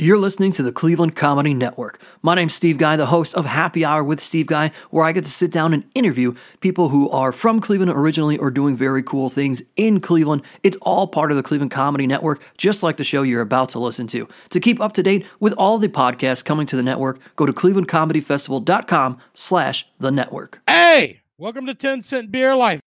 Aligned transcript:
You're 0.00 0.16
listening 0.16 0.52
to 0.52 0.62
the 0.62 0.72
Cleveland 0.72 1.14
Comedy 1.14 1.52
Network. 1.52 2.00
My 2.22 2.34
name's 2.34 2.54
Steve 2.54 2.78
Guy, 2.78 2.96
the 2.96 3.04
host 3.04 3.34
of 3.34 3.44
Happy 3.44 3.84
Hour 3.84 4.02
with 4.02 4.18
Steve 4.18 4.46
Guy, 4.46 4.70
where 4.88 5.04
I 5.04 5.12
get 5.12 5.26
to 5.26 5.30
sit 5.30 5.50
down 5.50 5.74
and 5.74 5.84
interview 5.94 6.32
people 6.60 6.88
who 6.88 7.10
are 7.10 7.32
from 7.32 7.60
Cleveland 7.60 7.90
originally 7.90 8.38
or 8.38 8.50
doing 8.50 8.78
very 8.78 9.02
cool 9.02 9.28
things 9.28 9.62
in 9.76 10.00
Cleveland. 10.00 10.40
It's 10.62 10.78
all 10.80 11.06
part 11.06 11.30
of 11.30 11.36
the 11.36 11.42
Cleveland 11.42 11.70
Comedy 11.70 12.06
Network, 12.06 12.40
just 12.56 12.82
like 12.82 12.96
the 12.96 13.04
show 13.04 13.20
you're 13.20 13.42
about 13.42 13.68
to 13.70 13.78
listen 13.78 14.06
to. 14.06 14.26
To 14.48 14.58
keep 14.58 14.80
up 14.80 14.94
to 14.94 15.02
date 15.02 15.26
with 15.38 15.52
all 15.58 15.76
the 15.76 15.86
podcasts 15.88 16.42
coming 16.42 16.64
to 16.68 16.76
the 16.76 16.82
network, 16.82 17.20
go 17.36 17.44
to 17.44 17.52
clevelandcomedyfestival.com 17.52 19.18
slash 19.34 19.86
the 19.98 20.10
network. 20.10 20.62
Hey, 20.66 21.20
welcome 21.36 21.66
to 21.66 21.74
10 21.74 22.04
Cent 22.04 22.32
Beer 22.32 22.56
Life. 22.56 22.80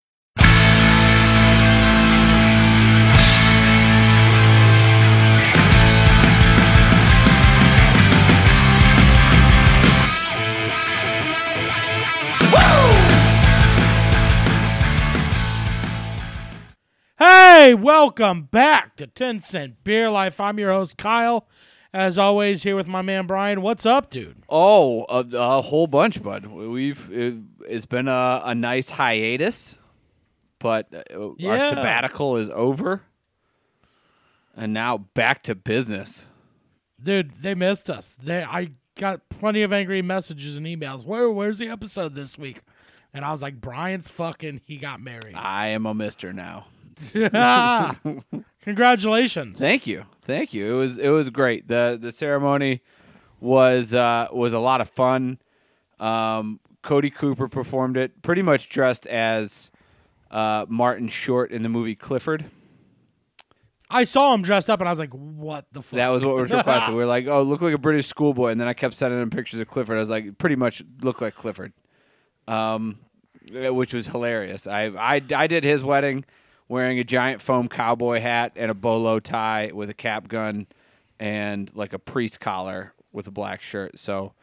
Hey, 17.25 17.73
welcome 17.73 18.49
back 18.51 18.97
to 18.97 19.07
10 19.07 19.39
Cent 19.39 19.81
Beer 19.85 20.09
Life. 20.09 20.41
I'm 20.41 20.59
your 20.59 20.73
host, 20.73 20.97
Kyle. 20.97 21.47
As 21.93 22.17
always, 22.17 22.63
here 22.63 22.75
with 22.75 22.89
my 22.89 23.01
man 23.01 23.27
Brian. 23.27 23.61
What's 23.61 23.85
up, 23.85 24.09
dude? 24.09 24.43
Oh, 24.49 25.05
a, 25.07 25.25
a 25.31 25.61
whole 25.61 25.87
bunch, 25.87 26.21
bud. 26.21 26.47
We've 26.47 27.09
it, 27.09 27.35
it's 27.65 27.85
been 27.85 28.09
a, 28.09 28.41
a 28.43 28.53
nice 28.53 28.89
hiatus, 28.89 29.77
but 30.59 30.93
uh, 30.93 31.29
our 31.47 31.59
sabbatical 31.61 32.35
is 32.35 32.49
over, 32.49 33.03
and 34.53 34.73
now 34.73 34.97
back 34.97 35.43
to 35.43 35.55
business. 35.55 36.25
Dude, 37.01 37.41
they 37.41 37.55
missed 37.55 37.89
us. 37.89 38.15
They 38.21 38.43
I 38.43 38.71
got 38.95 39.29
plenty 39.29 39.61
of 39.61 39.71
angry 39.71 40.01
messages 40.01 40.57
and 40.57 40.65
emails. 40.65 41.05
Where 41.05 41.29
where's 41.29 41.57
the 41.57 41.69
episode 41.69 42.15
this 42.15 42.37
week? 42.37 42.59
And 43.13 43.23
I 43.23 43.31
was 43.31 43.41
like, 43.41 43.61
Brian's 43.61 44.09
fucking 44.09 44.59
he 44.65 44.75
got 44.75 44.99
married. 44.99 45.35
I 45.35 45.67
am 45.67 45.85
a 45.85 45.93
Mister 45.93 46.33
now. 46.33 46.65
Congratulations. 48.63 49.59
Thank 49.59 49.87
you, 49.87 50.05
thank 50.23 50.53
you. 50.53 50.73
It 50.73 50.77
was 50.77 50.97
it 50.97 51.09
was 51.09 51.29
great. 51.29 51.67
the 51.67 51.97
The 52.01 52.11
ceremony 52.11 52.81
was 53.39 53.93
uh, 53.93 54.27
was 54.31 54.53
a 54.53 54.59
lot 54.59 54.81
of 54.81 54.89
fun. 54.89 55.37
Um, 55.99 56.59
Cody 56.81 57.09
Cooper 57.09 57.47
performed 57.47 57.97
it, 57.97 58.21
pretty 58.21 58.41
much 58.41 58.69
dressed 58.69 59.07
as 59.07 59.71
uh, 60.31 60.65
Martin 60.67 61.07
Short 61.07 61.51
in 61.51 61.61
the 61.61 61.69
movie 61.69 61.95
Clifford. 61.95 62.45
I 63.89 64.05
saw 64.05 64.33
him 64.33 64.41
dressed 64.41 64.69
up 64.71 64.79
and 64.79 64.89
I 64.89 64.91
was 64.91 64.97
like, 64.99 65.13
what 65.13 65.65
the 65.71 65.81
fuck? 65.83 65.97
That 65.97 66.07
was 66.09 66.25
what 66.25 66.35
was 66.35 66.51
requested. 66.51 66.89
We 66.93 66.99
were 66.99 67.05
like, 67.05 67.27
oh, 67.27 67.43
look 67.43 67.61
like 67.61 67.75
a 67.75 67.77
British 67.77 68.07
schoolboy, 68.07 68.49
and 68.49 68.59
then 68.59 68.67
I 68.67 68.73
kept 68.73 68.95
sending 68.95 69.21
him 69.21 69.29
pictures 69.29 69.59
of 69.59 69.67
Clifford. 69.67 69.97
I 69.97 69.99
was 69.99 70.09
like, 70.09 70.37
pretty 70.39 70.55
much 70.55 70.81
look 71.01 71.21
like 71.21 71.35
Clifford, 71.35 71.73
um, 72.47 72.97
which 73.51 73.93
was 73.93 74.07
hilarious. 74.07 74.65
I, 74.67 74.85
I 74.85 75.21
I 75.35 75.47
did 75.47 75.63
his 75.63 75.83
wedding 75.83 76.25
wearing 76.67 76.99
a 76.99 77.03
giant 77.03 77.41
foam 77.41 77.67
cowboy 77.67 78.19
hat 78.19 78.53
and 78.55 78.71
a 78.71 78.73
bolo 78.73 79.19
tie 79.19 79.71
with 79.73 79.89
a 79.89 79.93
cap 79.93 80.27
gun 80.27 80.67
and 81.19 81.71
like 81.73 81.93
a 81.93 81.99
priest 81.99 82.39
collar 82.39 82.93
with 83.11 83.27
a 83.27 83.31
black 83.31 83.61
shirt. 83.61 83.97
So 83.99 84.33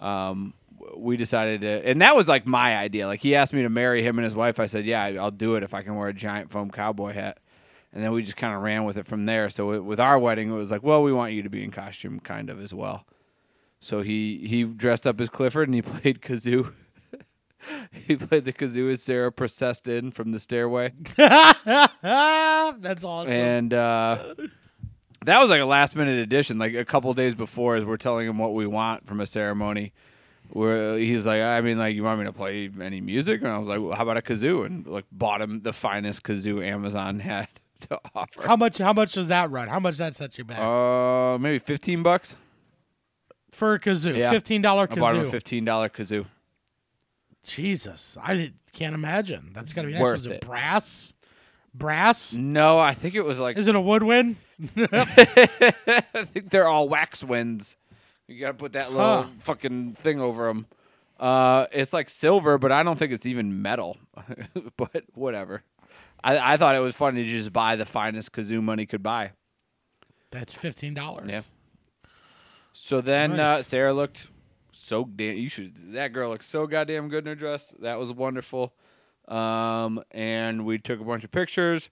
um, 0.00 0.54
we 0.96 1.16
decided 1.16 1.60
to, 1.62 1.88
and 1.88 2.02
that 2.02 2.16
was 2.16 2.28
like 2.28 2.46
my 2.46 2.76
idea. 2.76 3.06
Like 3.06 3.20
he 3.20 3.34
asked 3.34 3.52
me 3.52 3.62
to 3.62 3.68
marry 3.68 4.02
him 4.02 4.18
and 4.18 4.24
his 4.24 4.34
wife. 4.34 4.58
I 4.58 4.66
said, 4.66 4.84
yeah, 4.84 5.02
I'll 5.02 5.30
do 5.30 5.56
it 5.56 5.62
if 5.62 5.74
I 5.74 5.82
can 5.82 5.96
wear 5.96 6.08
a 6.08 6.14
giant 6.14 6.50
foam 6.50 6.70
cowboy 6.70 7.12
hat. 7.12 7.38
And 7.92 8.02
then 8.02 8.10
we 8.10 8.24
just 8.24 8.36
kind 8.36 8.54
of 8.54 8.62
ran 8.62 8.84
with 8.84 8.96
it 8.96 9.06
from 9.06 9.24
there. 9.24 9.48
So 9.48 9.80
with 9.80 10.00
our 10.00 10.18
wedding, 10.18 10.50
it 10.50 10.54
was 10.54 10.72
like, 10.72 10.82
well, 10.82 11.02
we 11.02 11.12
want 11.12 11.32
you 11.32 11.42
to 11.42 11.48
be 11.48 11.62
in 11.62 11.70
costume, 11.70 12.18
kind 12.18 12.50
of 12.50 12.60
as 12.60 12.74
well. 12.74 13.06
So 13.78 14.02
he 14.02 14.46
he 14.48 14.64
dressed 14.64 15.06
up 15.06 15.20
as 15.20 15.28
Clifford 15.28 15.68
and 15.68 15.74
he 15.74 15.82
played 16.00 16.20
kazoo. 16.20 16.72
he 18.06 18.16
played 18.16 18.44
the 18.44 18.52
kazoo 18.52 18.90
as 18.92 19.02
Sarah 19.02 19.32
processed 19.32 19.88
in 19.88 20.10
from 20.10 20.32
the 20.32 20.40
stairway, 20.40 20.92
That's 21.16 23.04
awesome. 23.04 23.32
and 23.32 23.74
uh, 23.74 24.34
that 25.24 25.40
was 25.40 25.50
like 25.50 25.60
a 25.60 25.64
last 25.66 25.96
minute 25.96 26.18
addition. 26.18 26.58
Like 26.58 26.74
a 26.74 26.84
couple 26.84 27.12
days 27.14 27.34
before, 27.34 27.76
as 27.76 27.84
we're 27.84 27.96
telling 27.96 28.28
him 28.28 28.38
what 28.38 28.54
we 28.54 28.66
want 28.66 29.06
from 29.06 29.20
a 29.20 29.26
ceremony, 29.26 29.92
where 30.50 30.98
he's 30.98 31.26
like, 31.26 31.40
I 31.42 31.60
mean, 31.60 31.78
like, 31.78 31.94
you 31.94 32.04
want 32.04 32.18
me 32.20 32.26
to 32.26 32.32
play 32.32 32.70
any 32.80 33.00
music? 33.00 33.40
And 33.42 33.50
I 33.50 33.58
was 33.58 33.68
like, 33.68 33.80
well, 33.80 33.92
how 33.92 34.02
about 34.02 34.16
a 34.18 34.22
kazoo? 34.22 34.66
And 34.66 34.86
like 34.86 35.04
bought 35.10 35.40
him 35.40 35.62
the 35.62 35.72
finest 35.72 36.22
kazoo 36.22 36.64
Amazon 36.64 37.18
had 37.20 37.48
to 37.88 38.00
offer. 38.14 38.42
how 38.46 38.56
much 38.56 38.78
how 38.78 38.92
much 38.92 39.12
does 39.14 39.28
that 39.28 39.50
run? 39.50 39.68
How 39.68 39.80
much 39.80 39.92
does 39.92 39.98
that 39.98 40.14
set 40.14 40.38
you 40.38 40.44
back? 40.44 40.58
Uh, 40.58 41.38
maybe 41.38 41.58
fifteen 41.58 42.02
bucks. 42.02 42.36
For 43.52 43.74
a 43.74 43.80
kazoo. 43.80 44.16
yeah. 44.16 44.30
Fifteen 44.32 44.62
dollar 44.62 44.86
kazoo. 44.88 44.96
I 44.96 45.00
bought 45.00 45.14
him 45.16 45.26
a 45.26 45.30
fifteen 45.30 45.64
dollar 45.64 45.88
kazoo. 45.88 46.26
Jesus. 47.44 48.16
I 48.20 48.52
can't 48.72 48.94
imagine. 48.94 49.50
That's 49.54 49.72
gotta 49.72 49.86
be 49.88 49.94
nice. 49.94 50.02
Worth 50.02 50.18
Was 50.20 50.26
it 50.26 50.32
it. 50.32 50.40
brass? 50.46 51.12
Brass? 51.74 52.32
No, 52.34 52.78
I 52.78 52.94
think 52.94 53.14
it 53.14 53.22
was 53.22 53.38
like 53.38 53.56
Is 53.58 53.66
it 53.68 53.74
a 53.74 53.80
woodwind? 53.80 54.36
I 54.76 56.26
think 56.32 56.50
they're 56.50 56.68
all 56.68 56.88
wax 56.88 57.22
winds. 57.24 57.76
You 58.28 58.40
got 58.40 58.48
to 58.48 58.54
put 58.54 58.72
that 58.72 58.90
little 58.92 59.22
Huh. 59.24 59.28
fucking 59.40 59.94
thing 59.94 60.20
over 60.20 60.46
them. 60.46 60.66
Uh, 61.20 61.66
it's 61.72 61.92
like 61.92 62.08
silver, 62.08 62.58
but 62.58 62.72
I 62.72 62.82
don't 62.82 62.98
think 62.98 63.12
it's 63.12 63.26
even 63.26 63.60
metal. 63.62 63.98
but 64.76 65.04
whatever. 65.14 65.62
I, 66.22 66.54
I 66.54 66.56
thought 66.56 66.74
it 66.74 66.80
was 66.80 66.96
funny 66.96 67.24
to 67.24 67.28
just 67.28 67.52
buy 67.52 67.76
the 67.76 67.84
finest 67.84 68.32
kazoo 68.32 68.62
money 68.62 68.86
could 68.86 69.02
buy. 69.02 69.32
That's 70.30 70.54
fifteen 70.54 70.94
dollars. 70.94 71.28
Yeah. 71.30 71.42
So 72.72 73.00
then 73.00 73.38
uh, 73.38 73.62
Sarah 73.62 73.92
looked 73.92 74.26
so 74.84 75.04
damn. 75.04 75.38
You 75.38 75.48
should. 75.48 75.94
That 75.94 76.08
girl 76.12 76.28
looked 76.28 76.44
so 76.44 76.66
goddamn 76.66 77.08
good 77.08 77.24
in 77.24 77.28
her 77.28 77.34
dress. 77.34 77.74
That 77.80 77.98
was 77.98 78.12
wonderful. 78.12 78.74
Um, 79.28 80.04
and 80.10 80.66
we 80.66 80.78
took 80.78 81.00
a 81.00 81.04
bunch 81.04 81.24
of 81.24 81.30
pictures, 81.30 81.88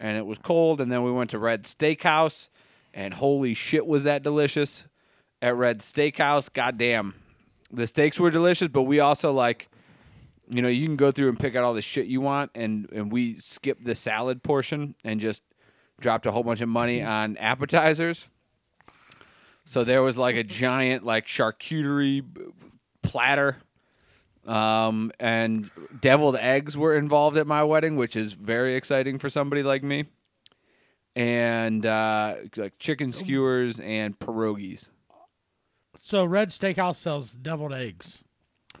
and 0.00 0.18
it 0.18 0.26
was 0.26 0.38
cold. 0.38 0.80
And 0.80 0.90
then 0.90 1.04
we 1.04 1.12
went 1.12 1.30
to 1.30 1.38
Red 1.38 1.62
Steakhouse, 1.64 2.48
and 2.92 3.14
holy 3.14 3.54
shit, 3.54 3.86
was 3.86 4.02
that 4.02 4.24
delicious 4.24 4.86
at 5.40 5.54
Red 5.54 5.78
Steakhouse? 5.78 6.52
Goddamn, 6.52 7.14
the 7.72 7.86
steaks 7.86 8.18
were 8.18 8.32
delicious, 8.32 8.68
but 8.68 8.82
we 8.82 9.00
also 9.00 9.32
like. 9.32 9.68
You 10.48 10.62
know, 10.62 10.68
you 10.68 10.86
can 10.86 10.94
go 10.94 11.10
through 11.10 11.28
and 11.28 11.38
pick 11.38 11.56
out 11.56 11.64
all 11.64 11.74
the 11.74 11.82
shit 11.82 12.06
you 12.06 12.20
want, 12.20 12.52
and, 12.54 12.88
and 12.92 13.10
we 13.10 13.40
skipped 13.40 13.84
the 13.84 13.96
salad 13.96 14.44
portion 14.44 14.94
and 15.04 15.20
just 15.20 15.42
dropped 16.00 16.24
a 16.24 16.30
whole 16.30 16.44
bunch 16.44 16.60
of 16.60 16.68
money 16.68 17.02
on 17.04 17.36
appetizers. 17.36 18.28
So 19.66 19.84
there 19.84 20.02
was 20.02 20.16
like 20.16 20.36
a 20.36 20.44
giant 20.44 21.04
like 21.04 21.26
charcuterie 21.26 22.24
platter. 23.02 23.58
Um, 24.46 25.10
and 25.18 25.70
deviled 26.00 26.36
eggs 26.36 26.76
were 26.76 26.96
involved 26.96 27.36
at 27.36 27.48
my 27.48 27.64
wedding, 27.64 27.96
which 27.96 28.14
is 28.14 28.32
very 28.32 28.76
exciting 28.76 29.18
for 29.18 29.28
somebody 29.28 29.64
like 29.64 29.82
me. 29.82 30.04
And 31.16 31.84
uh, 31.84 32.36
like 32.56 32.78
chicken 32.78 33.12
skewers 33.12 33.80
and 33.80 34.16
pierogies. 34.18 34.88
So 36.00 36.24
Red 36.24 36.50
Steakhouse 36.50 36.96
sells 36.96 37.32
deviled 37.32 37.72
eggs. 37.72 38.22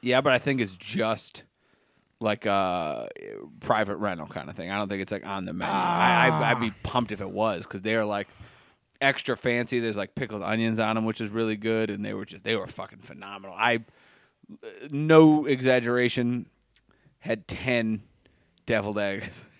Yeah, 0.02 0.20
but 0.20 0.32
I 0.32 0.38
think 0.38 0.60
it's 0.60 0.76
just 0.76 1.42
like 2.20 2.46
a 2.46 3.08
private 3.58 3.96
rental 3.96 4.28
kind 4.28 4.48
of 4.48 4.54
thing. 4.54 4.70
I 4.70 4.78
don't 4.78 4.88
think 4.88 5.02
it's 5.02 5.10
like 5.10 5.26
on 5.26 5.46
the 5.46 5.52
menu. 5.52 5.72
I, 5.72 6.28
I, 6.28 6.50
I'd 6.52 6.60
be 6.60 6.70
pumped 6.84 7.10
if 7.10 7.20
it 7.20 7.30
was 7.30 7.64
because 7.64 7.82
they 7.82 7.96
are 7.96 8.04
like 8.04 8.28
extra 9.00 9.36
fancy. 9.36 9.78
There's 9.80 9.96
like 9.96 10.14
pickled 10.14 10.42
onions 10.42 10.78
on 10.78 10.94
them, 10.96 11.04
which 11.04 11.20
is 11.20 11.30
really 11.30 11.56
good, 11.56 11.90
and 11.90 12.04
they 12.04 12.14
were 12.14 12.24
just 12.24 12.44
they 12.44 12.56
were 12.56 12.66
fucking 12.66 12.98
phenomenal. 13.00 13.54
I, 13.58 13.76
uh, 14.62 14.68
no 14.90 15.46
exaggeration, 15.46 16.46
had 17.18 17.46
ten 17.48 18.02
deviled 18.66 18.98
eggs. 18.98 19.42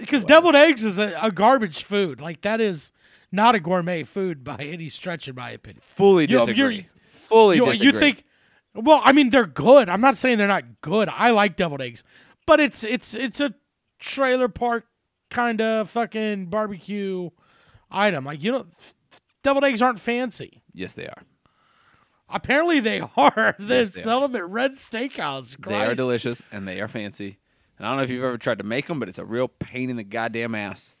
Because 0.00 0.24
deviled 0.24 0.54
eggs 0.54 0.82
is 0.82 0.96
a, 0.98 1.14
a 1.20 1.30
garbage 1.30 1.84
food. 1.84 2.22
Like 2.22 2.40
that 2.40 2.58
is 2.58 2.90
not 3.30 3.54
a 3.54 3.60
gourmet 3.60 4.02
food 4.02 4.42
by 4.42 4.56
any 4.56 4.88
stretch, 4.88 5.28
in 5.28 5.34
my 5.34 5.50
opinion. 5.50 5.80
fully 5.82 6.22
You- 6.22 6.38
disagree. 6.38 6.74
you're- 6.76 6.86
fully 7.12 7.56
You, 7.58 7.64
disagree. 7.66 7.86
you 7.88 7.92
think? 7.98 8.24
Well, 8.74 9.02
I 9.04 9.12
mean, 9.12 9.28
they're 9.28 9.44
good. 9.44 9.90
I'm 9.90 10.00
not 10.00 10.16
saying 10.16 10.38
they're 10.38 10.48
not 10.48 10.80
good. 10.80 11.10
I 11.10 11.32
like 11.32 11.56
deviled 11.56 11.82
eggs, 11.82 12.02
but 12.46 12.60
it's 12.60 12.82
it's 12.82 13.12
it's 13.12 13.40
a 13.40 13.52
trailer 13.98 14.48
park 14.48 14.86
kind 15.30 15.60
of 15.60 15.90
fucking 15.90 16.46
barbecue 16.46 17.28
item. 17.92 18.24
Like 18.24 18.42
you 18.42 18.52
know, 18.52 18.66
deviled 19.42 19.64
eggs 19.64 19.82
aren't 19.82 20.00
fancy. 20.00 20.62
yes, 20.72 20.94
they 20.94 21.06
are. 21.06 21.22
Apparently, 22.28 22.80
they 22.80 23.00
are. 23.16 23.54
They 23.58 23.78
Yes, 23.80 23.90
they 23.90 24.02
sell 24.02 24.20
them 24.22 24.34
at 24.36 24.48
Red 24.48 24.72
Steakhouse. 24.72 25.56
They 25.66 25.74
are 25.74 25.94
delicious 25.94 26.40
and 26.50 26.66
they 26.66 26.80
are 26.80 26.88
fancy. 26.88 27.38
And 27.78 27.86
I 27.86 27.90
don't 27.90 27.98
know 27.98 28.02
if 28.04 28.10
you've 28.10 28.24
ever 28.24 28.38
tried 28.38 28.58
to 28.58 28.64
make 28.64 28.86
them, 28.86 28.98
but 29.00 29.08
it's 29.08 29.18
a 29.18 29.24
real 29.24 29.48
pain 29.48 29.90
in 29.90 29.96
the 29.96 30.04
goddamn 30.04 30.54
ass. 30.54 30.94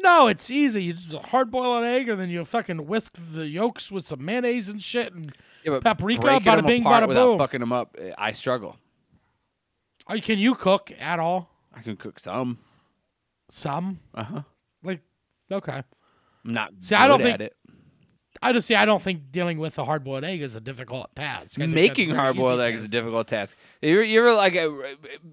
No, 0.00 0.28
it's 0.28 0.48
easy. 0.50 0.84
You 0.84 0.92
just 0.92 1.12
hard 1.12 1.50
boil 1.50 1.78
an 1.78 1.84
egg, 1.84 2.08
and 2.08 2.20
then 2.20 2.30
you 2.30 2.44
fucking 2.44 2.86
whisk 2.86 3.16
the 3.34 3.48
yolks 3.48 3.90
with 3.90 4.04
some 4.04 4.24
mayonnaise 4.24 4.68
and 4.68 4.80
shit, 4.80 5.12
and 5.12 5.32
Yeah, 5.64 5.78
but 5.80 5.82
Paprika, 5.82 6.22
bada 6.22 6.64
bing, 6.64 6.84
bada 6.84 7.08
without 7.08 7.24
boom. 7.26 7.38
fucking 7.38 7.58
them 7.58 7.72
up, 7.72 7.96
eh, 7.98 8.12
I 8.16 8.30
struggle. 8.30 8.76
Oh, 10.08 10.20
can 10.20 10.38
you 10.38 10.54
cook 10.54 10.92
at 11.00 11.18
all? 11.18 11.50
I 11.74 11.82
can 11.82 11.96
cook 11.96 12.20
some. 12.20 12.58
Some, 13.50 13.98
Uh 14.14 14.22
huh. 14.24 14.42
like, 14.84 15.00
okay. 15.50 15.82
I'm 16.48 16.54
not 16.54 16.72
See, 16.80 16.94
I 16.94 17.06
don't 17.06 17.20
think- 17.20 17.40
it. 17.40 17.54
I 18.40 18.52
just 18.52 18.68
see. 18.68 18.76
I 18.76 18.84
don't 18.84 19.02
think 19.02 19.32
dealing 19.32 19.58
with 19.58 19.76
a 19.78 19.84
hard 19.84 20.04
boiled 20.04 20.22
egg 20.22 20.42
is 20.42 20.54
a 20.54 20.60
difficult 20.60 21.12
task. 21.16 21.58
Making 21.58 22.12
a 22.12 22.14
hard 22.14 22.36
boiled 22.36 22.60
eggs 22.60 22.78
is 22.80 22.84
a 22.84 22.88
difficult 22.88 23.26
task. 23.26 23.56
You 23.82 24.00
you 24.00 24.20
ever 24.20 24.32
like 24.34 24.54
uh, 24.54 24.70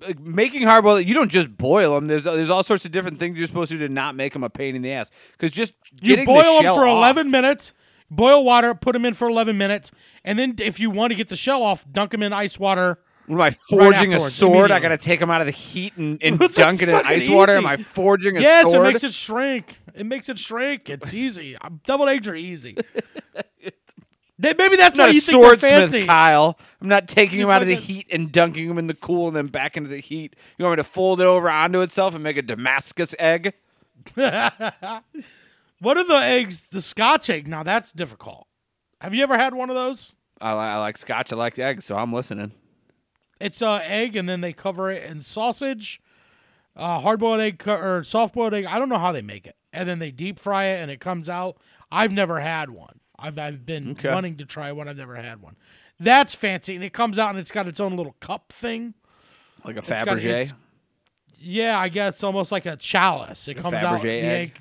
uh, 0.07 0.13
making 0.19 0.63
hard 0.63 0.83
boiled? 0.83 1.05
You 1.05 1.13
don't 1.13 1.29
just 1.29 1.55
boil 1.55 1.93
them. 1.93 2.07
There's 2.07 2.23
there's 2.23 2.49
all 2.49 2.63
sorts 2.63 2.83
of 2.83 2.91
different 2.91 3.19
things 3.19 3.37
you're 3.37 3.45
supposed 3.45 3.69
to 3.71 3.77
do 3.77 3.87
to 3.87 3.93
not 3.93 4.15
make 4.15 4.33
them 4.33 4.43
a 4.43 4.49
pain 4.49 4.75
in 4.75 4.81
the 4.81 4.91
ass. 4.91 5.11
Because 5.33 5.51
just 5.51 5.73
You 6.01 6.25
boil 6.25 6.57
the 6.57 6.63
them 6.63 6.73
for 6.75 6.87
off- 6.87 6.97
11 6.97 7.29
minutes. 7.29 7.73
Boil 8.09 8.43
water, 8.43 8.73
put 8.73 8.93
them 8.93 9.05
in 9.05 9.13
for 9.13 9.27
11 9.29 9.55
minutes, 9.57 9.91
and 10.23 10.37
then 10.39 10.55
if 10.59 10.79
you 10.79 10.89
want 10.91 11.09
to 11.11 11.15
get 11.15 11.27
the 11.29 11.35
shell 11.35 11.61
off, 11.63 11.85
dunk 11.91 12.11
them 12.11 12.21
in 12.23 12.33
ice 12.33 12.57
water. 12.59 12.99
Am 13.27 13.41
I 13.41 13.51
forging 13.51 14.11
a 14.11 14.15
afterwards, 14.15 14.35
sword? 14.35 14.71
I 14.71 14.79
gotta 14.79 14.97
take 14.97 15.19
them 15.19 15.31
out 15.31 15.41
of 15.41 15.47
the 15.47 15.51
heat 15.51 15.97
and, 15.97 16.17
and 16.23 16.37
dunk 16.39 16.81
it 16.81 16.89
in 16.89 16.95
ice 16.95 17.27
water. 17.29 17.53
Am. 17.57 17.65
I 17.65 17.77
forging 17.77 18.37
a 18.37 18.41
yes, 18.41 18.71
sword? 18.71 18.73
Yes, 18.73 18.81
it 18.81 18.93
makes 18.93 19.03
it 19.03 19.13
shrink. 19.13 19.79
It 19.95 20.05
makes 20.05 20.29
it 20.29 20.39
shrink. 20.39 20.89
It's 20.89 21.13
easy. 21.13 21.57
Uh, 21.57 21.69
Deviled 21.85 22.09
eggs 22.09 22.27
are 22.27 22.35
easy. 22.35 22.77
They- 24.37 24.53
Maybe 24.53 24.75
that's 24.75 24.93
I'm 24.95 24.99
why 24.99 25.05
not 25.05 25.11
a 25.11 25.15
you 25.15 25.21
think 25.21 25.41
they're 25.41 25.57
fancy. 25.57 26.05
Kyle. 26.07 26.59
I'm 26.81 26.89
not 26.89 27.07
taking 27.07 27.39
You 27.39 27.45
them 27.45 27.51
out 27.55 27.61
of 27.61 27.69
the 27.69 27.75
heat 27.75 28.07
and 28.11 28.31
dunking 28.33 28.67
them 28.67 28.77
in 28.77 28.87
the 28.87 28.93
cool 28.93 29.27
and 29.27 29.35
then 29.35 29.47
back 29.47 29.77
into 29.77 29.89
the 29.89 30.01
heat. 30.01 30.35
You 30.57 30.65
want 30.65 30.77
me 30.77 30.83
to 30.83 30.89
fold 30.89 31.21
it 31.21 31.23
over 31.23 31.49
onto 31.49 31.79
itself 31.79 32.15
and 32.15 32.23
make 32.23 32.35
a 32.35 32.41
Damascus 32.41 33.15
egg? 33.17 33.53
what 34.15 34.27
are 34.27 36.03
the 36.03 36.19
eggs? 36.21 36.63
The 36.69 36.81
Scotch 36.81 37.29
egg. 37.29 37.47
Now 37.47 37.63
that's 37.63 37.93
difficult. 37.93 38.47
Have 38.99 39.13
you 39.13 39.23
ever 39.23 39.37
had 39.37 39.53
one 39.53 39.69
of 39.69 39.75
those? 39.77 40.15
I, 40.41 40.51
I 40.51 40.77
like 40.79 40.97
scotch. 40.97 41.31
I 41.31 41.37
like 41.37 41.57
eggs, 41.57 41.85
so 41.85 41.95
I'm 41.95 42.11
listening. 42.11 42.51
It's 43.39 43.61
a 43.61 43.81
egg, 43.83 44.15
and 44.15 44.27
then 44.29 44.41
they 44.41 44.53
cover 44.53 44.89
it 44.91 45.03
in 45.09 45.21
sausage, 45.21 46.01
uh, 46.75 46.99
hard 47.01 47.19
boiled 47.19 47.41
egg 47.41 47.59
co- 47.59 47.75
or 47.75 48.03
soft 48.03 48.33
boiled 48.35 48.53
egg. 48.53 48.65
I 48.65 48.79
don't 48.79 48.89
know 48.89 48.97
how 48.97 49.11
they 49.11 49.21
make 49.21 49.45
it, 49.45 49.55
and 49.73 49.87
then 49.89 49.99
they 49.99 50.11
deep 50.11 50.39
fry 50.39 50.65
it, 50.65 50.79
and 50.81 50.89
it 50.89 50.99
comes 50.99 51.27
out. 51.29 51.57
I've 51.91 52.11
never 52.11 52.39
had 52.39 52.69
one. 52.69 52.99
I've 53.19 53.37
I've 53.37 53.65
been 53.65 53.91
Okay. 53.91 54.11
wanting 54.13 54.37
to 54.37 54.45
try 54.45 54.71
one. 54.71 54.87
I've 54.87 54.97
never 54.97 55.15
had 55.15 55.41
one. 55.41 55.55
That's 55.99 56.33
fancy, 56.35 56.75
and 56.75 56.83
it 56.83 56.93
comes 56.93 57.17
out, 57.19 57.29
and 57.29 57.39
it's 57.39 57.51
got 57.51 57.67
its 57.67 57.79
own 57.79 57.95
little 57.95 58.15
cup 58.19 58.51
thing. 58.51 58.93
Like 59.63 59.77
a 59.77 59.81
got- 59.81 60.07
Fabergé. 60.07 60.25
it's- 60.25 60.53
Yeah, 61.37 61.77
I 61.79 61.89
guess 61.89 62.23
almost 62.23 62.51
like 62.51 62.65
a 62.65 62.75
chalice. 62.77 63.47
It 63.47 63.57
A 63.57 63.61
comes 63.61 63.75
out. 63.75 63.99
Fabergé 63.99 64.21
the 64.21 64.27
egg. 64.27 64.59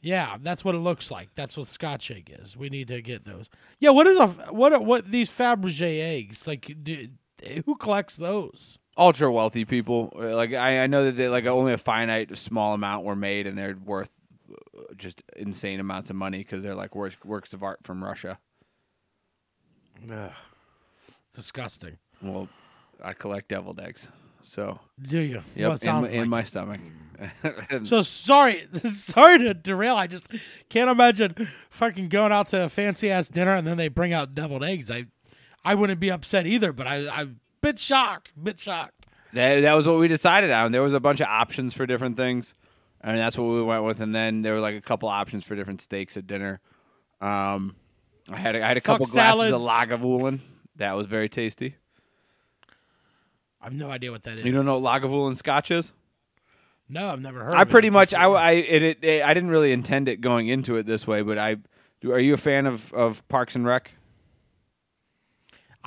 Yeah, 0.00 0.36
that's 0.40 0.64
what 0.64 0.74
it 0.74 0.78
looks 0.78 1.10
like. 1.10 1.30
That's 1.34 1.56
what 1.56 1.66
Scotch 1.68 2.10
egg 2.10 2.32
is. 2.40 2.56
We 2.56 2.68
need 2.68 2.88
to 2.88 3.02
get 3.02 3.24
those. 3.24 3.48
Yeah, 3.80 3.90
what 3.90 4.06
is 4.06 4.16
a 4.18 4.26
what 4.52 4.72
are, 4.72 4.80
what 4.80 5.10
these 5.10 5.28
Fabergé 5.28 6.00
eggs 6.00 6.46
like? 6.46 6.70
Do, 6.82 7.08
who 7.64 7.76
collects 7.76 8.16
those? 8.16 8.78
ultra 8.98 9.30
wealthy 9.30 9.64
people. 9.66 10.10
Like 10.14 10.54
I, 10.54 10.84
I 10.84 10.86
know 10.86 11.04
that 11.04 11.16
they 11.16 11.28
like 11.28 11.44
only 11.46 11.72
a 11.74 11.78
finite 11.78 12.36
small 12.36 12.72
amount 12.74 13.04
were 13.04 13.16
made, 13.16 13.46
and 13.46 13.56
they're 13.56 13.76
worth 13.84 14.10
uh, 14.50 14.94
just 14.96 15.22
insane 15.36 15.80
amounts 15.80 16.08
of 16.10 16.16
money 16.16 16.38
because 16.38 16.62
they're 16.62 16.74
like 16.74 16.94
works 16.94 17.16
works 17.24 17.52
of 17.52 17.62
art 17.62 17.80
from 17.82 18.02
Russia. 18.02 18.38
Ugh, 20.10 20.30
disgusting. 21.34 21.98
Well, 22.22 22.48
I 23.02 23.12
collect 23.12 23.48
deviled 23.48 23.80
eggs, 23.80 24.08
so 24.42 24.78
Do 25.00 25.18
you? 25.18 25.42
yep, 25.54 25.82
Well, 25.82 25.96
in, 25.96 26.02
my, 26.02 26.08
in 26.08 26.28
my 26.28 26.42
stomach. 26.42 26.80
So 27.84 28.02
sorry, 28.02 28.68
sorry 28.92 29.38
to 29.38 29.54
derail. 29.54 29.96
I 29.96 30.06
just 30.06 30.28
can't 30.68 30.90
imagine 30.90 31.48
fucking 31.70 32.10
going 32.10 32.30
out 32.30 32.48
to 32.48 32.64
a 32.64 32.68
fancy 32.68 33.10
ass 33.10 33.28
dinner 33.30 33.54
and 33.54 33.66
then 33.66 33.78
they 33.78 33.88
bring 33.88 34.12
out 34.12 34.34
deviled 34.34 34.62
eggs. 34.62 34.90
I, 34.90 35.06
I 35.66 35.74
wouldn't 35.74 36.00
be 36.00 36.10
upset 36.10 36.46
either, 36.46 36.72
but 36.72 36.86
I, 36.86 37.08
I'm 37.08 37.40
bit 37.60 37.78
shocked, 37.78 38.30
bit 38.42 38.58
shocked. 38.58 39.06
that, 39.32 39.60
that 39.60 39.72
was 39.74 39.86
what 39.86 39.98
we 39.98 40.08
decided 40.08 40.50
on. 40.50 40.72
There 40.72 40.82
was 40.82 40.94
a 40.94 41.00
bunch 41.00 41.20
of 41.20 41.26
options 41.28 41.74
for 41.74 41.86
different 41.86 42.16
things, 42.16 42.54
and 43.00 43.18
that's 43.18 43.36
what 43.36 43.44
we 43.52 43.62
went 43.62 43.84
with. 43.84 44.00
And 44.00 44.14
then 44.14 44.42
there 44.42 44.54
were 44.54 44.60
like 44.60 44.76
a 44.76 44.80
couple 44.80 45.08
options 45.08 45.44
for 45.44 45.56
different 45.56 45.80
steaks 45.80 46.16
at 46.16 46.26
dinner. 46.26 46.60
Um, 47.20 47.74
I 48.28 48.36
had 48.36 48.54
a, 48.56 48.62
I 48.62 48.68
had 48.68 48.76
a 48.76 48.80
Fuck 48.80 49.00
couple 49.00 49.06
glasses 49.06 49.52
of. 49.52 49.60
Lagavulin. 49.60 50.40
That 50.76 50.92
was 50.92 51.06
very 51.06 51.28
tasty. 51.28 51.76
I 53.60 53.64
have 53.64 53.72
no 53.74 53.90
idea 53.90 54.12
what 54.12 54.22
that 54.24 54.38
is. 54.38 54.44
You 54.44 54.52
don't 54.52 54.64
know 54.66 54.78
what 54.78 55.02
Lagavulin 55.02 55.36
Scotch 55.36 55.70
is? 55.70 55.92
No, 56.88 57.08
I've 57.10 57.20
never 57.20 57.42
heard. 57.42 57.54
I 57.54 57.62
of 57.62 57.68
it. 57.68 57.70
I 57.70 57.72
pretty 57.72 57.90
much 57.90 58.14
I 58.14 58.24
I 58.26 58.50
it, 58.52 58.82
it, 58.82 58.98
it- 59.04 59.22
I 59.24 59.34
didn't 59.34 59.50
really 59.50 59.72
intend 59.72 60.08
it 60.08 60.20
going 60.20 60.48
into 60.48 60.76
it 60.76 60.86
this 60.86 61.06
way, 61.06 61.22
but 61.22 61.38
I 61.38 61.56
do. 62.00 62.12
Are 62.12 62.20
you 62.20 62.34
a 62.34 62.38
fan 62.38 62.66
of 62.66 62.92
of 62.92 63.26
Parks 63.28 63.56
and 63.56 63.66
Rec? 63.66 63.90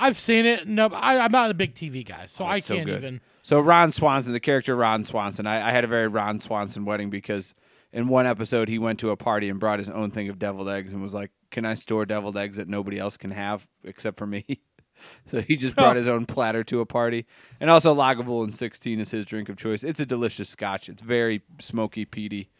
I've 0.00 0.18
seen 0.18 0.46
it. 0.46 0.66
No, 0.66 0.86
I, 0.88 1.18
I'm 1.18 1.30
not 1.30 1.50
a 1.50 1.54
big 1.54 1.74
TV 1.74 2.06
guy, 2.06 2.26
so 2.26 2.44
Oh, 2.44 2.48
I 2.48 2.60
can't 2.60 2.86
good. 2.86 2.96
even. 2.98 3.20
So 3.42 3.60
Ron 3.60 3.92
Swanson, 3.92 4.32
the 4.32 4.40
character 4.40 4.74
Ron 4.76 5.04
Swanson, 5.04 5.46
I, 5.46 5.68
I 5.68 5.70
had 5.70 5.84
a 5.84 5.86
very 5.86 6.08
Ron 6.08 6.40
Swanson 6.40 6.84
wedding 6.84 7.10
because 7.10 7.54
in 7.92 8.08
one 8.08 8.26
episode 8.26 8.68
he 8.68 8.78
went 8.78 8.98
to 9.00 9.10
a 9.10 9.16
party 9.16 9.48
and 9.48 9.60
brought 9.60 9.78
his 9.78 9.90
own 9.90 10.10
thing 10.10 10.28
of 10.28 10.38
deviled 10.38 10.68
eggs 10.68 10.92
and 10.92 11.02
was 11.02 11.14
like, 11.14 11.30
"Can 11.50 11.64
I 11.64 11.74
store 11.74 12.06
deviled 12.06 12.36
eggs 12.36 12.56
that 12.56 12.68
nobody 12.68 12.98
else 12.98 13.16
can 13.16 13.30
have 13.30 13.66
except 13.84 14.18
for 14.18 14.26
me?" 14.26 14.44
so 15.26 15.40
he 15.40 15.56
just 15.56 15.74
brought 15.74 15.96
his 16.02 16.08
own 16.08 16.26
platter 16.26 16.62
to 16.64 16.80
a 16.80 16.86
party. 16.86 17.26
And 17.60 17.68
also 17.70 17.94
Lagavulin 17.94 18.54
16 18.54 19.00
is 19.00 19.10
his 19.10 19.26
drink 19.26 19.48
of 19.48 19.56
choice. 19.56 19.82
It's 19.84 20.00
a 20.00 20.06
delicious 20.06 20.48
Scotch. 20.48 20.88
It's 20.88 21.02
very 21.02 21.42
smoky, 21.60 22.04
peaty, 22.04 22.50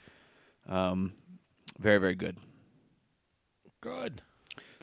um, 0.69 1.13
very 1.79 1.99
very 1.99 2.15
good. 2.15 2.37
Good. 3.81 4.23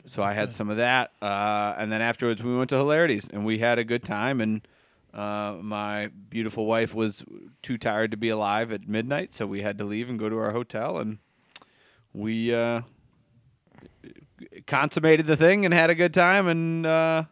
So 0.08 0.22
I 0.22 0.32
had 0.32 0.52
some 0.52 0.70
of 0.70 0.78
that, 0.78 1.12
uh, 1.20 1.74
and 1.76 1.92
then 1.92 2.00
afterwards 2.00 2.42
we 2.42 2.56
went 2.56 2.70
to 2.70 2.76
Hilarities, 2.76 3.28
and 3.30 3.44
we 3.44 3.58
had 3.58 3.78
a 3.78 3.84
good 3.84 4.02
time. 4.04 4.40
And 4.40 4.66
uh, 5.12 5.56
my 5.60 6.06
beautiful 6.30 6.64
wife 6.66 6.94
was 6.94 7.24
too 7.62 7.76
tired 7.76 8.10
to 8.12 8.16
be 8.16 8.30
alive 8.30 8.72
at 8.72 8.88
midnight, 8.88 9.34
so 9.34 9.46
we 9.46 9.60
had 9.60 9.76
to 9.78 9.84
leave 9.84 10.08
and 10.08 10.18
go 10.18 10.28
to 10.28 10.36
our 10.38 10.52
hotel, 10.52 10.96
and 10.98 11.18
we 12.14 12.54
uh, 12.54 12.80
consummated 14.66 15.26
the 15.26 15.36
thing 15.36 15.64
and 15.64 15.74
had 15.74 15.90
a 15.90 15.94
good 15.94 16.14
time. 16.14 16.48
And 16.48 16.86
uh, 16.86 17.24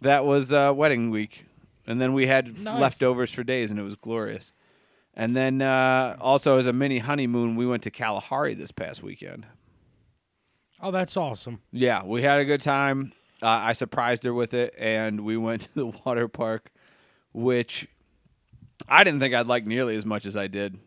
that 0.00 0.24
was 0.24 0.52
uh, 0.52 0.72
wedding 0.74 1.10
week, 1.10 1.44
and 1.86 2.00
then 2.00 2.12
we 2.12 2.26
had 2.26 2.58
Nice. 2.62 2.80
leftovers 2.80 3.32
for 3.32 3.44
days, 3.44 3.70
and 3.70 3.78
it 3.78 3.84
was 3.84 3.96
glorious. 3.96 4.52
And 5.14 5.36
then 5.36 5.62
uh, 5.62 6.16
also 6.20 6.58
as 6.58 6.66
a 6.66 6.72
mini 6.72 6.98
honeymoon, 6.98 7.54
we 7.54 7.66
went 7.66 7.84
to 7.84 7.90
Kalahari 7.90 8.54
this 8.54 8.72
past 8.72 9.00
weekend. 9.02 9.46
Oh, 10.80 10.90
that's 10.90 11.16
awesome. 11.16 11.60
Yeah, 11.72 12.04
we 12.04 12.22
had 12.22 12.40
a 12.40 12.44
good 12.44 12.60
time. 12.60 13.12
Uh, 13.42 13.48
I 13.48 13.72
surprised 13.72 14.24
her 14.24 14.34
with 14.34 14.54
it, 14.54 14.74
and 14.78 15.20
we 15.22 15.36
went 15.36 15.62
to 15.74 15.74
the 15.74 15.86
water 15.86 16.28
park, 16.28 16.70
which 17.32 17.88
I 18.88 19.04
didn't 19.04 19.20
think 19.20 19.34
I'd 19.34 19.46
like 19.46 19.66
nearly 19.66 19.96
as 19.96 20.04
much 20.04 20.26
as 20.26 20.36
I 20.36 20.46
did. 20.46 20.78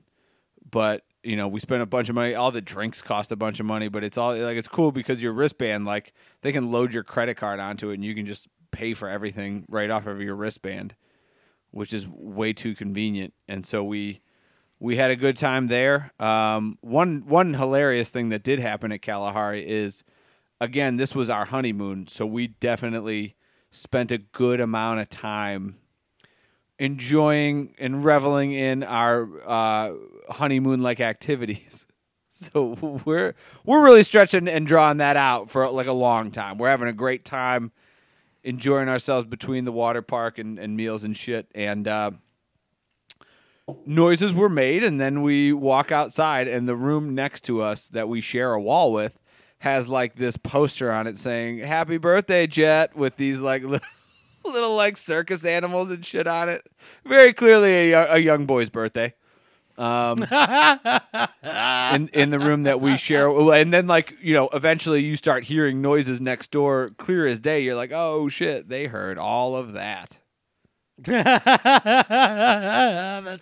But 0.70 1.04
you 1.24 1.36
know, 1.36 1.48
we 1.48 1.60
spent 1.60 1.82
a 1.82 1.86
bunch 1.86 2.10
of 2.10 2.16
money. 2.16 2.36
All 2.36 2.52
the 2.52 2.62
drinks 2.62 3.02
cost 3.02 3.32
a 3.32 3.36
bunch 3.36 3.60
of 3.60 3.66
money, 3.66 3.90
but 3.90 4.04
it's 4.04 4.18
all 4.18 4.36
like 4.36 4.58
it's 4.58 4.68
cool 4.68 4.92
because 4.92 5.22
your 5.22 5.34
wristband, 5.34 5.86
like 5.86 6.14
they 6.42 6.52
can 6.52 6.72
load 6.72 6.94
your 6.94 7.04
credit 7.04 7.36
card 7.36 7.60
onto 7.60 7.90
it, 7.90 7.96
and 7.96 8.06
you 8.06 8.16
can 8.16 8.26
just 8.26 8.48
pay 8.72 8.94
for 8.94 9.10
everything 9.10 9.66
right 9.70 9.90
off 9.90 10.06
of 10.06 10.22
your 10.22 10.36
wristband, 10.36 10.96
which 11.72 11.94
is 11.94 12.08
way 12.08 12.54
too 12.54 12.76
convenient. 12.76 13.34
And 13.48 13.66
so 13.66 13.84
we 13.84 14.22
we 14.80 14.96
had 14.96 15.12
a 15.12 15.16
good 15.16 15.38
time 15.38 15.68
there. 15.68 16.12
Um, 16.20 16.78
one 16.82 17.24
one 17.26 17.54
hilarious 17.54 18.10
thing 18.10 18.30
that 18.30 18.44
did 18.44 18.60
happen 18.60 18.92
at 18.92 19.02
Kalahari 19.02 19.68
is, 19.68 20.04
again, 20.62 20.98
this 20.98 21.16
was 21.16 21.30
our 21.30 21.46
honeymoon, 21.46 22.08
so 22.08 22.26
we 22.26 22.48
definitely 22.48 23.36
spent 23.72 24.12
a 24.12 24.18
good 24.18 24.60
amount 24.60 25.00
of 25.00 25.10
time 25.10 25.78
enjoying 26.80 27.74
and 27.80 28.06
reveling 28.06 28.54
in 28.54 28.84
our 28.84 29.28
uh, 29.46 29.94
honeymoon 30.30 30.82
like 30.82 31.00
activities. 31.00 31.86
So 32.40 33.02
we're 33.04 33.34
we're 33.66 33.84
really 33.84 34.04
stretching 34.04 34.48
and 34.48 34.68
drawing 34.68 34.98
that 34.98 35.18
out 35.18 35.50
for 35.50 35.68
like 35.72 35.88
a 35.88 35.92
long 35.92 36.30
time. 36.30 36.60
We're 36.60 36.70
having 36.70 36.88
a 36.88 36.94
great 36.94 37.26
time, 37.26 37.72
enjoying 38.44 38.90
ourselves 38.90 39.26
between 39.26 39.66
the 39.66 39.72
water 39.72 40.04
park 40.04 40.38
and, 40.38 40.60
and 40.60 40.78
meals 40.78 41.04
and 41.04 41.18
shit. 41.18 41.50
And 41.56 41.88
uh, 41.88 42.12
noises 43.86 44.34
were 44.34 44.50
made, 44.50 44.84
and 44.84 45.00
then 45.00 45.22
we 45.22 45.54
walk 45.54 45.92
outside, 45.92 46.48
and 46.48 46.68
the 46.68 46.76
room 46.76 47.16
next 47.16 47.44
to 47.46 47.62
us 47.62 47.88
that 47.90 48.10
we 48.10 48.22
share 48.22 48.54
a 48.54 48.62
wall 48.62 48.94
with 48.94 49.18
has 49.60 49.88
like 49.88 50.16
this 50.16 50.38
poster 50.38 50.92
on 50.92 51.08
it 51.08 51.18
saying 51.18 51.60
"Happy 51.60 51.98
Birthday, 51.98 52.48
Jet" 52.48 52.96
with 52.96 53.18
these 53.18 53.40
like 53.40 53.64
little, 53.64 53.88
little 54.44 54.76
like 54.76 54.98
circus 54.98 55.46
animals 55.46 55.90
and 55.90 56.06
shit 56.06 56.28
on 56.28 56.50
it. 56.50 56.66
Very 57.06 57.34
clearly 57.34 57.92
a, 57.92 58.14
a 58.14 58.18
young 58.18 58.46
boy's 58.46 58.70
birthday. 58.70 59.14
Um, 59.78 60.18
in 61.44 62.08
in 62.10 62.30
the 62.32 62.40
room 62.40 62.64
that 62.64 62.82
we 62.82 62.98
share, 62.98 63.30
and 63.30 63.72
then 63.72 63.86
like 63.86 64.16
you 64.22 64.34
know, 64.34 64.50
eventually 64.54 65.04
you 65.04 65.16
start 65.16 65.44
hearing 65.44 65.82
noises 65.82 66.20
next 66.20 66.52
door, 66.52 66.92
clear 66.98 67.28
as 67.28 67.38
day. 67.38 67.62
You're 67.62 67.76
like, 67.76 67.92
oh 67.94 68.28
shit, 68.28 68.70
they 68.70 68.88
heard 68.88 69.18
all 69.20 69.56
of 69.56 69.74
that. 69.74 70.18
That's 71.06 71.40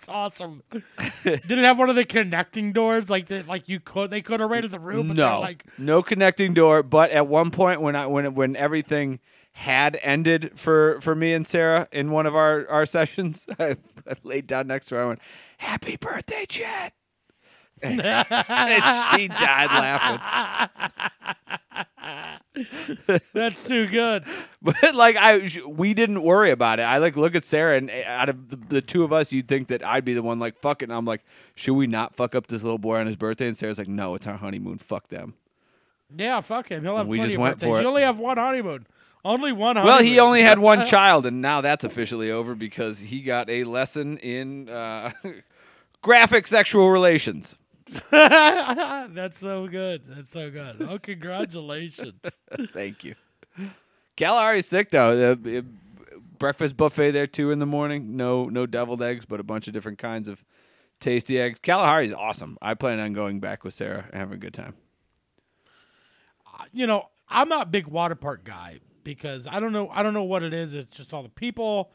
awesome. 0.08 0.62
Did 1.24 1.50
it 1.50 1.58
have 1.64 1.78
one 1.78 1.88
of 1.88 1.96
the 1.96 2.04
connecting 2.04 2.72
doors 2.72 3.08
like 3.08 3.28
that? 3.28 3.48
Like 3.48 3.68
you 3.68 3.80
could, 3.80 4.10
they 4.10 4.20
could 4.20 4.40
have 4.40 4.50
raided 4.50 4.72
the 4.72 4.78
room. 4.78 5.08
But 5.08 5.16
no, 5.16 5.40
like 5.40 5.64
no 5.78 6.02
connecting 6.02 6.52
door. 6.52 6.82
But 6.82 7.10
at 7.12 7.26
one 7.28 7.50
point, 7.50 7.80
when 7.80 7.96
I 7.96 8.06
when 8.06 8.34
when 8.34 8.56
everything 8.56 9.20
had 9.52 9.98
ended 10.02 10.52
for 10.56 11.00
for 11.00 11.14
me 11.14 11.32
and 11.32 11.46
Sarah 11.46 11.88
in 11.92 12.10
one 12.10 12.26
of 12.26 12.36
our 12.36 12.68
our 12.68 12.84
sessions, 12.96 13.46
I, 13.58 13.76
I 14.06 14.14
laid 14.22 14.46
down 14.46 14.66
next 14.66 14.88
to 14.88 14.96
her. 14.96 15.02
I 15.02 15.06
went, 15.06 15.20
"Happy 15.56 15.96
birthday, 15.96 16.44
Jet." 16.46 16.92
And 17.82 18.00
she 19.14 19.28
died 19.28 19.68
laughing. 19.70 20.90
That's 23.34 23.64
too 23.64 23.86
good. 23.86 24.24
But 24.62 24.96
like 24.96 25.14
I, 25.16 25.48
we 25.68 25.94
didn't 25.94 26.22
worry 26.24 26.50
about 26.50 26.80
it. 26.80 26.82
I 26.82 26.98
like 26.98 27.16
look 27.16 27.36
at 27.36 27.44
Sarah, 27.44 27.76
and 27.76 27.88
eh, 27.88 28.02
out 28.04 28.28
of 28.28 28.48
the, 28.48 28.56
the 28.56 28.82
two 28.82 29.04
of 29.04 29.12
us, 29.12 29.30
you'd 29.30 29.46
think 29.46 29.68
that 29.68 29.84
I'd 29.84 30.04
be 30.04 30.12
the 30.12 30.24
one 30.24 30.40
like 30.40 30.58
fuck 30.58 30.82
it. 30.82 30.86
And 30.86 30.92
I'm 30.92 31.04
like, 31.04 31.22
should 31.54 31.74
we 31.74 31.86
not 31.86 32.16
fuck 32.16 32.34
up 32.34 32.48
this 32.48 32.64
little 32.64 32.78
boy 32.78 32.98
on 32.98 33.06
his 33.06 33.14
birthday? 33.14 33.46
And 33.46 33.56
Sarah's 33.56 33.78
like, 33.78 33.86
no, 33.86 34.16
it's 34.16 34.26
our 34.26 34.36
honeymoon. 34.36 34.78
Fuck 34.78 35.06
them. 35.08 35.34
Yeah, 36.16 36.40
fuck 36.40 36.68
him. 36.68 36.82
He'll 36.82 36.96
have 36.96 37.06
We 37.06 37.18
plenty 37.18 37.28
just 37.28 37.36
of 37.36 37.42
went 37.42 37.54
birthdays. 37.58 37.68
for 37.68 37.78
it. 37.78 37.82
You 37.82 37.88
only 37.88 38.02
have 38.02 38.18
one 38.18 38.38
honeymoon. 38.38 38.86
Only 39.24 39.52
one 39.52 39.76
Well, 39.76 40.02
he 40.02 40.18
only 40.18 40.42
had 40.42 40.58
one 40.58 40.84
child, 40.86 41.26
and 41.26 41.40
now 41.40 41.60
that's 41.60 41.84
officially 41.84 42.32
over 42.32 42.56
because 42.56 42.98
he 42.98 43.20
got 43.22 43.48
a 43.48 43.62
lesson 43.64 44.18
in 44.18 44.68
uh, 44.68 45.12
graphic 46.02 46.48
sexual 46.48 46.90
relations. 46.90 47.54
That's 48.10 49.38
so 49.38 49.68
good. 49.68 50.02
That's 50.06 50.32
so 50.32 50.50
good. 50.50 50.82
Oh, 50.82 50.98
congratulations. 50.98 52.20
Thank 52.72 53.04
you. 53.04 53.14
Kalahari's 54.16 54.66
sick 54.66 54.90
though. 54.90 55.34
The, 55.34 55.58
uh, 55.58 55.62
breakfast 56.38 56.76
buffet 56.76 57.12
there 57.12 57.26
too 57.26 57.50
in 57.50 57.58
the 57.58 57.66
morning. 57.66 58.16
No, 58.16 58.48
no 58.48 58.66
deviled 58.66 59.02
eggs, 59.02 59.24
but 59.24 59.40
a 59.40 59.44
bunch 59.44 59.68
of 59.68 59.74
different 59.74 59.98
kinds 59.98 60.28
of 60.28 60.44
tasty 61.00 61.38
eggs. 61.38 61.58
Kalahari's 61.58 62.12
awesome. 62.12 62.58
I 62.60 62.74
plan 62.74 62.98
on 62.98 63.12
going 63.12 63.40
back 63.40 63.64
with 63.64 63.74
Sarah 63.74 64.06
and 64.10 64.20
having 64.20 64.34
a 64.34 64.38
good 64.38 64.54
time. 64.54 64.74
you 66.72 66.86
know, 66.86 67.08
I'm 67.28 67.48
not 67.48 67.66
a 67.66 67.70
big 67.70 67.86
water 67.86 68.14
park 68.14 68.44
guy 68.44 68.80
because 69.04 69.46
I 69.46 69.60
don't 69.60 69.72
know. 69.72 69.88
I 69.90 70.02
don't 70.02 70.14
know 70.14 70.24
what 70.24 70.42
it 70.42 70.52
is. 70.52 70.74
It's 70.74 70.96
just 70.96 71.12
all 71.12 71.22
the 71.22 71.28
people, 71.28 71.92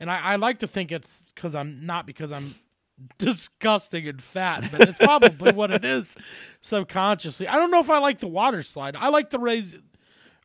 and 0.00 0.10
I, 0.10 0.18
I 0.18 0.36
like 0.36 0.60
to 0.60 0.66
think 0.66 0.92
it's 0.92 1.28
because 1.34 1.54
I'm 1.54 1.84
not 1.84 2.06
because 2.06 2.32
I'm 2.32 2.54
disgusting 3.18 4.08
and 4.08 4.22
fat, 4.22 4.70
but 4.70 4.88
it's 4.88 4.98
probably 4.98 5.52
what 5.52 5.70
it 5.70 5.84
is 5.84 6.16
subconsciously. 6.60 7.48
I 7.48 7.54
don't 7.54 7.70
know 7.70 7.80
if 7.80 7.90
I 7.90 7.98
like 7.98 8.18
the 8.20 8.26
water 8.26 8.62
slide. 8.62 8.96
I 8.96 9.08
like 9.08 9.30
the 9.30 9.38
lazy. 9.38 9.80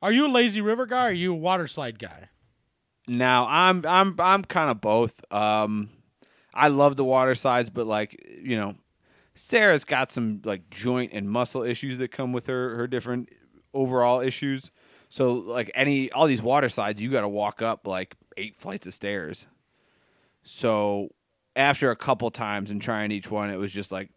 Are 0.01 0.11
you 0.11 0.25
a 0.25 0.29
lazy 0.29 0.61
river 0.61 0.85
guy? 0.85 1.05
or 1.05 1.09
Are 1.09 1.11
you 1.11 1.33
a 1.33 1.37
water 1.37 1.67
slide 1.67 1.99
guy? 1.99 2.29
Now 3.07 3.47
I'm 3.47 3.85
I'm 3.85 4.15
I'm 4.19 4.43
kind 4.43 4.69
of 4.69 4.81
both. 4.81 5.21
Um, 5.31 5.89
I 6.53 6.67
love 6.67 6.95
the 6.95 7.03
water 7.05 7.35
slides, 7.35 7.69
but 7.69 7.87
like 7.87 8.23
you 8.41 8.55
know, 8.57 8.75
Sarah's 9.35 9.85
got 9.85 10.11
some 10.11 10.41
like 10.43 10.69
joint 10.69 11.11
and 11.13 11.29
muscle 11.29 11.63
issues 11.63 11.97
that 11.99 12.11
come 12.11 12.31
with 12.33 12.47
her 12.47 12.75
her 12.75 12.87
different 12.87 13.29
overall 13.73 14.21
issues. 14.21 14.71
So 15.09 15.33
like 15.33 15.71
any 15.75 16.11
all 16.11 16.27
these 16.27 16.41
water 16.41 16.69
slides, 16.69 17.01
you 17.01 17.09
got 17.11 17.21
to 17.21 17.29
walk 17.29 17.61
up 17.61 17.87
like 17.87 18.15
eight 18.37 18.55
flights 18.57 18.87
of 18.87 18.93
stairs. 18.93 19.47
So 20.43 21.09
after 21.55 21.91
a 21.91 21.95
couple 21.95 22.29
times 22.31 22.71
and 22.71 22.81
trying 22.81 23.11
each 23.11 23.29
one, 23.29 23.49
it 23.49 23.57
was 23.57 23.71
just 23.71 23.91
like 23.91 24.09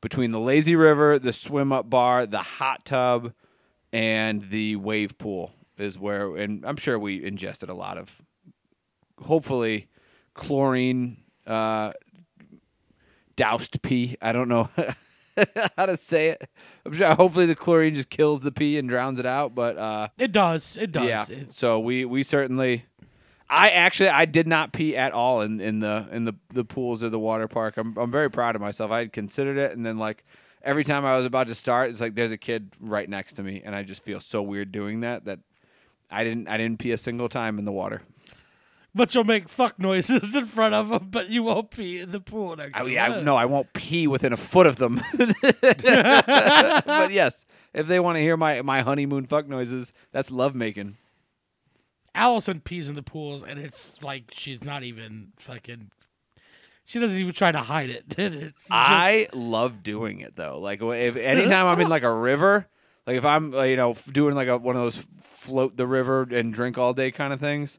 between 0.00 0.30
the 0.30 0.40
lazy 0.40 0.76
river, 0.76 1.18
the 1.18 1.32
swim 1.32 1.72
up 1.72 1.88
bar, 1.88 2.26
the 2.26 2.38
hot 2.38 2.84
tub, 2.84 3.32
and 3.92 4.48
the 4.50 4.76
wave 4.76 5.16
pool 5.18 5.52
is 5.78 5.98
where, 5.98 6.36
and 6.36 6.64
I'm 6.66 6.76
sure 6.76 6.98
we 6.98 7.24
ingested 7.24 7.68
a 7.70 7.74
lot 7.74 7.96
of, 7.98 8.20
hopefully, 9.22 9.88
chlorine 10.34 11.16
uh, 11.46 11.92
doused 13.36 13.80
pee. 13.82 14.16
I 14.20 14.32
don't 14.32 14.48
know 14.48 14.68
how 15.76 15.86
to 15.86 15.96
say 15.96 16.28
it. 16.28 16.48
I'm 16.86 16.92
sure. 16.92 17.14
Hopefully, 17.14 17.46
the 17.46 17.54
chlorine 17.54 17.94
just 17.94 18.10
kills 18.10 18.42
the 18.42 18.52
pee 18.52 18.78
and 18.78 18.88
drowns 18.88 19.18
it 19.18 19.26
out. 19.26 19.54
But 19.54 19.76
uh, 19.78 20.08
It 20.18 20.32
does. 20.32 20.76
It 20.80 20.92
does. 20.92 21.06
yeah, 21.06 21.24
It- 21.28 21.52
so 21.54 21.78
we 21.80 22.04
we 22.04 22.22
certainly. 22.22 22.84
I 23.48 23.70
actually 23.70 24.08
I 24.08 24.24
did 24.24 24.46
not 24.46 24.72
pee 24.72 24.96
at 24.96 25.12
all 25.12 25.42
in, 25.42 25.60
in 25.60 25.80
the 25.80 26.06
in 26.10 26.24
the, 26.24 26.34
the 26.52 26.64
pools 26.64 27.02
of 27.02 27.12
the 27.12 27.18
water 27.18 27.46
park. 27.48 27.76
I'm 27.76 27.96
I'm 27.98 28.10
very 28.10 28.30
proud 28.30 28.54
of 28.54 28.60
myself. 28.62 28.90
I 28.90 28.98
had 29.00 29.12
considered 29.12 29.58
it, 29.58 29.76
and 29.76 29.84
then 29.84 29.98
like 29.98 30.24
every 30.62 30.84
time 30.84 31.04
I 31.04 31.16
was 31.16 31.26
about 31.26 31.46
to 31.48 31.54
start, 31.54 31.90
it's 31.90 32.00
like 32.00 32.14
there's 32.14 32.32
a 32.32 32.38
kid 32.38 32.70
right 32.80 33.08
next 33.08 33.34
to 33.34 33.42
me, 33.42 33.62
and 33.64 33.74
I 33.74 33.82
just 33.82 34.02
feel 34.02 34.20
so 34.20 34.42
weird 34.42 34.72
doing 34.72 35.00
that 35.00 35.26
that 35.26 35.40
I 36.10 36.24
didn't 36.24 36.48
I 36.48 36.56
didn't 36.56 36.78
pee 36.78 36.92
a 36.92 36.96
single 36.96 37.28
time 37.28 37.58
in 37.58 37.64
the 37.64 37.72
water. 37.72 38.02
but 38.94 39.14
you'll 39.14 39.24
make 39.24 39.48
fuck 39.48 39.78
noises 39.78 40.34
in 40.34 40.46
front 40.46 40.74
of 40.74 40.88
them, 40.88 41.08
but 41.10 41.28
you 41.28 41.42
won't 41.42 41.70
pee 41.70 42.00
in 42.00 42.12
the 42.12 42.20
pool 42.20 42.56
next 42.56 42.78
I, 42.78 42.84
to 42.84 42.98
I, 42.98 43.08
them. 43.10 43.24
no, 43.24 43.36
I 43.36 43.44
won't 43.44 43.72
pee 43.72 44.06
within 44.06 44.32
a 44.32 44.36
foot 44.36 44.66
of 44.66 44.76
them. 44.76 45.02
but 45.18 47.10
yes, 47.10 47.44
if 47.74 47.86
they 47.86 48.00
want 48.00 48.16
to 48.16 48.22
hear 48.22 48.36
my 48.36 48.62
my 48.62 48.80
honeymoon 48.80 49.26
fuck 49.26 49.48
noises, 49.48 49.92
that's 50.12 50.30
lovemaking. 50.30 50.96
Allison 52.14 52.60
pees 52.60 52.88
in 52.88 52.94
the 52.94 53.02
pools, 53.02 53.42
and 53.42 53.58
it's 53.58 54.00
like 54.02 54.24
she's 54.32 54.62
not 54.62 54.82
even 54.82 55.32
fucking. 55.38 55.90
She 56.84 57.00
doesn't 57.00 57.18
even 57.18 57.32
try 57.32 57.50
to 57.50 57.60
hide 57.60 57.90
it. 57.90 58.04
It's 58.18 58.62
just, 58.62 58.70
I 58.70 59.28
love 59.32 59.82
doing 59.82 60.20
it 60.20 60.36
though. 60.36 60.58
Like 60.58 60.80
if 60.82 61.16
anytime 61.16 61.66
I'm 61.66 61.80
in 61.80 61.88
like 61.88 62.02
a 62.02 62.12
river, 62.12 62.66
like 63.06 63.16
if 63.16 63.24
I'm 63.24 63.54
uh, 63.54 63.62
you 63.62 63.76
know 63.76 63.96
doing 64.12 64.34
like 64.34 64.48
a 64.48 64.58
one 64.58 64.76
of 64.76 64.82
those 64.82 65.04
float 65.22 65.76
the 65.76 65.86
river 65.86 66.22
and 66.22 66.52
drink 66.52 66.78
all 66.78 66.94
day 66.94 67.10
kind 67.10 67.32
of 67.32 67.40
things, 67.40 67.78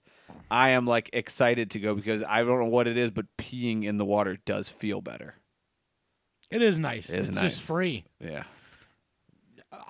I 0.52 0.70
am 0.70 0.86
like 0.86 1.10
excited 1.14 1.72
to 1.72 1.80
go 1.80 1.96
because 1.96 2.24
I 2.24 2.44
don't 2.44 2.60
know 2.60 2.66
what 2.66 2.88
it 2.88 2.98
is, 2.98 3.12
but 3.12 3.26
peeing 3.38 3.86
in 3.86 3.98
the 3.98 4.06
water 4.06 4.38
does 4.46 4.70
feel 4.70 5.02
better. 5.02 5.36
it 6.52 6.62
is 6.62 6.78
nice. 6.78 7.10
It 7.10 7.20
is 7.20 7.30
it's 7.30 7.36
nice. 7.36 7.52
just 7.52 7.64
free. 7.64 8.06
Yeah. 8.20 8.44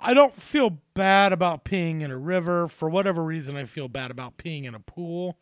I 0.01 0.13
don't 0.13 0.33
feel 0.35 0.77
bad 0.93 1.33
about 1.33 1.65
peeing 1.65 2.01
in 2.01 2.11
a 2.11 2.17
river. 2.17 2.67
For 2.67 2.89
whatever 2.89 3.23
reason, 3.23 3.57
I 3.57 3.65
feel 3.65 3.87
bad 3.87 4.11
about 4.11 4.37
peeing 4.37 4.65
in 4.65 4.75
a 4.75 4.79
pool. 4.79 5.37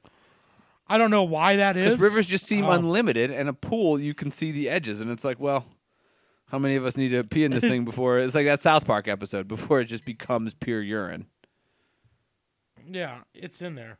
I 0.87 0.97
don't 0.97 1.11
know 1.11 1.23
why 1.23 1.55
that 1.57 1.77
is. 1.77 1.93
Because 1.93 2.01
rivers 2.11 2.27
just 2.27 2.45
seem 2.45 2.65
Oh. 2.65 2.71
unlimited, 2.71 3.31
and 3.31 3.47
a 3.49 3.53
pool 3.53 3.99
you 3.99 4.13
can 4.13 4.31
see 4.31 4.51
the 4.51 4.69
edges, 4.69 5.01
and 5.01 5.09
it's 5.09 5.23
like, 5.23 5.39
well, 5.39 5.65
how 6.47 6.59
many 6.59 6.75
of 6.75 6.85
us 6.85 6.95
need 6.97 7.09
to 7.09 7.23
pee 7.23 7.43
in 7.45 7.51
this 7.51 7.63
thing 7.63 7.85
before 7.91 8.19
it's 8.19 8.35
like 8.35 8.45
that 8.45 8.61
South 8.61 8.85
Park 8.85 9.07
episode 9.07 9.47
before 9.47 9.79
it 9.81 9.85
just 9.85 10.05
becomes 10.05 10.53
pure 10.53 10.81
urine? 10.81 11.25
Yeah, 12.85 13.19
it's 13.33 13.61
in 13.61 13.75
there. 13.75 13.97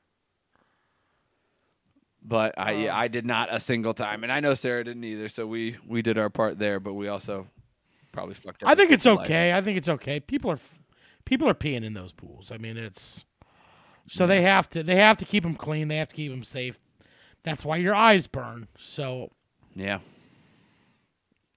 But 2.26 2.54
I 2.58 2.88
Um, 2.88 2.96
I 2.96 3.08
did 3.08 3.26
not 3.26 3.54
a 3.54 3.60
single 3.60 3.94
time, 3.94 4.24
and 4.24 4.32
I 4.32 4.40
know 4.40 4.54
Sarah 4.54 4.84
didn't 4.84 5.04
either. 5.04 5.28
So 5.30 5.46
we 5.46 5.78
we 5.88 6.02
did 6.02 6.18
our 6.18 6.30
part 6.30 6.58
there, 6.60 6.80
but 6.80 6.94
we 6.94 7.08
also 7.08 7.48
probably 8.14 8.36
fucked 8.36 8.64
up. 8.64 8.70
I 8.70 8.76
think 8.76 8.92
it's 8.92 9.04
for 9.04 9.16
life. 9.16 9.26
okay. 9.26 9.52
I 9.52 9.60
think 9.60 9.78
it's 9.78 9.90
okay. 9.90 10.22
People 10.22 10.50
are 10.52 10.60
people 11.26 11.50
are 11.50 11.54
peeing 11.54 11.84
in 11.84 11.94
those 11.94 12.14
pools. 12.14 12.50
I 12.54 12.58
mean, 12.58 12.78
it's 12.78 13.26
so 14.08 14.26
they 14.28 14.42
have 14.44 14.70
to 14.70 14.84
they 14.84 14.96
have 14.96 15.18
to 15.18 15.26
keep 15.26 15.44
them 15.44 15.56
clean. 15.56 15.90
They 15.90 15.98
have 15.98 16.08
to 16.10 16.16
keep 16.16 16.32
them 16.32 16.46
safe. 16.46 16.80
That's 17.44 17.66
why 17.66 17.76
your 17.78 17.94
eyes 17.96 18.28
burn. 18.28 18.70
So 18.78 19.32
Yeah. 19.76 20.00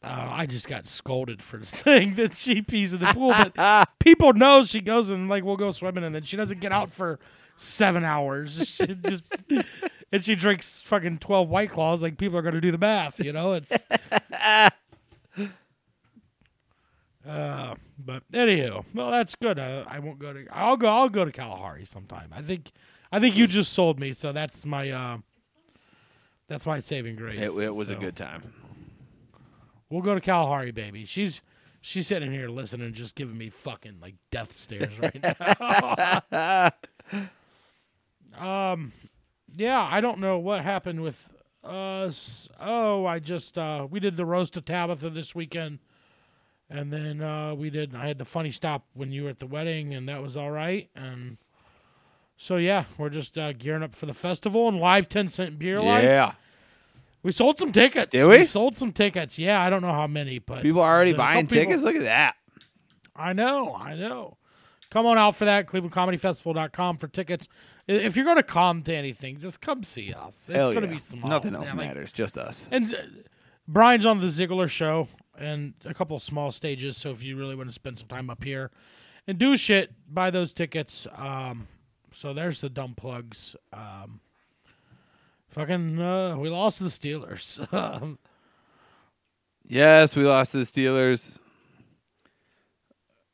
uh, 0.03 0.29
I 0.33 0.47
just 0.47 0.67
got 0.69 0.87
scolded 0.87 1.43
for 1.43 1.65
saying 1.65 2.15
that 2.17 2.35
she 2.35 2.63
pees 2.63 2.93
in 2.93 3.01
the 3.01 3.07
pool, 3.13 3.33
but 3.55 3.89
people 4.01 4.33
know 4.33 4.63
she 4.65 4.81
goes 4.81 5.11
and 5.11 5.29
like 5.29 5.45
we'll 5.45 5.57
go 5.57 5.71
swimming, 5.73 6.05
and 6.05 6.15
then 6.15 6.23
she 6.25 6.37
doesn't 6.37 6.61
get 6.61 6.73
out 6.73 6.93
for 6.93 7.19
seven 7.57 8.05
hours. 8.05 8.59
She 8.87 8.95
just 8.95 9.25
and 10.13 10.25
she 10.25 10.37
drinks 10.37 10.81
fucking 10.85 11.19
twelve 11.19 11.49
white 11.49 11.71
claws. 11.71 12.01
Like 12.03 12.17
people 12.17 12.39
are 12.39 12.43
gonna 12.43 12.61
do 12.61 12.71
the 12.71 12.79
math, 12.79 13.19
you 13.19 13.33
know? 13.33 13.55
It's. 13.55 13.85
Uh, 17.27 17.75
but 17.99 18.23
anywho, 18.33 18.85
well, 18.95 19.11
that's 19.11 19.35
good. 19.35 19.59
Uh, 19.59 19.85
I 19.87 19.99
won't 19.99 20.19
go 20.19 20.33
to. 20.33 20.47
I'll 20.53 20.77
go. 20.77 20.87
I'll 20.87 21.09
go 21.09 21.25
to 21.25 21.33
Kalahari 21.33 21.85
sometime. 21.85 22.31
I 22.33 22.43
think. 22.43 22.71
I 23.13 23.21
think 23.21 23.37
you 23.37 23.47
just 23.47 23.73
sold 23.73 23.99
me, 23.99 24.13
so 24.13 24.33
that's 24.33 24.65
my. 24.65 24.91
Uh, 24.91 25.19
that's 26.49 26.67
my 26.67 26.79
saving 26.79 27.17
grace. 27.17 27.41
It, 27.41 27.63
it 27.63 27.75
was 27.75 27.91
a 27.91 27.97
good 27.97 28.17
time. 28.17 28.43
We'll 29.91 30.03
go 30.03 30.15
to 30.15 30.21
Kalahari, 30.21 30.71
baby. 30.71 31.05
She's 31.05 31.43
she's 31.81 32.07
sitting 32.07 32.33
here 32.33 32.49
listening, 32.49 32.93
just 32.93 33.15
giving 33.15 33.39
me 33.39 33.51
fucking 33.51 33.99
like 34.01 34.15
death 34.31 34.57
stares 34.57 34.99
right 34.99 35.21
now. 36.33 36.73
um, 38.73 38.93
yeah, 39.55 39.81
I 39.81 40.01
don't 40.01 40.19
know 40.19 40.39
what 40.39 40.63
happened 40.63 41.03
with 41.03 41.29
us. 41.63 42.49
Oh, 42.61 43.07
I 43.07 43.19
just 43.19 43.57
uh, 43.57 43.87
we 43.89 44.01
did 44.01 44.17
the 44.17 44.27
roast 44.27 44.57
of 44.57 44.65
Tabitha 44.65 45.11
this 45.11 45.35
weekend, 45.35 45.79
and 46.71 46.93
then 46.93 47.21
uh, 47.23 47.55
we 47.55 47.71
did. 47.71 47.95
I 47.95 48.07
had 48.07 48.19
the 48.19 48.25
funny 48.25 48.51
stop 48.51 48.85
when 48.95 49.13
you 49.13 49.25
were 49.25 49.31
at 49.31 49.39
the 49.39 49.47
wedding, 49.47 49.95
and 49.95 50.09
that 50.09 50.23
was 50.23 50.37
all 50.37 50.51
right. 50.51 50.89
And 50.95 51.39
so 52.37 52.57
yeah, 52.57 52.85
we're 52.99 53.11
just 53.11 53.37
uh, 53.39 53.53
gearing 53.53 53.83
up 53.83 53.95
for 53.95 54.07
the 54.07 54.15
festival 54.15 54.69
and 54.69 54.79
live 54.79 55.09
ten 55.09 55.29
cent 55.29 55.59
beer 55.59 55.81
life. 55.81 56.05
Yeah. 56.05 56.33
We 57.23 57.33
sold 57.33 57.59
some 57.59 57.73
tickets. 57.73 58.13
Did 58.13 58.27
we? 58.27 58.47
sold 58.47 58.77
some 58.77 58.93
tickets. 58.93 59.37
Yeah, 59.39 59.61
I 59.61 59.69
don't 59.69 59.83
know 59.83 59.93
how 59.93 60.07
many, 60.07 60.39
but 60.39 60.63
People 60.63 60.81
are 60.81 60.95
already 60.95 61.11
a 61.11 61.15
couple 61.15 61.25
buying 61.27 61.47
people- 61.49 61.65
tickets. 61.65 61.83
Look 61.83 61.97
at 61.97 62.03
that. 62.03 62.35
I 63.17 63.33
know, 63.33 63.75
I 63.75 63.97
know. 63.97 64.37
Come 64.91 65.07
on 65.07 65.19
out 65.19 65.35
for 65.35 65.47
that. 65.47 65.67
ClevelandComedyFestival.com 65.67 66.99
for 66.99 67.09
tickets. 67.09 67.49
If 67.89 68.15
you're 68.15 68.25
going 68.25 68.37
to 68.37 68.43
come 68.43 68.83
to 68.83 68.95
anything, 68.95 69.41
just 69.41 69.61
come 69.61 69.83
see 69.83 70.13
us. 70.13 70.37
It's 70.47 70.55
Hell 70.57 70.69
going 70.73 70.83
to 70.83 70.87
yeah. 70.89 70.93
be 70.95 70.99
small. 71.01 71.29
Nothing 71.31 71.55
else 71.55 71.69
Yeah, 71.71 71.75
like- 71.77 71.87
matters. 71.89 72.13
Just 72.13 72.37
us. 72.39 72.67
and 72.71 72.95
uh, 72.95 72.99
Brian's 73.67 74.07
on 74.07 74.21
the 74.21 74.27
Ziggler 74.27 74.69
show 74.69 75.09
and 75.39 75.75
a 75.85 75.95
couple 75.95 76.19
small 76.21 76.53
stages. 76.53 76.97
So 76.97 77.11
if 77.11 77.23
you 77.23 77.37
really 77.37 77.57
want 77.57 77.69
to 77.69 77.75
spend 77.75 77.99
some 77.99 78.09
time 78.09 78.31
up 78.31 78.45
here 78.45 78.71
and 79.27 79.39
do 79.39 79.57
shit, 79.57 79.93
buy 80.13 80.31
those 80.31 80.53
tickets. 80.53 81.07
Um, 81.17 81.69
so 82.13 82.33
there's 82.33 82.61
the 82.61 82.69
dumb 82.69 82.95
plugs. 82.95 83.57
Um, 83.73 84.21
fucking, 85.49 86.01
uh, 86.01 86.37
we 86.37 86.49
lost 86.49 86.79
the 86.79 86.87
Steelers. 86.87 88.17
Yes, 89.69 90.15
we 90.15 90.23
lost 90.25 90.53
the 90.53 90.61
Steelers. 90.61 91.39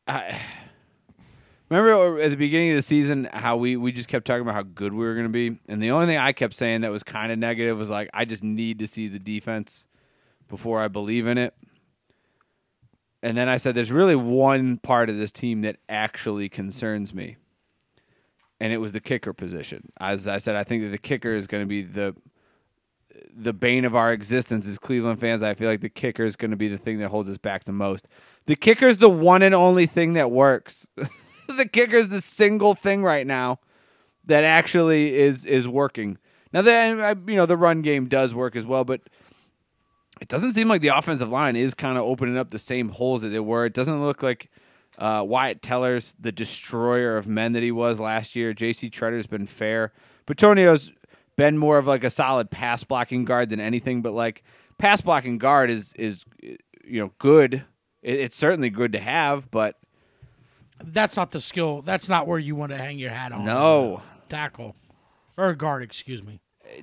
I 0.09 0.40
remember 1.68 2.21
at 2.21 2.30
the 2.30 2.37
beginning 2.37 2.71
of 2.71 2.76
the 2.76 2.82
season 2.82 3.28
how 3.30 3.59
we, 3.59 3.76
we 3.76 3.92
just 3.92 4.09
kept 4.09 4.26
talking 4.26 4.40
about 4.40 4.54
how 4.54 4.62
good 4.62 4.94
we 4.94 5.04
were 5.04 5.12
going 5.12 5.26
to 5.26 5.32
be, 5.32 5.59
and 5.68 5.82
the 5.82 5.90
only 5.90 6.06
thing 6.06 6.16
I 6.16 6.32
kept 6.32 6.54
saying 6.54 6.80
that 6.80 6.90
was 6.90 7.02
kind 7.02 7.32
of 7.32 7.38
negative 7.38 7.78
was 7.78 7.90
like 7.90 8.09
I 8.14 8.25
just 8.25 8.42
need 8.42 8.78
to 8.78 8.87
see 8.87 9.09
the 9.09 9.18
defense 9.18 9.85
before 10.49 10.80
I 10.80 10.88
believe 10.88 11.26
in 11.26 11.37
it. 11.37 11.54
And 13.22 13.36
then 13.36 13.48
I 13.48 13.56
said, 13.56 13.74
"There's 13.74 13.92
really 13.92 14.16
one 14.16 14.78
part 14.78 15.08
of 15.08 15.16
this 15.16 15.30
team 15.30 15.62
that 15.62 15.76
actually 15.88 16.48
concerns 16.48 17.14
me, 17.14 17.36
and 18.60 18.72
it 18.72 18.78
was 18.78 18.92
the 18.92 19.00
kicker 19.00 19.32
position." 19.32 19.92
As 20.00 20.26
I 20.26 20.38
said, 20.38 20.56
I 20.56 20.64
think 20.64 20.82
that 20.82 20.90
the 20.90 20.98
kicker 20.98 21.32
is 21.32 21.46
going 21.46 21.62
to 21.62 21.68
be 21.68 21.82
the 21.82 22.14
the 23.34 23.52
bane 23.52 23.84
of 23.84 23.94
our 23.94 24.12
existence 24.12 24.66
as 24.66 24.78
Cleveland 24.78 25.20
fans. 25.20 25.42
I 25.42 25.54
feel 25.54 25.68
like 25.68 25.80
the 25.80 25.88
kicker 25.88 26.24
is 26.24 26.36
going 26.36 26.50
to 26.50 26.56
be 26.56 26.68
the 26.68 26.78
thing 26.78 26.98
that 26.98 27.08
holds 27.08 27.28
us 27.28 27.38
back 27.38 27.64
the 27.64 27.72
most. 27.72 28.08
The 28.46 28.56
kicker 28.56 28.88
is 28.88 28.98
the 28.98 29.10
one 29.10 29.42
and 29.42 29.54
only 29.54 29.86
thing 29.86 30.14
that 30.14 30.30
works. 30.30 30.88
the 31.48 31.66
kicker 31.66 31.96
is 31.96 32.08
the 32.08 32.22
single 32.22 32.74
thing 32.74 33.02
right 33.02 33.26
now 33.26 33.60
that 34.24 34.44
actually 34.44 35.14
is 35.14 35.44
is 35.44 35.68
working. 35.68 36.18
Now, 36.52 36.62
then 36.62 37.24
you 37.26 37.36
know 37.36 37.46
the 37.46 37.56
run 37.56 37.82
game 37.82 38.08
does 38.08 38.34
work 38.34 38.56
as 38.56 38.66
well, 38.66 38.84
but 38.84 39.00
it 40.22 40.28
doesn't 40.28 40.52
seem 40.52 40.68
like 40.68 40.82
the 40.82 40.96
offensive 40.96 41.30
line 41.30 41.56
is 41.56 41.74
kind 41.74 41.98
of 41.98 42.04
opening 42.04 42.38
up 42.38 42.50
the 42.52 42.58
same 42.58 42.90
holes 42.90 43.22
that 43.22 43.30
they 43.30 43.40
were. 43.40 43.66
It 43.66 43.74
doesn't 43.74 44.00
look 44.00 44.22
like 44.22 44.52
uh, 44.96 45.24
Wyatt 45.26 45.62
Teller's 45.62 46.14
the 46.20 46.30
destroyer 46.30 47.16
of 47.16 47.26
men 47.26 47.54
that 47.54 47.62
he 47.64 47.72
was 47.72 47.98
last 47.98 48.36
year. 48.36 48.54
J.C. 48.54 48.88
Tretter's 48.88 49.26
been 49.26 49.46
fair. 49.46 49.92
Bitonio's 50.28 50.92
been 51.36 51.58
more 51.58 51.76
of 51.76 51.88
like 51.88 52.04
a 52.04 52.10
solid 52.10 52.50
pass 52.52 52.84
blocking 52.84 53.24
guard 53.24 53.50
than 53.50 53.58
anything, 53.58 54.00
but 54.00 54.12
like 54.12 54.44
pass 54.78 55.00
blocking 55.00 55.38
guard 55.38 55.70
is 55.70 55.92
is 55.94 56.24
you 56.40 57.00
know 57.00 57.10
good. 57.18 57.64
It, 58.00 58.20
it's 58.20 58.36
certainly 58.36 58.70
good 58.70 58.92
to 58.92 59.00
have, 59.00 59.50
but 59.50 59.74
That's 60.84 61.16
not 61.16 61.32
the 61.32 61.40
skill. 61.40 61.82
That's 61.82 62.08
not 62.08 62.28
where 62.28 62.38
you 62.38 62.54
want 62.54 62.70
to 62.70 62.78
hang 62.78 62.96
your 62.96 63.10
hat 63.10 63.32
on. 63.32 63.44
No. 63.44 64.02
tackle 64.28 64.76
or 65.36 65.52
guard. 65.54 65.82
Excuse 65.82 66.22
me. 66.22 66.41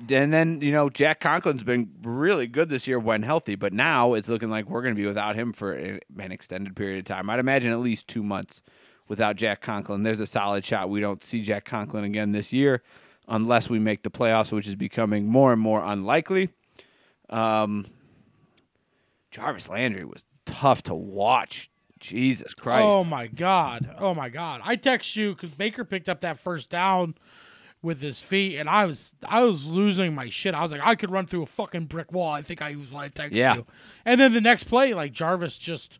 And 0.10 0.34
then 0.34 0.62
you 0.62 0.72
know 0.72 0.90
Jack 0.90 1.20
Conklin's 1.20 1.64
been 1.64 1.90
really 2.04 2.48
good 2.48 2.70
this 2.70 2.88
year 2.88 3.00
when 3.00 3.24
healthy, 3.24 3.56
but 3.56 3.74
now 3.74 4.14
it's 4.14 4.30
looking 4.30 4.50
like 4.50 4.70
we're 4.70 4.82
going 4.82 4.96
to 4.96 5.02
be 5.02 5.08
without 5.08 5.36
him 5.36 5.54
for 5.54 5.74
an 5.74 6.00
extended 6.32 6.76
period 6.76 7.00
of 7.00 7.06
time. 7.06 7.30
I'd 7.30 7.40
imagine 7.40 7.72
at 7.72 7.80
least 7.80 8.08
two 8.08 8.24
months 8.24 8.62
without 9.08 9.36
Jack 9.36 9.62
Conklin. 9.62 10.04
There's 10.04 10.20
a 10.20 10.26
solid 10.26 10.64
shot 10.64 10.90
we 10.90 11.00
don't 11.00 11.24
see 11.24 11.42
Jack 11.42 11.66
Conklin 11.66 12.04
again 12.04 12.32
this 12.32 12.54
year, 12.54 12.84
unless 13.28 13.70
we 13.70 13.80
make 13.80 14.04
the 14.04 14.12
playoffs, 14.12 14.52
which 14.52 14.68
is 14.68 14.76
becoming 14.76 15.28
more 15.28 15.52
and 15.52 15.62
more 15.62 15.84
unlikely. 15.84 16.50
Um, 17.30 17.86
Jarvis 19.32 19.70
Landry 19.70 20.06
was 20.06 20.26
tough 20.46 20.84
to 20.84 20.96
watch. 20.96 21.70
Jesus 22.00 22.54
Christ! 22.54 22.86
Oh 22.86 23.04
my 23.04 23.28
god. 23.28 23.94
Oh 24.00 24.14
my 24.14 24.30
god. 24.30 24.62
I 24.64 24.78
text 24.78 25.18
you 25.18 25.36
because 25.36 25.50
Baker 25.50 25.84
picked 25.84 26.08
up 26.08 26.22
that 26.22 26.40
first 26.40 26.70
down 26.70 27.16
with 27.82 28.02
his 28.02 28.22
feet, 28.22 28.58
and 28.58 28.70
I 28.70 28.86
was 28.86 29.14
I 29.26 29.42
was 29.42 29.66
losing 29.66 30.14
my 30.14 30.30
shit. 30.30 30.54
I 30.54 30.62
was 30.62 30.72
like, 30.72 30.82
I 30.84 30.96
could 30.96 31.12
run 31.12 31.26
through 31.28 31.44
a 31.44 31.48
fucking 31.48 31.86
brick 31.86 32.12
wall. 32.12 32.32
I 32.32 32.42
think 32.42 32.62
I 32.62 32.76
was 32.76 32.92
when 32.92 33.04
I 33.04 33.10
texted 33.10 33.36
Yeah. 33.36 33.56
you. 33.56 33.66
And 34.06 34.20
then 34.20 34.34
the 34.34 34.42
next 34.42 34.66
play, 34.66 34.94
like 34.94 35.14
Jarvis 35.14 35.58
just 35.58 36.00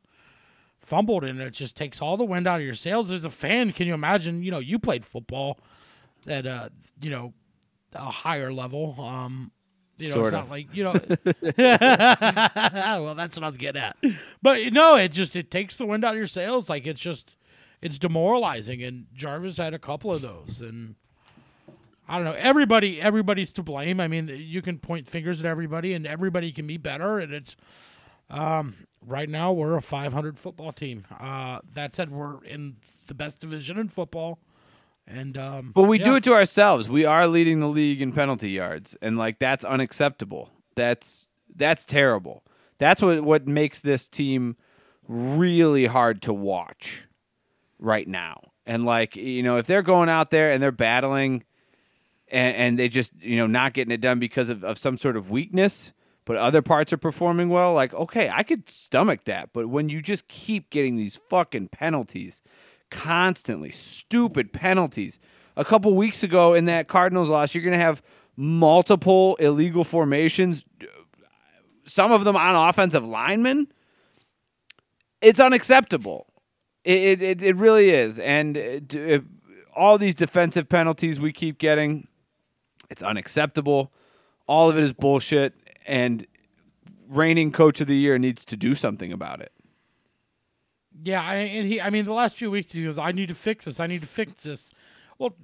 fumbled, 0.80 1.24
and 1.24 1.40
it 1.40 1.52
just 1.54 1.78
takes 1.78 2.02
all 2.02 2.18
the 2.18 2.26
wind 2.26 2.48
out 2.48 2.60
of 2.60 2.66
your 2.66 2.76
sails. 2.76 3.12
As 3.12 3.26
a 3.26 3.30
fan, 3.30 3.72
can 3.72 3.88
you 3.88 3.94
imagine? 3.94 4.44
You 4.44 4.52
know, 4.52 4.60
you 4.60 4.80
played 4.80 5.06
football 5.06 5.60
at 6.28 6.46
uh, 6.46 6.70
you 7.02 7.10
know, 7.10 7.34
a 7.94 8.12
higher 8.12 8.52
level. 8.52 8.96
Um, 9.00 9.52
you 9.98 10.10
know, 10.10 10.16
Sort 10.16 10.28
it's 10.28 10.36
of. 10.36 10.44
not 10.46 10.50
like 10.50 10.76
you 10.76 10.84
know. 10.84 10.94
well, 13.04 13.16
that's 13.16 13.36
what 13.36 13.44
I 13.44 13.48
was 13.48 13.58
getting 13.58 13.82
at. 13.82 13.98
But 14.42 14.64
you 14.64 14.72
no, 14.72 14.96
it 14.96 15.12
just 15.12 15.36
it 15.36 15.52
takes 15.52 15.78
the 15.78 15.86
wind 15.86 16.06
out 16.06 16.12
of 16.12 16.18
your 16.18 16.28
sails. 16.28 16.70
Like 16.70 16.88
it's 16.88 17.02
just 17.02 17.36
it's 17.82 17.98
demoralizing. 17.98 18.84
And 18.84 19.08
Jarvis 19.14 19.58
had 19.58 19.74
a 19.74 19.80
couple 19.80 20.14
of 20.14 20.22
those, 20.22 20.60
and 20.62 20.96
I 22.10 22.16
don't 22.16 22.26
know. 22.26 22.34
Everybody, 22.34 23.00
everybody's 23.00 23.52
to 23.54 23.64
blame. 23.64 24.00
I 24.00 24.08
mean, 24.08 24.28
you 24.28 24.64
can 24.64 24.80
point 24.80 25.08
fingers 25.08 25.40
at 25.40 25.46
everybody, 25.46 25.94
and 25.94 26.08
everybody 26.08 26.52
can 26.52 26.66
be 26.66 26.78
better. 26.78 27.20
And 27.20 27.32
it's 27.32 27.56
um, 28.32 28.88
right 29.06 29.30
now 29.30 29.52
we're 29.52 29.76
a 29.76 29.82
500 29.82 30.40
football 30.40 30.72
team. 30.72 31.06
Uh, 31.20 31.60
that 31.76 31.94
said, 31.94 32.12
we're 32.12 32.44
in 32.44 32.78
the 33.08 33.14
best 33.14 33.40
division 33.40 33.78
in 33.78 33.90
football. 33.90 34.40
And 35.06 35.38
um, 35.38 35.72
But 35.74 35.84
we 35.84 36.00
do 36.00 36.16
it 36.16 36.24
to 36.26 36.34
ourselves. 36.34 36.90
We 36.90 37.06
are 37.06 37.28
leading 37.28 37.60
the 37.60 37.68
league 37.68 38.02
in 38.02 38.12
penalty 38.12 38.52
yards, 38.52 38.96
and 39.02 39.18
like 39.18 39.40
that's 39.40 39.64
unacceptable. 39.64 40.52
That's 40.76 41.26
that's 41.56 41.86
terrible. 41.86 42.44
That's 42.78 43.02
what 43.02 43.24
what 43.24 43.48
makes 43.48 43.82
this 43.82 44.08
team 44.08 44.56
really 45.08 45.88
hard 45.88 46.22
to 46.24 46.34
watch 46.34 47.06
right 47.80 48.08
now. 48.08 48.52
And 48.68 48.86
like 48.86 49.16
you 49.16 49.42
know, 49.42 49.58
if 49.58 49.66
they're 49.66 49.82
going 49.82 50.10
out 50.10 50.30
there 50.30 50.52
and 50.52 50.62
they're 50.62 50.72
battling, 50.72 51.44
and, 52.32 52.56
and 52.56 52.80
they 52.80 52.90
just 52.90 53.12
you 53.22 53.38
know 53.38 53.48
not 53.48 53.74
getting 53.74 53.92
it 53.92 54.02
done 54.02 54.20
because 54.20 54.50
of, 54.50 54.64
of 54.64 54.78
some 54.78 54.98
sort 54.98 55.18
of 55.18 55.30
weakness, 55.30 55.94
but 56.26 56.36
other 56.36 56.62
parts 56.62 56.94
are 56.94 56.98
performing 56.98 57.50
well, 57.50 57.74
like 57.74 57.94
okay, 57.94 58.30
I 58.30 58.44
could 58.44 58.70
stomach 58.70 59.26
that. 59.26 59.50
But 59.54 59.70
when 59.70 59.90
you 59.90 60.02
just 60.02 60.28
keep 60.28 60.70
getting 60.70 60.96
these 60.96 61.20
fucking 61.30 61.70
penalties 61.70 62.42
constantly, 62.92 63.72
stupid 63.72 64.52
penalties. 64.54 65.20
A 65.56 65.66
couple 65.66 65.94
weeks 65.94 66.24
ago 66.24 66.54
in 66.54 66.66
that 66.66 66.88
Cardinals 66.88 67.30
loss, 67.30 67.54
you're 67.54 67.64
going 67.64 67.78
to 67.78 67.84
have 67.84 68.02
multiple 68.38 69.36
illegal 69.36 69.84
formations, 69.84 70.64
some 71.86 72.12
of 72.12 72.24
them 72.24 72.38
on 72.38 72.70
offensive 72.70 73.04
linemen. 73.04 73.68
It's 75.22 75.40
unacceptable. 75.40 76.28
It 76.86 77.22
it, 77.22 77.44
it 77.44 77.56
really 77.58 77.90
is, 77.90 78.20
and 78.20 78.58
uh, 78.58 78.80
d- 78.80 79.00
if 79.00 79.24
all 79.76 79.98
these 79.98 80.16
defensive 80.16 80.70
penalties 80.70 81.20
we 81.20 81.34
keep 81.34 81.58
getting, 81.58 82.08
it's 82.90 83.04
unacceptable. 83.04 83.92
All 84.48 84.70
of 84.70 84.78
it 84.78 84.84
is 84.84 84.94
bullshit, 84.94 85.54
and 85.86 86.26
reigning 87.08 87.52
coach 87.52 87.82
of 87.82 87.88
the 87.88 87.96
year 87.96 88.18
needs 88.18 88.44
to 88.46 88.58
do 88.58 88.74
something 88.74 89.12
about 89.12 89.42
it. 89.42 89.52
Yeah, 91.04 91.22
I, 91.22 91.36
and 91.36 91.68
he, 91.68 91.80
I 91.80 91.90
mean, 91.90 92.06
the 92.06 92.14
last 92.14 92.36
few 92.36 92.52
weeks 92.52 92.72
he 92.72 92.84
goes, 92.84 92.98
"I 92.98 93.12
need 93.12 93.28
to 93.28 93.36
fix 93.36 93.66
this. 93.66 93.80
I 93.80 93.88
need 93.88 94.02
to 94.02 94.08
fix 94.08 94.44
this." 94.44 94.72
Well, 95.18 95.36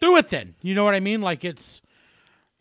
do 0.00 0.16
it 0.16 0.30
then. 0.30 0.54
You 0.62 0.74
know 0.74 0.84
what 0.84 0.94
I 0.94 1.00
mean? 1.00 1.20
Like 1.20 1.44
it's, 1.44 1.82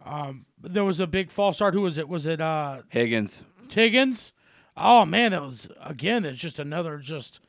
um, 0.03 0.45
there 0.61 0.83
was 0.83 0.99
a 0.99 1.07
big 1.07 1.31
false 1.31 1.57
start. 1.57 1.73
Who 1.73 1.81
was 1.81 1.97
it? 1.97 2.09
Was 2.09 2.25
it 2.25 2.41
uh 2.41 2.81
Higgins. 2.89 3.43
Tiggins? 3.69 4.31
Oh 4.75 5.05
man, 5.05 5.31
that 5.31 5.41
was 5.41 5.67
again. 5.81 6.25
It's 6.25 6.39
just 6.39 6.59
another 6.59 6.97
just 6.97 7.39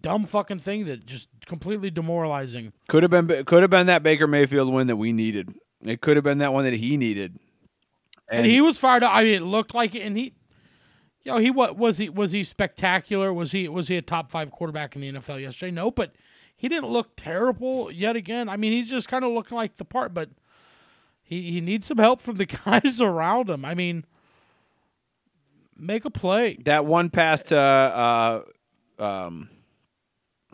dumb 0.00 0.24
fucking 0.24 0.58
thing 0.58 0.86
that 0.86 1.06
just 1.06 1.28
completely 1.46 1.90
demoralizing. 1.90 2.72
Could 2.88 3.02
have 3.02 3.10
been 3.10 3.44
could 3.44 3.62
have 3.62 3.70
been 3.70 3.86
that 3.86 4.02
Baker 4.02 4.26
Mayfield 4.26 4.72
win 4.72 4.86
that 4.86 4.96
we 4.96 5.12
needed. 5.12 5.54
It 5.84 6.00
could 6.00 6.16
have 6.16 6.24
been 6.24 6.38
that 6.38 6.52
one 6.52 6.64
that 6.64 6.74
he 6.74 6.96
needed. 6.96 7.38
And, 8.30 8.46
he 8.46 8.60
was 8.60 8.78
fired 8.78 9.02
up. 9.02 9.12
I 9.12 9.24
mean, 9.24 9.34
it 9.34 9.42
looked 9.42 9.74
like 9.74 9.94
it. 9.94 10.00
And 10.00 10.16
he, 10.16 10.34
you 11.22 11.32
know, 11.32 11.38
he 11.38 11.50
what 11.50 11.76
was 11.76 11.98
he 11.98 12.08
was 12.08 12.32
he 12.32 12.44
spectacular? 12.44 13.32
Was 13.32 13.52
he 13.52 13.68
was 13.68 13.88
he 13.88 13.96
a 13.96 14.02
top 14.02 14.30
five 14.30 14.50
quarterback 14.50 14.96
in 14.96 15.02
the 15.02 15.12
NFL 15.12 15.40
yesterday? 15.40 15.70
No, 15.70 15.90
but 15.90 16.12
he 16.56 16.68
didn't 16.68 16.88
look 16.90 17.10
terrible 17.16 17.90
yet 17.90 18.16
again. 18.16 18.48
I 18.48 18.56
mean, 18.56 18.72
he's 18.72 18.88
just 18.88 19.08
kind 19.08 19.24
of 19.24 19.32
looking 19.32 19.56
like 19.56 19.76
the 19.76 19.84
part, 19.84 20.14
but 20.14 20.30
he 21.22 21.50
he 21.50 21.60
needs 21.60 21.86
some 21.86 21.98
help 21.98 22.20
from 22.20 22.36
the 22.36 22.46
guys 22.64 23.00
around 23.00 23.50
him. 23.50 23.64
I 23.64 23.74
mean, 23.74 24.04
make 25.76 26.04
a 26.04 26.10
play. 26.10 26.58
that 26.64 26.86
one 26.86 27.10
pass 27.10 27.42
to 27.42 27.58
uh, 27.58 28.42
um, 28.98 29.50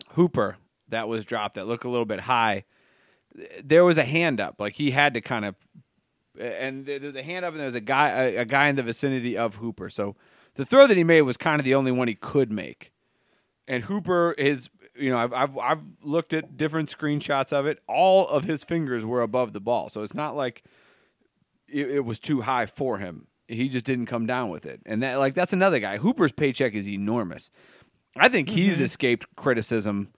Hooper 0.09 0.57
that 0.89 1.07
was 1.07 1.23
dropped 1.25 1.55
that 1.55 1.67
looked 1.67 1.85
a 1.85 1.89
little 1.89 2.05
bit 2.05 2.19
high. 2.19 2.65
There 3.63 3.85
was 3.85 3.97
a 3.97 4.05
hand 4.05 4.39
up, 4.39 4.59
like 4.59 4.73
he 4.75 4.91
had 4.91 5.13
to 5.13 5.21
kind 5.21 5.45
of, 5.45 5.55
and 6.39 6.85
there's 6.85 7.15
a 7.15 7.23
hand 7.23 7.45
up, 7.45 7.51
and 7.51 7.59
there 7.59 7.65
was 7.65 7.75
a 7.75 7.81
guy, 7.81 8.09
a, 8.09 8.35
a 8.37 8.45
guy 8.45 8.67
in 8.67 8.75
the 8.75 8.83
vicinity 8.83 9.37
of 9.37 9.55
Hooper. 9.55 9.89
So 9.89 10.15
the 10.55 10.65
throw 10.65 10.87
that 10.87 10.97
he 10.97 11.03
made 11.03 11.21
was 11.21 11.37
kind 11.37 11.59
of 11.59 11.65
the 11.65 11.75
only 11.75 11.91
one 11.91 12.07
he 12.07 12.15
could 12.15 12.51
make. 12.51 12.91
And 13.67 13.83
Hooper 13.83 14.33
is, 14.37 14.69
you 14.95 15.11
know, 15.11 15.17
I've, 15.17 15.33
I've 15.33 15.57
I've 15.57 15.81
looked 16.01 16.33
at 16.33 16.57
different 16.57 16.95
screenshots 16.95 17.53
of 17.53 17.67
it. 17.67 17.79
All 17.87 18.27
of 18.27 18.45
his 18.45 18.63
fingers 18.63 19.05
were 19.05 19.21
above 19.21 19.53
the 19.53 19.59
ball, 19.59 19.89
so 19.89 20.01
it's 20.01 20.15
not 20.15 20.35
like 20.35 20.63
it, 21.67 21.91
it 21.91 22.05
was 22.05 22.19
too 22.19 22.41
high 22.41 22.65
for 22.65 22.97
him. 22.97 23.27
He 23.47 23.69
just 23.69 23.85
didn't 23.85 24.07
come 24.07 24.25
down 24.25 24.49
with 24.49 24.65
it, 24.65 24.81
and 24.85 25.03
that 25.03 25.19
like 25.19 25.35
that's 25.35 25.53
another 25.53 25.79
guy. 25.79 25.97
Hooper's 25.97 26.31
paycheck 26.31 26.73
is 26.73 26.89
enormous. 26.89 27.51
I 28.17 28.27
think 28.27 28.49
he's 28.49 28.75
mm-hmm. 28.75 28.83
escaped 28.85 29.35
criticism 29.35 30.09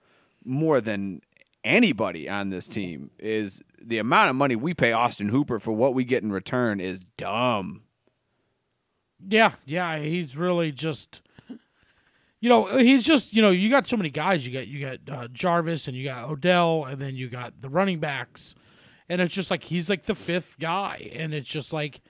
more 0.44 0.80
than 0.80 1.20
anybody 1.64 2.28
on 2.28 2.50
this 2.50 2.66
team. 2.68 3.10
Is 3.18 3.62
the 3.80 3.98
amount 3.98 4.30
of 4.30 4.36
money 4.36 4.56
we 4.56 4.74
pay 4.74 4.92
Austin 4.92 5.28
Hooper 5.28 5.58
for 5.60 5.72
what 5.72 5.94
we 5.94 6.04
get 6.04 6.22
in 6.22 6.32
return 6.32 6.80
is 6.80 7.00
dumb. 7.16 7.82
Yeah, 9.28 9.52
yeah, 9.66 9.98
he's 9.98 10.36
really 10.36 10.72
just. 10.72 11.20
You 12.40 12.48
know, 12.48 12.76
he's 12.76 13.04
just 13.04 13.32
you 13.32 13.40
know 13.40 13.50
you 13.50 13.70
got 13.70 13.86
so 13.86 13.96
many 13.96 14.10
guys. 14.10 14.44
You 14.44 14.52
got 14.52 14.66
you 14.66 14.80
got 14.84 14.98
uh, 15.16 15.28
Jarvis 15.32 15.86
and 15.86 15.96
you 15.96 16.02
got 16.04 16.28
Odell, 16.28 16.84
and 16.86 17.00
then 17.00 17.14
you 17.14 17.28
got 17.28 17.60
the 17.60 17.68
running 17.68 18.00
backs, 18.00 18.56
and 19.08 19.20
it's 19.20 19.32
just 19.32 19.48
like 19.48 19.62
he's 19.62 19.88
like 19.88 20.06
the 20.06 20.16
fifth 20.16 20.56
guy, 20.58 21.08
and 21.14 21.32
it's 21.32 21.48
just 21.48 21.72
like, 21.72 22.00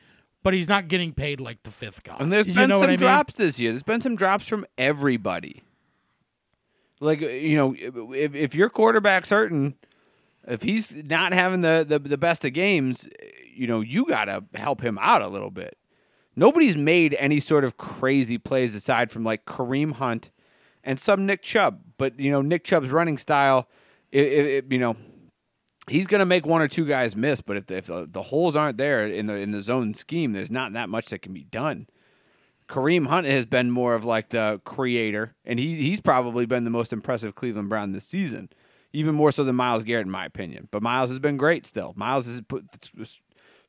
but 0.43 0.55
he's 0.55 0.69
not 0.71 0.89
getting 0.89 1.13
paid 1.13 1.39
like 1.39 1.63
the 1.65 1.71
fifth 1.71 2.03
guy. 2.03 2.17
And 2.19 2.33
there's 2.33 2.47
You 2.47 2.55
been 2.55 2.71
know 2.71 2.81
some 2.81 2.89
mean? 2.89 2.99
drops 2.99 3.35
this 3.35 3.61
year. 3.61 3.73
There's 3.73 3.83
been 3.83 4.01
some 4.01 4.17
drops 4.17 4.49
from 4.49 4.65
everybody. 4.79 5.63
Like 7.03 7.23
uh, 7.23 7.27
you 7.27 7.57
know, 7.57 7.75
if 8.15 8.35
if 8.35 8.55
your 8.55 8.71
quarterback's 8.71 9.31
hurting, 9.31 9.75
if 10.47 10.63
he's 10.63 10.95
not 10.95 11.33
having 11.33 11.61
the 11.63 11.85
the, 11.87 11.99
the 11.99 12.19
best 12.19 12.45
of 12.45 12.53
games, 12.53 13.09
you 13.55 13.67
know, 13.67 13.81
you 13.81 14.07
got 14.07 14.27
to 14.27 14.45
help 14.55 14.81
him 14.81 14.99
out 15.01 15.21
a 15.23 15.29
little 15.29 15.51
bit. 15.51 15.77
Nobody's 16.37 16.77
made 16.77 17.15
any 17.19 17.41
sort 17.41 17.65
of 17.65 17.77
crazy 17.77 18.39
plays 18.39 18.75
aside 18.75 19.11
from 19.11 19.25
like 19.25 19.45
Kareem 19.45 19.93
Hunt 19.93 20.31
and 20.85 20.99
some 20.99 21.27
Nick 21.27 21.43
Chubb. 21.43 21.81
But 21.99 22.19
you 22.19 22.31
know, 22.31 22.41
Nick 22.41 22.65
Chubb's 22.65 22.91
running 22.91 23.19
style, 23.19 23.69
it, 24.13 24.25
it, 24.25 24.47
it- 24.47 24.73
you 24.73 24.79
know, 24.79 24.97
he's 25.89 26.07
going 26.07 26.21
to 26.21 26.27
make 26.27 26.47
one 26.47 26.63
or 26.63 26.69
two 26.69 26.87
guys 26.87 27.17
miss. 27.17 27.41
But 27.41 27.57
if 27.57 27.67
the, 27.67 27.77
if 27.79 27.87
the, 27.87 28.09
the 28.11 28.23
holes 28.23 28.55
aren't 28.57 28.79
there 28.79 29.07
in 29.07 29.27
the 29.27 29.35
in 29.35 29.51
the 29.51 29.61
zone 29.61 29.93
scheme, 29.95 30.33
there's 30.33 30.51
not 30.51 30.73
that 30.75 30.89
much 30.89 31.07
that 31.09 31.19
can 31.21 31.33
be 31.35 31.45
done. 31.45 31.89
Kareem 32.69 33.07
Hunt 33.07 33.27
has 33.27 33.47
been 33.47 33.71
more 33.71 33.95
of 33.95 34.05
like 34.05 34.31
the 34.31 34.61
creator, 34.65 35.35
and 35.45 35.59
he 35.59 35.75
he's 35.75 36.01
probably 36.01 36.47
been 36.47 36.65
the 36.65 36.71
most 36.71 36.93
impressive 36.93 37.35
Cleveland 37.35 37.69
Brown 37.69 37.93
this 37.93 38.05
season, 38.05 38.49
even 38.93 39.15
more 39.15 39.33
so 39.33 39.45
than 39.45 39.57
Myles 39.57 39.85
Garrett, 39.85 40.07
in 40.07 40.11
my 40.11 40.25
opinion. 40.25 40.69
But 40.71 40.83
Miles 40.83 41.11
has 41.11 41.19
been 41.19 41.37
great 41.37 41.67
still. 41.67 41.93
Miles 41.97 42.27
has 42.27 42.41
put 42.41 42.91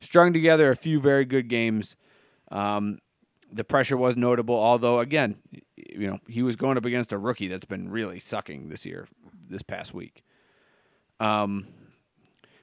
strung 0.00 0.32
together 0.32 0.70
a 0.70 0.76
few 0.76 1.00
very 1.00 1.24
good 1.24 1.48
games. 1.48 1.96
Um, 2.50 2.98
the 3.52 3.64
pressure 3.64 3.96
was 3.96 4.16
notable, 4.16 4.54
although 4.54 5.00
again, 5.00 5.36
you 5.76 6.06
know 6.06 6.18
he 6.28 6.42
was 6.42 6.56
going 6.56 6.76
up 6.78 6.84
against 6.84 7.12
a 7.12 7.18
rookie 7.18 7.48
that's 7.48 7.64
been 7.64 7.90
really 7.90 8.20
sucking 8.20 8.68
this 8.68 8.86
year, 8.86 9.06
this 9.48 9.62
past 9.62 9.92
week. 9.92 10.24
Um, 11.20 11.66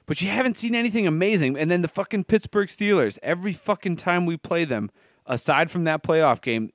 but 0.06 0.20
you 0.20 0.28
haven't 0.28 0.58
seen 0.58 0.74
anything 0.74 1.06
amazing. 1.06 1.56
And 1.56 1.70
then 1.70 1.82
the 1.82 1.88
fucking 1.88 2.24
Pittsburgh 2.24 2.68
Steelers, 2.68 3.18
every 3.22 3.52
fucking 3.52 3.96
time 3.96 4.26
we 4.26 4.36
play 4.36 4.64
them, 4.64 4.90
aside 5.26 5.70
from 5.70 5.84
that 5.84 6.02
playoff 6.02 6.40
game, 6.40 6.70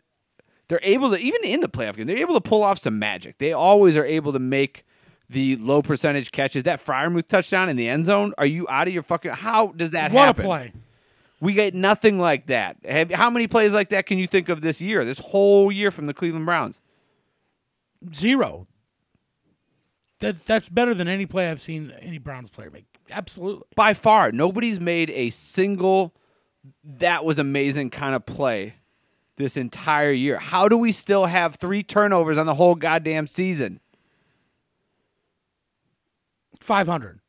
they're 0.67 0.79
able 0.83 1.11
to 1.11 1.17
even 1.17 1.43
in 1.43 1.59
the 1.61 1.69
playoff 1.69 1.95
game, 1.95 2.07
they're 2.07 2.17
able 2.17 2.33
to 2.33 2.41
pull 2.41 2.63
off 2.63 2.79
some 2.79 2.99
magic. 2.99 3.37
They 3.37 3.53
always 3.53 3.95
are 3.95 4.05
able 4.05 4.33
to 4.33 4.39
make 4.39 4.85
the 5.29 5.55
low 5.57 5.81
percentage 5.81 6.31
catches. 6.31 6.63
That 6.63 6.83
Freiermuth 6.83 7.27
touchdown 7.27 7.69
in 7.69 7.77
the 7.77 7.87
end 7.87 8.05
zone. 8.05 8.33
Are 8.37 8.45
you 8.45 8.67
out 8.69 8.87
of 8.87 8.93
your 8.93 9.03
fucking? 9.03 9.31
How 9.31 9.67
does 9.67 9.91
that 9.91 10.11
what 10.11 10.25
happen? 10.25 10.45
a 10.45 10.47
play! 10.47 10.73
We 11.39 11.53
get 11.53 11.75
nothing 11.75 12.17
like 12.17 12.47
that. 12.47 12.77
Have, 12.83 13.11
how 13.11 13.29
many 13.29 13.47
plays 13.47 13.73
like 13.73 13.89
that 13.89 14.05
can 14.07 14.17
you 14.17 14.27
think 14.27 14.49
of 14.49 14.61
this 14.61 14.81
year? 14.81 15.05
This 15.05 15.19
whole 15.19 15.71
year 15.71 15.91
from 15.91 16.05
the 16.05 16.13
Cleveland 16.13 16.45
Browns. 16.45 16.79
Zero. 18.13 18.67
That 20.19 20.45
that's 20.45 20.67
better 20.67 20.93
than 20.93 21.07
any 21.07 21.25
play 21.25 21.49
I've 21.49 21.61
seen 21.61 21.93
any 22.01 22.17
Browns 22.17 22.49
player 22.49 22.71
make. 22.71 22.85
Absolutely. 23.09 23.63
By 23.75 23.93
far, 23.93 24.31
nobody's 24.31 24.79
made 24.79 25.11
a 25.11 25.29
single 25.29 26.13
that 26.83 27.25
was 27.25 27.39
amazing 27.39 27.89
kind 27.89 28.15
of 28.15 28.25
play 28.25 28.75
this 29.37 29.57
entire 29.57 30.11
year. 30.11 30.37
How 30.39 30.67
do 30.67 30.77
we 30.77 30.91
still 30.91 31.25
have 31.25 31.55
three 31.55 31.83
turnovers 31.83 32.37
on 32.37 32.45
the 32.45 32.55
whole 32.55 32.75
goddamn 32.75 33.27
season? 33.27 33.79
Five 36.59 36.87
hundred. 36.87 37.19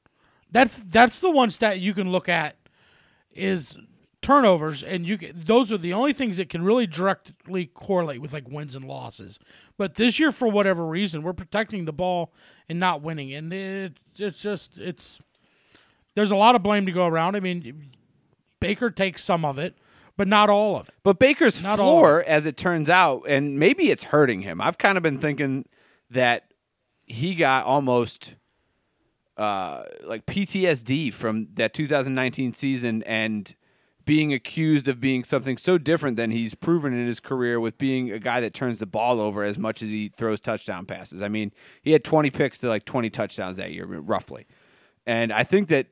That's 0.50 0.80
that's 0.86 1.20
the 1.20 1.30
one 1.30 1.50
stat 1.50 1.80
you 1.80 1.94
can 1.94 2.10
look 2.10 2.28
at 2.28 2.56
is 3.32 3.76
turnovers, 4.20 4.82
and 4.82 5.06
you 5.06 5.16
can, 5.16 5.30
those 5.34 5.70
are 5.70 5.78
the 5.78 5.92
only 5.92 6.12
things 6.12 6.38
that 6.38 6.48
can 6.48 6.62
really 6.62 6.86
directly 6.86 7.66
correlate 7.66 8.20
with 8.20 8.32
like 8.32 8.48
wins 8.48 8.74
and 8.74 8.84
losses. 8.84 9.38
But 9.76 9.94
this 9.94 10.18
year, 10.18 10.32
for 10.32 10.48
whatever 10.48 10.84
reason, 10.84 11.22
we're 11.22 11.32
protecting 11.32 11.84
the 11.84 11.92
ball 11.92 12.32
and 12.68 12.80
not 12.80 13.00
winning, 13.00 13.32
and 13.32 13.52
it, 13.52 14.00
it's 14.16 14.40
just 14.40 14.76
it's 14.76 15.20
there's 16.14 16.30
a 16.30 16.36
lot 16.36 16.56
of 16.56 16.62
blame 16.62 16.86
to 16.86 16.92
go 16.92 17.06
around. 17.06 17.36
I 17.36 17.40
mean, 17.40 17.90
Baker 18.60 18.90
takes 18.90 19.24
some 19.24 19.44
of 19.44 19.58
it, 19.58 19.76
but 20.16 20.28
not 20.28 20.50
all 20.50 20.76
of 20.76 20.88
it. 20.88 20.94
But 21.02 21.18
Baker's 21.18 21.62
Not 21.62 21.76
floor, 21.76 22.22
as 22.24 22.46
it 22.46 22.56
turns 22.56 22.90
out, 22.90 23.24
and 23.28 23.58
maybe 23.58 23.90
it's 23.90 24.04
hurting 24.04 24.42
him. 24.42 24.60
I've 24.60 24.78
kind 24.78 24.96
of 24.96 25.02
been 25.02 25.18
thinking 25.18 25.66
that 26.10 26.52
he 27.06 27.34
got 27.34 27.64
almost 27.64 28.34
uh, 29.36 29.84
like 30.04 30.26
PTSD 30.26 31.12
from 31.12 31.48
that 31.54 31.72
2019 31.72 32.54
season 32.54 33.02
and 33.04 33.54
being 34.04 34.32
accused 34.32 34.88
of 34.88 35.00
being 35.00 35.22
something 35.22 35.58
so 35.58 35.76
different 35.76 36.16
than 36.16 36.30
he's 36.30 36.54
proven 36.54 36.94
in 36.94 37.06
his 37.06 37.20
career 37.20 37.60
with 37.60 37.76
being 37.76 38.10
a 38.10 38.18
guy 38.18 38.40
that 38.40 38.54
turns 38.54 38.78
the 38.78 38.86
ball 38.86 39.20
over 39.20 39.42
as 39.44 39.58
much 39.58 39.82
as 39.82 39.90
he 39.90 40.08
throws 40.08 40.40
touchdown 40.40 40.86
passes. 40.86 41.20
I 41.22 41.28
mean, 41.28 41.52
he 41.82 41.92
had 41.92 42.04
20 42.04 42.30
picks 42.30 42.58
to 42.58 42.68
like 42.68 42.86
20 42.86 43.10
touchdowns 43.10 43.58
that 43.58 43.70
year, 43.70 43.84
roughly. 43.84 44.46
And 45.06 45.30
I 45.30 45.44
think 45.44 45.68
that 45.68 45.88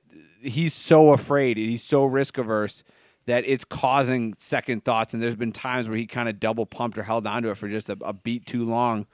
he's 0.46 0.74
so 0.74 1.12
afraid, 1.12 1.58
and 1.58 1.68
he's 1.68 1.84
so 1.84 2.04
risk 2.04 2.38
averse 2.38 2.84
that 3.26 3.44
it's 3.46 3.64
causing 3.64 4.34
second 4.38 4.84
thoughts. 4.84 5.12
And 5.12 5.22
there's 5.22 5.34
been 5.34 5.52
times 5.52 5.88
where 5.88 5.98
he 5.98 6.06
kind 6.06 6.28
of 6.28 6.40
double 6.40 6.64
pumped 6.64 6.96
or 6.96 7.02
held 7.02 7.26
onto 7.26 7.50
it 7.50 7.56
for 7.56 7.68
just 7.68 7.88
a, 7.88 7.96
a 8.02 8.12
beat 8.12 8.46
too 8.46 8.64
long. 8.64 9.06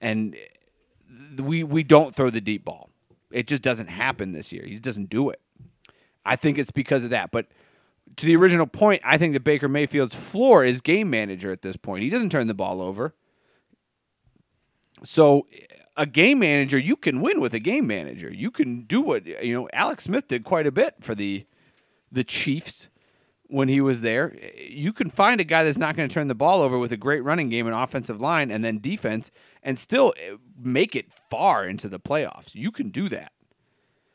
And 0.00 0.36
we 1.36 1.64
we 1.64 1.82
don't 1.82 2.14
throw 2.14 2.30
the 2.30 2.40
deep 2.40 2.64
ball. 2.64 2.90
It 3.30 3.46
just 3.46 3.62
doesn't 3.62 3.88
happen 3.88 4.32
this 4.32 4.52
year. 4.52 4.64
He 4.64 4.78
doesn't 4.78 5.10
do 5.10 5.30
it. 5.30 5.40
I 6.24 6.36
think 6.36 6.58
it's 6.58 6.70
because 6.70 7.04
of 7.04 7.10
that. 7.10 7.30
But 7.30 7.46
to 8.16 8.26
the 8.26 8.36
original 8.36 8.66
point, 8.66 9.02
I 9.04 9.18
think 9.18 9.32
that 9.34 9.44
Baker 9.44 9.68
Mayfield's 9.68 10.14
floor 10.14 10.64
is 10.64 10.80
game 10.80 11.10
manager 11.10 11.50
at 11.50 11.62
this 11.62 11.76
point. 11.76 12.04
He 12.04 12.10
doesn't 12.10 12.30
turn 12.30 12.46
the 12.46 12.54
ball 12.54 12.80
over. 12.80 13.14
So 15.04 15.46
a 15.98 16.06
game 16.06 16.38
manager, 16.38 16.78
you 16.78 16.96
can 16.96 17.20
win 17.20 17.40
with 17.40 17.52
a 17.52 17.58
game 17.58 17.86
manager. 17.86 18.32
You 18.32 18.50
can 18.50 18.82
do 18.82 19.02
what 19.02 19.26
you 19.26 19.52
know. 19.52 19.68
Alex 19.72 20.04
Smith 20.04 20.28
did 20.28 20.44
quite 20.44 20.66
a 20.66 20.72
bit 20.72 20.94
for 21.00 21.14
the 21.14 21.44
the 22.10 22.24
Chiefs 22.24 22.88
when 23.48 23.68
he 23.68 23.80
was 23.80 24.00
there. 24.00 24.36
You 24.56 24.92
can 24.92 25.10
find 25.10 25.40
a 25.40 25.44
guy 25.44 25.64
that's 25.64 25.76
not 25.76 25.96
going 25.96 26.08
to 26.08 26.12
turn 26.12 26.28
the 26.28 26.34
ball 26.34 26.62
over 26.62 26.78
with 26.78 26.92
a 26.92 26.96
great 26.96 27.24
running 27.24 27.48
game 27.48 27.66
and 27.66 27.74
offensive 27.74 28.20
line 28.20 28.50
and 28.50 28.64
then 28.64 28.78
defense 28.78 29.30
and 29.62 29.78
still 29.78 30.14
eh, 30.16 30.36
make 30.58 30.94
it 30.94 31.06
far 31.30 31.66
into 31.66 31.88
the 31.88 31.98
playoffs. 31.98 32.54
You 32.54 32.70
can 32.70 32.90
do 32.90 33.08
that. 33.08 33.32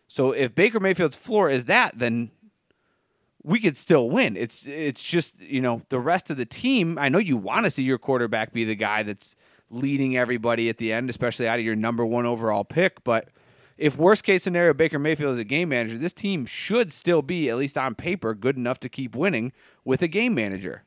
So 0.08 0.32
if 0.32 0.56
Baker 0.56 0.80
Mayfield's 0.80 1.16
floor 1.16 1.50
is 1.50 1.66
that, 1.66 1.98
then 1.98 2.32
we 3.44 3.60
could 3.60 3.76
still 3.76 4.10
win. 4.10 4.38
It's 4.38 4.66
it's 4.66 5.04
just, 5.04 5.40
you 5.42 5.60
know, 5.60 5.82
the 5.90 6.00
rest 6.00 6.30
of 6.30 6.38
the 6.38 6.46
team, 6.46 6.98
I 6.98 7.10
know 7.10 7.20
you 7.20 7.36
want 7.36 7.66
to 7.66 7.72
see 7.72 7.84
your 7.84 7.98
quarterback 7.98 8.54
be 8.54 8.64
the 8.64 8.76
guy 8.76 9.04
that's 9.04 9.36
leading 9.70 10.16
everybody 10.18 10.70
at 10.70 10.78
the 10.78 10.92
end, 10.94 11.10
especially 11.10 11.48
out 11.48 11.60
of 11.60 11.66
your 11.66 11.76
number 11.76 12.06
1 12.06 12.26
overall 12.26 12.64
pick, 12.64 13.04
but 13.04 13.30
if 13.78 13.98
worst 13.98 14.24
case 14.24 14.44
scenario 14.44 14.74
Baker 14.74 15.00
Mayfield 15.00 15.34
is 15.34 15.40
a 15.40 15.44
game 15.44 15.70
manager, 15.70 15.98
this 15.98 16.14
team 16.14 16.46
should 16.46 16.94
still 16.94 17.22
be 17.24 17.50
at 17.50 17.58
least 17.58 17.78
on 17.78 17.96
paper 17.96 18.34
good 18.36 18.56
enough 18.56 18.80
to 18.82 18.90
keep 18.90 19.16
winning 19.16 19.52
with 19.84 20.02
a 20.04 20.08
game 20.08 20.36
manager. 20.36 20.84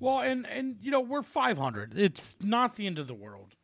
Well, 0.00 0.20
and 0.20 0.46
and 0.46 0.76
you 0.80 0.90
know 0.90 1.00
we're 1.00 1.22
500. 1.22 1.98
It's 1.98 2.36
not 2.40 2.76
the 2.76 2.86
end 2.86 2.98
of 2.98 3.06
the 3.08 3.14
world. 3.14 3.54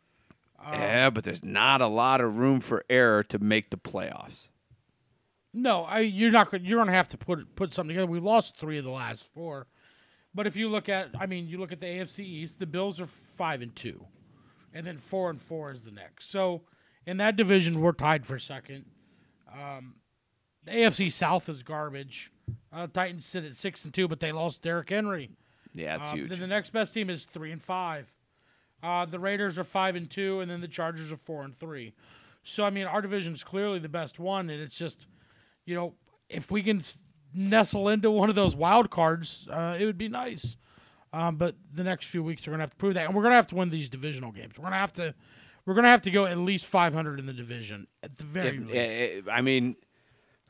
Um, 0.64 0.74
yeah, 0.74 1.10
but 1.10 1.24
there's 1.24 1.44
not 1.44 1.80
a 1.80 1.86
lot 1.86 2.20
of 2.20 2.36
room 2.38 2.60
for 2.60 2.84
error 2.90 3.22
to 3.24 3.38
make 3.38 3.70
the 3.70 3.76
playoffs. 3.76 4.48
No, 5.52 5.82
I, 5.84 6.00
you're 6.00 6.32
not. 6.32 6.50
gonna- 6.50 6.64
You're 6.64 6.78
going 6.78 6.88
to 6.88 6.94
have 6.94 7.08
to 7.10 7.18
put 7.18 7.54
put 7.54 7.72
something 7.74 7.94
together. 7.94 8.10
We 8.10 8.18
lost 8.18 8.56
three 8.56 8.78
of 8.78 8.84
the 8.84 8.90
last 8.90 9.28
four, 9.32 9.66
but 10.34 10.46
if 10.46 10.56
you 10.56 10.68
look 10.68 10.88
at, 10.88 11.10
I 11.18 11.26
mean, 11.26 11.48
you 11.48 11.58
look 11.58 11.72
at 11.72 11.80
the 11.80 11.86
AFC 11.86 12.20
East. 12.20 12.58
The 12.58 12.66
Bills 12.66 13.00
are 13.00 13.06
five 13.36 13.62
and 13.62 13.74
two, 13.74 14.04
and 14.72 14.86
then 14.86 14.98
four 14.98 15.30
and 15.30 15.40
four 15.40 15.70
is 15.72 15.82
the 15.82 15.90
next. 15.90 16.30
So 16.30 16.62
in 17.06 17.16
that 17.18 17.36
division, 17.36 17.80
we're 17.80 17.92
tied 17.92 18.26
for 18.26 18.38
second. 18.38 18.84
Um, 19.52 19.96
the 20.64 20.72
AFC 20.72 21.12
South 21.12 21.48
is 21.48 21.62
garbage. 21.62 22.30
Uh, 22.72 22.86
Titans 22.86 23.24
sit 23.26 23.44
at 23.44 23.54
six 23.54 23.84
and 23.84 23.94
two, 23.94 24.08
but 24.08 24.20
they 24.20 24.32
lost 24.32 24.62
Derrick 24.62 24.90
Henry. 24.90 25.30
Yeah, 25.74 25.96
it's 25.96 26.08
Um, 26.08 26.16
huge. 26.18 26.30
Then 26.30 26.40
the 26.40 26.46
next 26.46 26.70
best 26.72 26.94
team 26.94 27.10
is 27.10 27.24
three 27.24 27.52
and 27.52 27.62
five. 27.62 28.10
Uh, 28.82 29.04
the 29.06 29.18
Raiders 29.18 29.58
are 29.58 29.64
five 29.64 29.96
and 29.96 30.10
two, 30.10 30.40
and 30.40 30.50
then 30.50 30.60
the 30.60 30.68
Chargers 30.68 31.10
are 31.10 31.16
four 31.16 31.42
and 31.44 31.56
three. 31.58 31.94
So 32.42 32.64
I 32.64 32.70
mean, 32.70 32.86
our 32.86 33.00
division 33.00 33.32
is 33.34 33.42
clearly 33.44 33.78
the 33.78 33.88
best 33.88 34.18
one, 34.18 34.50
and 34.50 34.60
it's 34.60 34.74
just, 34.76 35.06
you 35.64 35.74
know, 35.74 35.94
if 36.28 36.50
we 36.50 36.62
can 36.62 36.82
nestle 37.34 37.88
into 37.88 38.10
one 38.10 38.28
of 38.28 38.34
those 38.34 38.54
wild 38.56 38.90
cards, 38.90 39.46
uh, 39.50 39.76
it 39.78 39.84
would 39.86 39.98
be 39.98 40.08
nice. 40.08 40.56
Um, 41.12 41.36
but 41.36 41.54
the 41.72 41.84
next 41.84 42.06
few 42.06 42.22
weeks 42.22 42.46
we're 42.46 42.52
gonna 42.52 42.62
have 42.64 42.70
to 42.70 42.76
prove 42.76 42.94
that, 42.94 43.06
and 43.06 43.14
we're 43.14 43.22
gonna 43.22 43.34
have 43.36 43.46
to 43.48 43.54
win 43.54 43.70
these 43.70 43.88
divisional 43.88 44.32
games. 44.32 44.54
We're 44.58 44.64
gonna 44.64 44.76
have 44.76 44.92
to, 44.94 45.14
we're 45.64 45.74
gonna 45.74 45.88
have 45.88 46.02
to 46.02 46.10
go 46.10 46.26
at 46.26 46.38
least 46.38 46.66
500 46.66 47.18
in 47.20 47.26
the 47.26 47.32
division 47.32 47.86
at 48.02 48.16
the 48.16 48.24
very 48.24 48.56
If- 48.58 48.62
least. 48.62 48.74
eh, 48.74 48.78
eh, 48.78 49.20
I 49.30 49.40
mean, 49.40 49.76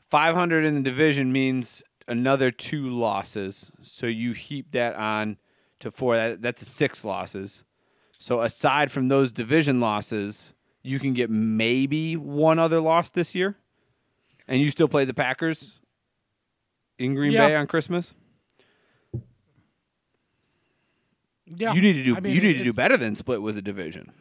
500 0.09 0.65
in 0.65 0.75
the 0.75 0.81
division 0.81 1.31
means 1.31 1.83
another 2.07 2.51
two 2.51 2.89
losses. 2.89 3.71
So 3.81 4.05
you 4.07 4.33
heap 4.33 4.71
that 4.71 4.95
on 4.95 5.37
to 5.79 5.91
four. 5.91 6.15
That, 6.15 6.41
that's 6.41 6.67
six 6.67 7.03
losses. 7.03 7.63
So 8.11 8.41
aside 8.41 8.91
from 8.91 9.07
those 9.07 9.31
division 9.31 9.79
losses, 9.79 10.53
you 10.83 10.99
can 10.99 11.13
get 11.13 11.29
maybe 11.29 12.15
one 12.15 12.59
other 12.59 12.79
loss 12.79 13.09
this 13.09 13.35
year, 13.35 13.57
and 14.47 14.61
you 14.61 14.69
still 14.71 14.87
play 14.87 15.05
the 15.05 15.13
Packers 15.13 15.79
in 16.99 17.13
Green 17.15 17.31
Yeah. 17.31 17.47
Bay 17.47 17.55
on 17.55 17.67
Christmas. 17.67 18.13
yeah, 21.47 21.73
You 21.73 21.81
need 21.81 21.93
to 21.93 22.03
do. 22.03 22.15
I 22.17 22.19
mean, 22.19 22.33
you 22.35 22.41
need 22.41 22.53
to 22.53 22.63
do 22.63 22.69
it's- 22.71 22.75
better 22.75 22.97
than 22.97 23.15
split 23.15 23.41
with 23.41 23.57
a 23.57 23.61
division. 23.61 24.11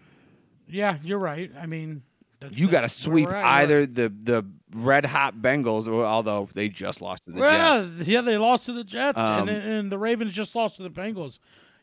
Yeah, 0.69 0.99
you're 1.03 1.19
right. 1.19 1.51
I 1.59 1.67
mean, 1.67 2.03
That's- 2.41 2.59
You 2.59 2.67
got 2.67 2.81
to 2.81 2.83
that's 2.83 3.07
where 3.07 3.13
sweep 3.15 3.29
we're 3.29 3.35
at. 3.37 3.45
either 3.63 3.87
the 3.87 4.09
the 4.11 4.45
red 4.75 5.07
hot 5.07 5.37
Bengals, 5.37 5.87
or, 5.87 6.05
although 6.05 6.49
they 6.53 6.69
just 6.69 7.01
lost 7.01 7.25
to 7.25 7.31
the 7.31 7.41
well, 7.41 7.87
Jets. 7.89 8.07
yeah, 8.09 8.21
they 8.21 8.37
lost 8.37 8.67
to 8.67 8.73
the 8.73 8.85
Jets, 8.85 9.17
Um, 9.17 9.49
and, 9.49 9.63
and 9.63 9.93
the 9.93 9.97
Ravens 9.99 10.35
just 10.35 10.55
lost 10.55 10.77
to 10.77 10.83
the 10.83 10.91
Bengals. 10.91 11.39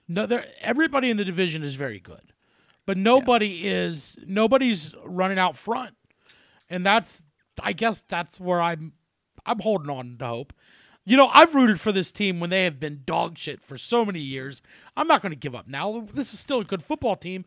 No, 0.07 0.25
they're- 0.27 0.45
everybody 0.59 1.09
in 1.09 1.17
the 1.17 1.25
division 1.25 1.63
is 1.63 1.73
very 1.75 1.99
good, 1.99 2.33
but 2.85 2.95
nobody 2.97 3.65
is 3.67 4.17
nobody's 4.27 4.93
running 5.03 5.39
out 5.39 5.57
front, 5.57 5.95
and 6.69 6.85
that's 6.85 7.23
I 7.63 7.73
guess 7.73 8.01
that's 8.01 8.39
where 8.39 8.61
I'm 8.61 8.93
I'm 9.45 9.59
holding 9.59 9.89
on 9.89 10.17
to 10.19 10.27
hope. 10.27 10.53
You 11.03 11.17
know, 11.17 11.27
I've 11.33 11.53
rooted 11.55 11.79
for 11.79 11.91
this 11.91 12.11
team 12.11 12.39
when 12.39 12.49
they 12.51 12.63
have 12.63 12.79
been 12.79 13.01
dog 13.05 13.37
shit 13.37 13.61
for 13.61 13.77
so 13.77 14.05
many 14.05 14.19
years. 14.19 14.61
I'm 14.95 15.07
not 15.07 15.21
going 15.21 15.31
to 15.31 15.35
give 15.39 15.55
up 15.55 15.67
now. 15.67 16.07
This 16.13 16.33
is 16.33 16.39
still 16.39 16.59
a 16.59 16.63
good 16.63 16.83
football 16.83 17.15
team. 17.15 17.45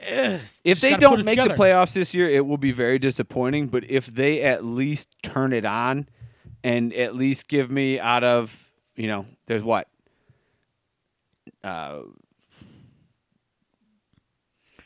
Eh, 0.00 0.38
If 0.64 0.80
they 0.80 0.96
don't 0.96 1.24
make 1.24 1.42
the 1.42 1.50
playoffs 1.50 1.92
this 1.92 2.14
year, 2.14 2.28
it 2.28 2.46
will 2.46 2.56
be 2.56 2.72
very 2.72 2.98
disappointing. 2.98 3.66
But 3.68 3.84
if 3.90 4.06
they 4.06 4.42
at 4.42 4.64
least 4.64 5.08
turn 5.22 5.52
it 5.52 5.64
on, 5.66 6.08
and 6.62 6.92
at 6.94 7.14
least 7.14 7.48
give 7.48 7.70
me 7.70 8.00
out 8.00 8.24
of 8.24 8.70
you 8.96 9.08
know, 9.08 9.26
there's 9.46 9.62
what, 9.62 9.88
uh, 11.64 12.00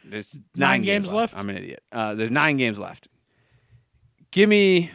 there's 0.04 0.34
nine, 0.56 0.80
Nine 0.80 0.82
games 0.82 1.06
left? 1.08 1.36
I'm 1.36 1.50
an 1.50 1.58
idiot. 1.58 1.82
Uh, 1.92 2.14
there's 2.14 2.30
nine 2.30 2.56
games 2.56 2.78
left. 2.78 3.08
Give 4.30 4.48
me 4.48 4.90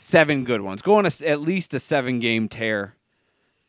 seven 0.00 0.44
good 0.44 0.62
ones. 0.62 0.82
Go 0.82 0.96
on 0.96 1.06
a 1.06 1.10
at 1.26 1.40
least 1.40 1.74
a 1.74 1.78
seven 1.78 2.18
game 2.20 2.48
tear 2.48 2.94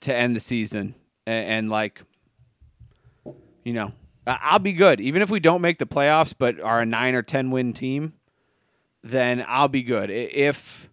to 0.01 0.15
end 0.15 0.35
the 0.35 0.39
season, 0.39 0.95
and, 1.25 1.47
and 1.47 1.69
like, 1.69 2.01
you 3.63 3.73
know, 3.73 3.91
I'll 4.25 4.59
be 4.59 4.73
good. 4.73 5.01
Even 5.01 5.21
if 5.21 5.29
we 5.29 5.39
don't 5.39 5.61
make 5.61 5.77
the 5.77 5.85
playoffs, 5.85 6.33
but 6.37 6.59
are 6.59 6.81
a 6.81 6.85
nine 6.85 7.15
or 7.15 7.21
ten 7.21 7.51
win 7.51 7.73
team, 7.73 8.13
then 9.03 9.43
I'll 9.47 9.67
be 9.67 9.83
good. 9.83 10.09
If 10.09 10.87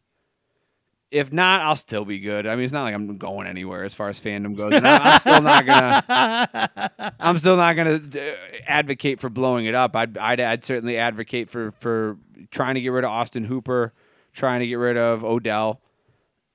if 1.11 1.33
not, 1.33 1.62
I'll 1.62 1.77
still 1.77 2.05
be 2.05 2.18
good. 2.18 2.46
I 2.46 2.55
mean, 2.55 2.64
it's 2.64 2.72
not 2.72 2.83
like 2.83 2.94
I'm 2.94 3.16
going 3.16 3.46
anywhere 3.46 3.85
as 3.85 3.94
far 3.94 4.11
as 4.11 4.20
fandom 4.20 4.55
goes. 4.57 4.74
And 4.74 4.87
I- 4.87 5.14
I'm 5.14 5.20
still 5.20 5.40
not 5.40 5.64
gonna. 5.64 7.12
I'm 7.20 7.38
still 7.38 7.57
not 7.57 7.74
gonna 7.77 7.94
uh, 8.14 8.20
advocate 8.66 9.20
for 9.20 9.31
blowing 9.31 9.66
it 9.66 9.74
up. 9.74 9.94
I'd, 9.96 10.18
I'd 10.18 10.40
I'd 10.40 10.64
certainly 10.64 10.98
advocate 10.98 11.48
for 11.48 11.70
for 11.81 12.18
trying 12.51 12.74
to 12.74 12.81
get 12.81 12.88
rid 12.90 13.05
of 13.05 13.11
Austin 13.11 13.44
Hooper, 13.44 13.92
trying 14.38 14.61
to 14.61 14.66
get 14.66 14.77
rid 14.77 14.96
of 14.96 15.24
Odell, 15.24 15.81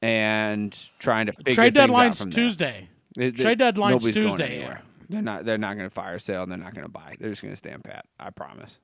and 0.02 0.76
trying 1.00 1.28
to 1.28 1.34
figure 1.34 1.54
trade 1.54 1.74
deadline's 1.74 2.19
there. 2.19 2.32
Tuesday. 2.32 2.89
It- 3.17 3.36
Trade 3.38 3.60
deadline's 3.60 4.04
Tuesday, 4.04 4.56
anywhere. 4.58 4.82
They're 5.10 5.22
not. 5.22 5.46
They're 5.46 5.58
not 5.60 5.76
going 5.76 5.88
to 5.88 5.93
fire 5.93 6.17
sale. 6.17 6.43
and 6.43 6.52
They're 6.52 6.58
not 6.58 6.74
going 6.74 6.86
to 6.86 6.91
buy. 6.91 7.15
They're 7.19 7.30
just 7.30 7.41
going 7.43 7.52
to 7.54 7.58
stand 7.58 7.84
pat. 7.84 8.06
I 8.19 8.32
promise. 8.32 8.80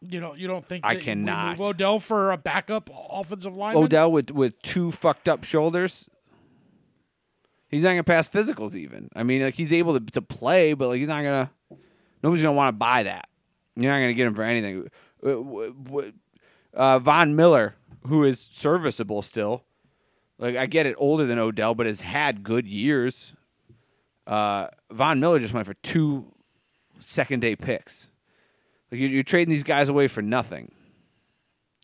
You 0.00 0.20
don't 0.20 0.38
you 0.38 0.46
don't 0.46 0.64
think 0.64 0.86
I 0.86 0.96
cannot. 0.96 1.58
move 1.58 1.66
Odell 1.66 1.98
for 1.98 2.30
a 2.30 2.36
backup 2.38 2.88
offensive 3.10 3.54
lineman? 3.56 3.82
Odell 3.84 4.12
with 4.12 4.30
with 4.30 4.60
two 4.62 4.92
fucked 4.92 5.28
up 5.28 5.42
shoulders. 5.44 6.08
He's 7.68 7.82
not 7.82 7.90
going 7.90 7.98
to 7.98 8.04
pass 8.04 8.28
physicals. 8.28 8.74
Even. 8.76 9.10
I 9.14 9.24
mean, 9.24 9.42
like 9.42 9.54
he's 9.54 9.72
able 9.72 9.98
to 9.98 10.06
to 10.12 10.22
play, 10.22 10.72
but 10.72 10.88
like 10.88 11.00
he's 11.00 11.08
not 11.08 11.22
going 11.22 11.46
to. 11.46 11.76
Nobody's 12.22 12.42
going 12.42 12.54
to 12.54 12.56
want 12.56 12.68
to 12.68 12.78
buy 12.78 13.02
that. 13.02 13.28
You're 13.76 13.92
not 13.92 13.98
going 13.98 14.10
to 14.10 14.14
get 14.14 14.26
him 14.26 14.34
for 14.34 14.42
anything. 14.44 14.88
Uh, 15.24 16.10
Uh, 16.74 16.98
Von 16.98 17.34
Miller, 17.34 17.74
who 18.06 18.24
is 18.24 18.40
serviceable 18.40 19.22
still. 19.22 19.64
Like 20.38 20.56
I 20.56 20.66
get 20.66 20.86
it, 20.86 20.94
older 20.98 21.26
than 21.26 21.38
Odell, 21.38 21.74
but 21.74 21.86
has 21.86 22.00
had 22.00 22.42
good 22.42 22.66
years. 22.66 23.34
Uh, 24.26 24.68
Von 24.90 25.20
Miller 25.20 25.38
just 25.38 25.54
went 25.54 25.66
for 25.66 25.74
two 25.74 26.32
second 27.00 27.40
day 27.40 27.56
picks. 27.56 28.08
Like 28.90 29.00
you're, 29.00 29.10
you're 29.10 29.22
trading 29.22 29.50
these 29.50 29.64
guys 29.64 29.88
away 29.88 30.06
for 30.06 30.22
nothing. 30.22 30.72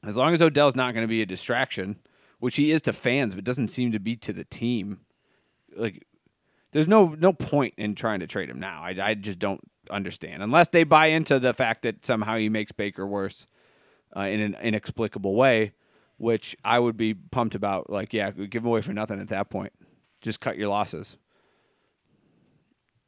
As 0.04 0.16
long 0.16 0.34
as 0.34 0.42
Odell's 0.42 0.76
not 0.76 0.92
going 0.92 1.04
to 1.04 1.08
be 1.08 1.22
a 1.22 1.26
distraction, 1.26 1.96
which 2.38 2.56
he 2.56 2.70
is 2.70 2.82
to 2.82 2.92
fans, 2.92 3.34
but 3.34 3.44
doesn't 3.44 3.68
seem 3.68 3.92
to 3.92 3.98
be 3.98 4.16
to 4.16 4.32
the 4.32 4.44
team. 4.44 5.00
Like, 5.74 6.06
there's 6.72 6.88
no 6.88 7.14
no 7.18 7.32
point 7.32 7.74
in 7.76 7.94
trying 7.94 8.20
to 8.20 8.26
trade 8.26 8.50
him 8.50 8.60
now. 8.60 8.82
I, 8.82 8.96
I 9.00 9.14
just 9.14 9.38
don't 9.38 9.60
understand 9.90 10.42
unless 10.42 10.68
they 10.68 10.84
buy 10.84 11.06
into 11.06 11.38
the 11.38 11.52
fact 11.52 11.82
that 11.82 12.06
somehow 12.06 12.36
he 12.36 12.48
makes 12.48 12.72
Baker 12.72 13.06
worse 13.06 13.46
uh, 14.16 14.20
in 14.22 14.40
an 14.40 14.56
inexplicable 14.62 15.34
way, 15.34 15.72
which 16.18 16.56
I 16.64 16.78
would 16.78 16.96
be 16.96 17.14
pumped 17.14 17.54
about. 17.54 17.90
Like, 17.90 18.12
yeah, 18.12 18.30
give 18.30 18.62
him 18.62 18.66
away 18.68 18.80
for 18.80 18.92
nothing 18.92 19.20
at 19.20 19.28
that 19.28 19.50
point. 19.50 19.72
Just 20.20 20.40
cut 20.40 20.56
your 20.56 20.68
losses. 20.68 21.16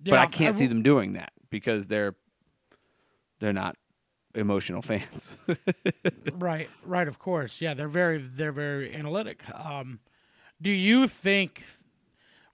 but 0.05 0.19
I 0.19 0.27
can't 0.27 0.55
I- 0.55 0.59
see 0.59 0.67
them 0.67 0.83
doing 0.83 1.15
that 1.15 1.33
because 1.51 1.87
they're 1.87 2.15
they're 3.41 3.53
not 3.53 3.77
emotional 4.35 4.83
fans. 4.91 5.37
Right, 6.33 6.69
right. 6.85 7.09
Of 7.09 7.19
course, 7.19 7.61
yeah. 7.61 7.75
They're 7.75 7.89
very, 7.89 8.19
they're 8.19 8.53
very 8.53 8.95
analytic. 8.95 9.43
Um, 9.55 10.01
do 10.61 10.71
you 10.71 11.07
think 11.09 11.65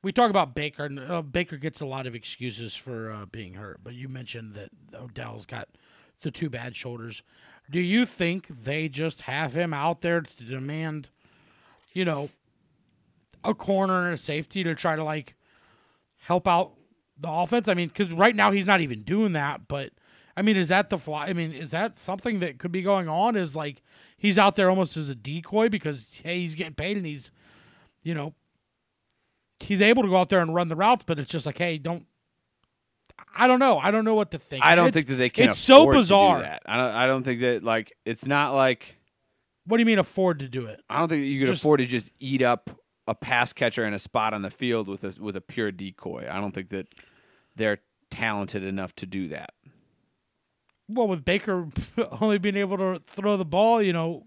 we 0.03 0.13
talk 0.13 0.31
about 0.31 0.55
Baker? 0.55 0.89
Uh, 1.09 1.23
Baker 1.23 1.57
gets 1.57 1.81
a 1.81 1.87
lot 1.87 2.07
of 2.07 2.15
excuses 2.15 2.75
for 2.75 3.11
uh, 3.13 3.27
being 3.27 3.55
hurt, 3.55 3.81
but 3.83 3.95
you 3.95 4.09
mentioned 4.09 4.55
that 4.55 4.71
Odell's 4.95 5.47
got 5.47 5.69
the 6.23 6.31
two 6.33 6.51
bad 6.51 6.75
shoulders. 6.77 7.23
Do 7.71 7.81
you 7.81 8.07
think 8.07 8.49
they 8.49 8.89
just 8.89 9.23
have 9.23 9.55
him 9.55 9.73
out 9.73 10.03
there 10.03 10.21
to 10.21 10.45
demand, 10.45 11.09
you 11.93 12.05
know, 12.05 12.31
a 13.45 13.55
corner 13.55 14.07
and 14.07 14.15
a 14.15 14.19
safety 14.19 14.63
to 14.65 14.75
try 14.75 14.97
to 14.97 15.05
like 15.05 15.35
help 16.19 16.47
out 16.47 16.73
the 17.19 17.31
offense? 17.31 17.69
I 17.69 17.75
mean, 17.75 17.89
because 17.89 18.13
right 18.13 18.37
now 18.37 18.51
he's 18.51 18.67
not 18.67 18.81
even 18.81 19.03
doing 19.03 19.33
that, 19.33 19.69
but. 19.69 19.91
I 20.35 20.41
mean, 20.41 20.57
is 20.57 20.69
that 20.69 20.89
the 20.89 20.97
fly? 20.97 21.27
I 21.27 21.35
mean, 21.35 21.53
is 21.53 21.73
that 21.73 21.99
something 21.99 22.41
that 22.41 22.59
could 22.59 22.73
be 22.73 22.81
going 22.81 23.07
on? 23.07 23.37
Is 23.37 23.55
like 23.55 23.83
he's 24.17 24.39
out 24.39 24.57
there 24.57 24.71
almost 24.71 24.97
as 24.97 25.11
a 25.11 25.15
decoy 25.15 25.69
because 25.69 26.07
hey, 26.23 26.41
he's 26.41 26.55
getting 26.55 26.73
paid 26.73 26.97
and 26.97 27.05
he's, 27.05 27.31
you 28.03 28.15
know, 28.15 28.33
he's 29.61 29.81
able 29.81 30.03
to 30.03 30.09
go 30.09 30.17
out 30.17 30.29
there 30.29 30.41
and 30.41 30.55
run 30.55 30.69
the 30.69 30.77
routes, 30.77 31.05
but 31.07 31.19
it's 31.19 31.31
just 31.31 31.45
like, 31.47 31.59
hey, 31.59 31.79
don't. 31.79 32.07
I 33.35 33.47
don't 33.47 33.59
know. 33.59 33.79
I 33.79 33.91
don't 33.91 34.05
know 34.05 34.15
what 34.15 34.31
to 34.33 34.39
think. 34.39 34.65
I 34.65 34.75
don't 34.75 34.89
It's- 34.89 34.95
think 34.95 35.07
that 35.09 35.17
they 35.17 35.31
can. 35.31 35.51
It's 35.51 35.59
so 35.59 35.77
afford 35.83 35.95
to 35.95 35.99
do 35.99 36.03
bizarre. 36.03 36.41
that. 36.41 36.63
I 36.67 36.77
don't. 36.77 36.95
I 36.95 37.07
don't 37.07 37.23
think 37.25 37.41
that 37.41 37.63
like 37.65 37.93
it's 38.05 38.27
not 38.27 38.55
like 38.55 38.97
What 39.67 39.77
do 39.77 39.81
you 39.83 39.87
mean 39.87 39.99
afford 39.99 40.41
to 40.41 40.49
do 40.49 40.67
it? 40.67 40.81
I 40.91 40.99
don't 40.99 41.09
think 41.09 41.23
that 41.23 41.27
you 41.29 41.41
could 41.41 41.49
Just- 41.49 41.61
afford 41.61 41.79
to 41.81 41.87
just 41.87 42.11
eat 42.21 42.43
up 42.43 42.71
a 43.09 43.15
pass 43.15 43.53
catcher 43.53 43.85
and 43.85 43.95
a 43.95 43.99
spot 43.99 44.33
on 44.35 44.43
the 44.43 44.51
field 44.51 44.87
with 44.89 45.03
a 45.05 45.15
with 45.21 45.37
a 45.37 45.41
pure 45.41 45.71
decoy. 45.73 46.27
I 46.31 46.41
don't 46.41 46.53
think 46.53 46.69
that 46.71 46.87
they're 47.57 47.79
talented 48.11 48.63
enough 48.63 48.95
to 48.97 49.07
do 49.07 49.29
that. 49.29 49.55
Well, 50.89 51.09
with 51.09 51.25
Baker 51.25 51.69
only 52.21 52.39
being 52.39 52.57
able 52.57 52.77
to 52.79 53.01
throw 53.07 53.37
the 53.37 53.45
ball, 53.45 53.81
you 53.83 53.93
know, 53.93 54.27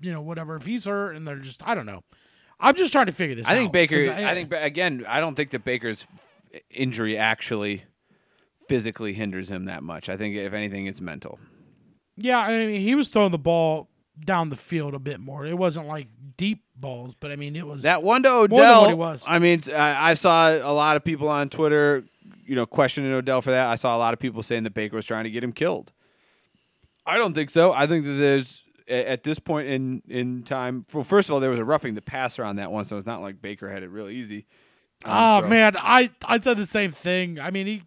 you 0.00 0.12
know, 0.12 0.20
whatever. 0.22 0.56
If 0.56 0.64
he's 0.66 0.84
hurt 0.86 1.12
and 1.16 1.26
they're 1.26 1.36
just, 1.38 1.66
I 1.66 1.74
don't 1.74 1.86
know. 1.86 2.02
I'm 2.58 2.74
just 2.74 2.90
trying 2.92 3.06
to 3.06 3.12
figure 3.12 3.34
this 3.36 3.46
out. 3.46 3.52
I 3.52 3.56
think 3.56 3.72
Baker. 3.72 3.98
'cause 3.98 4.08
I, 4.08 4.32
think 4.34 4.50
again. 4.52 5.04
I 5.06 5.20
don't 5.20 5.34
think 5.34 5.50
that 5.50 5.64
Baker's 5.64 6.06
injury 6.70 7.18
actually 7.18 7.84
physically 8.68 9.12
hinders 9.12 9.50
him 9.50 9.64
that 9.66 9.82
much. 9.82 10.08
I 10.08 10.16
think 10.16 10.36
if 10.36 10.52
anything, 10.52 10.86
it's 10.86 11.00
mental. 11.00 11.38
Yeah, 12.16 12.38
I 12.38 12.66
mean, 12.66 12.80
he 12.80 12.94
was 12.94 13.08
throwing 13.08 13.32
the 13.32 13.38
ball 13.38 13.88
down 14.24 14.48
the 14.48 14.56
field 14.56 14.94
a 14.94 14.98
bit 14.98 15.20
more. 15.20 15.44
It 15.46 15.56
wasn't 15.58 15.86
like 15.86 16.08
deep 16.36 16.62
balls, 16.74 17.14
but 17.18 17.30
I 17.30 17.36
mean, 17.36 17.54
it 17.56 17.66
was 17.66 17.82
That 17.82 18.02
one 18.02 18.22
to 18.22 18.30
Odell. 18.30 18.82
what 18.82 18.88
he 18.88 18.94
was. 18.94 19.22
I 19.26 19.38
mean, 19.38 19.62
I, 19.74 20.10
I 20.10 20.14
saw 20.14 20.50
a 20.50 20.72
lot 20.72 20.96
of 20.96 21.04
people 21.04 21.28
on 21.28 21.50
Twitter, 21.50 22.04
you 22.46 22.54
know, 22.56 22.64
questioning 22.64 23.12
Odell 23.12 23.42
for 23.42 23.50
that. 23.50 23.66
I 23.68 23.74
saw 23.76 23.94
a 23.94 23.98
lot 23.98 24.14
of 24.14 24.20
people 24.20 24.42
saying 24.42 24.62
that 24.64 24.72
Baker 24.74 24.96
was 24.96 25.04
trying 25.04 25.24
to 25.24 25.30
get 25.30 25.44
him 25.44 25.52
killed. 25.52 25.92
I 27.04 27.18
don't 27.18 27.34
think 27.34 27.50
so. 27.50 27.72
I 27.72 27.86
think 27.86 28.04
that 28.06 28.12
there's 28.12 28.62
at 28.88 29.22
this 29.22 29.38
point 29.38 29.68
in 29.68 30.02
in 30.08 30.42
time. 30.42 30.86
Well, 30.92 31.04
first 31.04 31.28
of 31.28 31.34
all, 31.34 31.40
there 31.40 31.50
was 31.50 31.58
a 31.58 31.64
roughing 31.64 31.94
the 31.94 32.02
passer 32.02 32.42
on 32.44 32.56
that 32.56 32.72
one, 32.72 32.84
so 32.84 32.96
it's 32.96 33.06
not 33.06 33.20
like 33.20 33.40
Baker 33.42 33.68
had 33.70 33.82
it 33.82 33.88
real 33.90 34.08
easy. 34.08 34.46
Oh 35.04 35.38
Um, 35.38 35.48
man, 35.50 35.76
I 35.76 36.10
I 36.24 36.40
said 36.40 36.56
the 36.56 36.66
same 36.66 36.90
thing. 36.90 37.38
I 37.38 37.50
mean, 37.50 37.66
he 37.66 37.82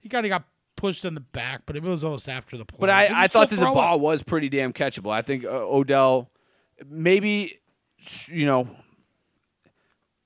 he 0.00 0.08
kind 0.08 0.26
of 0.26 0.30
got 0.30 0.44
pushed 0.76 1.04
in 1.04 1.14
the 1.14 1.20
back, 1.20 1.62
but 1.66 1.76
it 1.76 1.82
was 1.82 2.04
almost 2.04 2.28
after 2.28 2.56
the 2.56 2.64
play. 2.64 2.78
But 2.80 2.90
I, 2.90 3.24
I 3.24 3.28
thought 3.28 3.50
that 3.50 3.56
the 3.56 3.66
ball 3.66 4.00
was 4.00 4.22
pretty 4.22 4.48
damn 4.48 4.72
catchable. 4.72 5.12
I 5.12 5.22
think 5.22 5.44
uh, 5.44 5.48
Odell, 5.48 6.30
maybe, 6.88 7.60
you 8.26 8.46
know, 8.46 8.68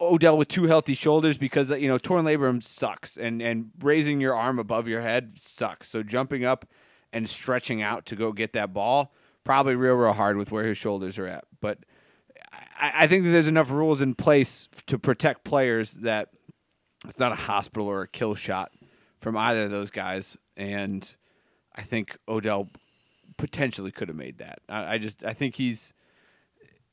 Odell 0.00 0.37
with 0.37 0.48
two 0.48 0.64
healthy 0.64 0.94
shoulders 0.94 1.37
because 1.38 1.70
you 1.70 1.88
know 1.88 1.98
torn 1.98 2.24
labrum 2.24 2.62
sucks, 2.62 3.16
and 3.16 3.42
and 3.42 3.70
raising 3.80 4.20
your 4.20 4.34
arm 4.34 4.58
above 4.58 4.88
your 4.88 5.00
head 5.00 5.32
sucks. 5.40 5.88
So 5.88 6.02
jumping 6.02 6.44
up 6.44 6.66
and 7.12 7.28
stretching 7.28 7.82
out 7.82 8.06
to 8.06 8.16
go 8.16 8.32
get 8.32 8.52
that 8.54 8.72
ball 8.72 9.12
probably 9.44 9.76
real 9.76 9.94
real 9.94 10.12
hard 10.12 10.37
with 10.37 10.50
where 10.50 10.64
his 10.64 10.76
shoulders 10.76 11.18
are 11.18 11.26
at. 11.26 11.44
But 11.60 11.78
I, 12.80 13.04
I 13.04 13.06
think 13.06 13.24
that 13.24 13.30
there's 13.30 13.48
enough 13.48 13.70
rules 13.70 14.00
in 14.00 14.14
place 14.14 14.68
to 14.87 14.98
protect 14.98 15.44
players 15.44 15.92
that 15.94 16.30
it's 17.06 17.18
not 17.18 17.32
a 17.32 17.37
hospital 17.37 17.87
or 17.87 18.02
a 18.02 18.08
kill 18.08 18.34
shot 18.34 18.72
from 19.24 19.38
either 19.38 19.64
of 19.64 19.70
those 19.70 19.90
guys, 19.90 20.37
and 20.54 21.16
I 21.74 21.82
think 21.82 22.18
Odell 22.28 22.68
potentially 23.38 23.90
could 23.90 24.08
have 24.08 24.16
made 24.16 24.38
that. 24.38 24.58
I, 24.68 24.94
I 24.94 24.98
just 24.98 25.24
I 25.24 25.32
think 25.32 25.56
he's. 25.56 25.94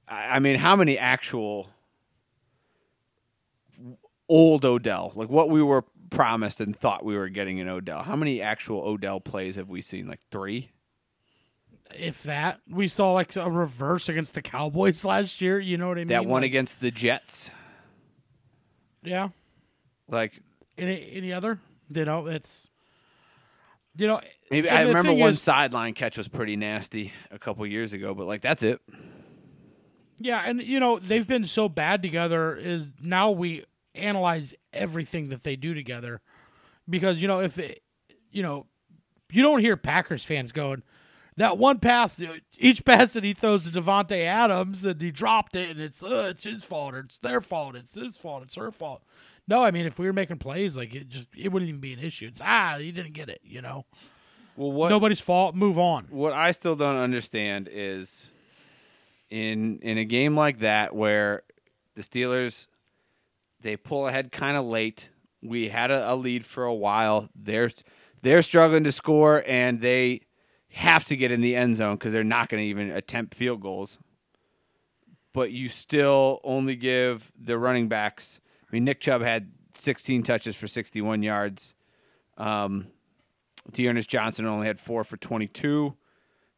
I, 0.07 0.37
I 0.37 0.39
mean, 0.39 0.55
how 0.55 0.77
many 0.77 0.97
actual 0.97 1.69
old 4.29 4.63
Odell, 4.63 5.11
like 5.13 5.29
what 5.29 5.49
we 5.49 5.61
were 5.61 5.83
promised 6.09 6.61
and 6.61 6.73
thought 6.73 7.03
we 7.03 7.17
were 7.17 7.27
getting 7.27 7.57
in 7.57 7.67
Odell? 7.67 8.01
How 8.01 8.15
many 8.15 8.41
actual 8.41 8.81
Odell 8.81 9.19
plays 9.19 9.57
have 9.57 9.67
we 9.69 9.81
seen? 9.81 10.07
Like 10.07 10.21
three. 10.31 10.71
if 11.93 12.23
that. 12.23 12.61
We 12.69 12.87
saw 12.87 13.11
like 13.11 13.35
a 13.35 13.51
reverse 13.51 14.07
against 14.07 14.35
the 14.35 14.41
Cowboys 14.41 15.03
last 15.13 15.41
year. 15.41 15.59
You 15.59 15.77
know 15.77 15.89
what 15.89 15.97
I 15.97 16.01
mean? 16.01 16.07
that 16.07 16.25
one 16.25 16.43
Like, 16.43 16.49
against 16.51 16.79
the 16.79 16.91
Jets. 16.91 17.51
Yeah. 19.03 19.29
Like 20.07 20.31
Any 20.77 21.11
any 21.13 21.33
other? 21.33 21.59
You 21.93 22.05
know, 22.05 22.27
it's 22.27 22.69
you 23.97 24.07
know. 24.07 24.21
maybe 24.49 24.69
I 24.69 24.83
remember 24.83 25.13
one 25.13 25.33
is- 25.33 25.41
sideline 25.41 25.93
catch 25.93 26.17
was 26.17 26.27
pretty 26.27 26.55
nasty 26.55 27.11
a 27.29 27.39
couple 27.39 27.65
years 27.65 27.93
ago, 27.93 28.13
but 28.13 28.27
like 28.27 28.41
that's 28.41 28.63
it. 28.63 28.81
Yeah, 30.19 30.43
and 30.45 30.61
you 30.61 30.79
know 30.79 30.99
they've 30.99 31.27
been 31.27 31.45
so 31.45 31.67
bad 31.67 32.01
together. 32.01 32.55
Is 32.55 32.87
now 33.01 33.31
we 33.31 33.65
analyze 33.95 34.53
everything 34.71 35.29
that 35.29 35.43
they 35.43 35.55
do 35.55 35.73
together, 35.73 36.21
because 36.89 37.21
you 37.21 37.27
know 37.27 37.39
if 37.39 37.57
it, 37.57 37.81
you 38.31 38.43
know 38.43 38.67
you 39.31 39.41
don't 39.41 39.59
hear 39.59 39.77
Packers 39.77 40.23
fans 40.23 40.51
going 40.51 40.83
that 41.37 41.57
one 41.57 41.79
pass, 41.79 42.21
each 42.57 42.83
pass 42.83 43.13
that 43.13 43.23
he 43.23 43.33
throws 43.33 43.63
to 43.63 43.81
Davante 43.81 44.23
Adams 44.25 44.83
and 44.83 45.01
he 45.01 45.11
dropped 45.11 45.55
it 45.55 45.69
and 45.69 45.79
it's 45.79 46.03
uh, 46.03 46.27
it's 46.29 46.43
his 46.43 46.63
fault 46.63 46.93
or 46.93 46.99
it's 46.99 47.17
their 47.19 47.41
fault, 47.41 47.75
it's 47.75 47.93
his 47.93 48.17
fault, 48.17 48.43
it's 48.43 48.55
her 48.55 48.71
fault. 48.71 49.01
No, 49.47 49.63
I 49.63 49.71
mean 49.71 49.85
if 49.85 49.99
we 49.99 50.05
were 50.05 50.13
making 50.13 50.37
plays 50.37 50.77
like 50.77 50.93
it 50.95 51.09
just 51.09 51.27
it 51.37 51.51
wouldn't 51.51 51.69
even 51.69 51.81
be 51.81 51.93
an 51.93 51.99
issue. 51.99 52.27
It's 52.27 52.41
ah 52.43 52.77
you 52.77 52.91
didn't 52.91 53.13
get 53.13 53.29
it, 53.29 53.41
you 53.43 53.61
know. 53.61 53.85
Well, 54.55 54.71
what 54.71 54.89
Nobody's 54.89 55.21
fault. 55.21 55.55
Move 55.55 55.79
on. 55.79 56.05
what 56.09 56.33
I 56.33 56.51
still 56.51 56.75
don't 56.75 56.97
understand 56.97 57.69
is 57.71 58.29
in 59.29 59.79
in 59.81 59.97
a 59.97 60.05
game 60.05 60.35
like 60.35 60.59
that 60.59 60.95
where 60.95 61.43
the 61.95 62.01
Steelers 62.01 62.67
they 63.61 63.77
pull 63.77 64.07
ahead 64.07 64.31
kind 64.31 64.57
of 64.57 64.65
late. 64.65 65.09
We 65.41 65.69
had 65.69 65.91
a, 65.91 66.13
a 66.13 66.15
lead 66.15 66.45
for 66.45 66.63
a 66.65 66.73
while. 66.73 67.29
They're 67.35 67.69
they're 68.21 68.41
struggling 68.41 68.83
to 68.83 68.91
score 68.91 69.43
and 69.47 69.81
they 69.81 70.21
have 70.69 71.05
to 71.05 71.17
get 71.17 71.31
in 71.31 71.41
the 71.41 71.55
end 71.55 71.75
zone 71.75 71.95
because 71.95 72.13
they're 72.13 72.23
not 72.23 72.49
going 72.49 72.63
to 72.63 72.67
even 72.67 72.91
attempt 72.91 73.35
field 73.35 73.61
goals. 73.61 73.97
But 75.33 75.51
you 75.51 75.69
still 75.69 76.39
only 76.43 76.75
give 76.75 77.31
the 77.39 77.57
running 77.57 77.87
backs. 77.87 78.39
I 78.71 78.75
mean, 78.75 78.85
Nick 78.85 79.01
Chubb 79.01 79.21
had 79.21 79.51
16 79.73 80.23
touches 80.23 80.55
for 80.55 80.67
61 80.67 81.23
yards. 81.23 81.73
Um, 82.37 82.87
D'Ernest 83.71 84.09
Johnson 84.09 84.45
only 84.45 84.67
had 84.67 84.79
four 84.79 85.03
for 85.03 85.17
22. 85.17 85.93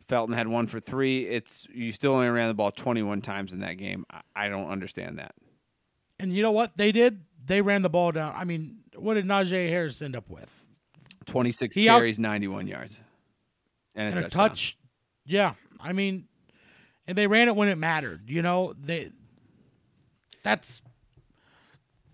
Felton 0.08 0.36
had 0.36 0.47
one 0.47 0.67
for 0.67 0.80
three. 0.80 1.26
It's 1.26 1.65
you 1.73 1.91
still 1.91 2.13
only 2.13 2.30
ran 2.30 2.49
the 2.49 2.54
ball 2.54 2.71
21 2.71 3.21
times 3.21 3.54
in 3.54 3.62
that 3.62 3.78
game. 3.78 4.06
I, 4.12 4.21
I 4.36 4.49
don't 4.49 4.69
understand 4.69 5.17
that. 5.19 5.34
And 6.19 6.32
you 6.34 6.43
know 6.43 6.52
what 6.52 6.78
they 6.78 6.91
did? 6.91 7.21
They 7.45 7.62
ran 7.62 7.82
the 7.82 7.89
ball 7.89 8.12
down. 8.12 8.34
I 8.36 8.43
mean, 8.43 8.78
what 8.95 9.15
did 9.15 9.26
Najee 9.26 9.69
Harris 9.69 10.02
end 10.02 10.15
up 10.15 10.30
with? 10.30 10.49
26 11.26 11.76
He 11.76 11.89
out- 11.89 11.99
carries, 11.99 12.19
91 12.19 12.67
yards, 12.67 12.99
and 13.95 14.13
a, 14.13 14.17
and 14.17 14.26
a 14.26 14.30
touch. 14.30 14.78
Yeah, 15.26 15.54
I 15.80 15.93
mean, 15.93 16.26
and 17.08 17.17
they 17.17 17.28
ran 17.28 17.47
it 17.47 17.56
when 17.56 17.69
it 17.69 17.78
mattered. 17.78 18.30
You 18.30 18.41
know, 18.41 18.73
they. 18.80 19.12
That's. 20.43 20.82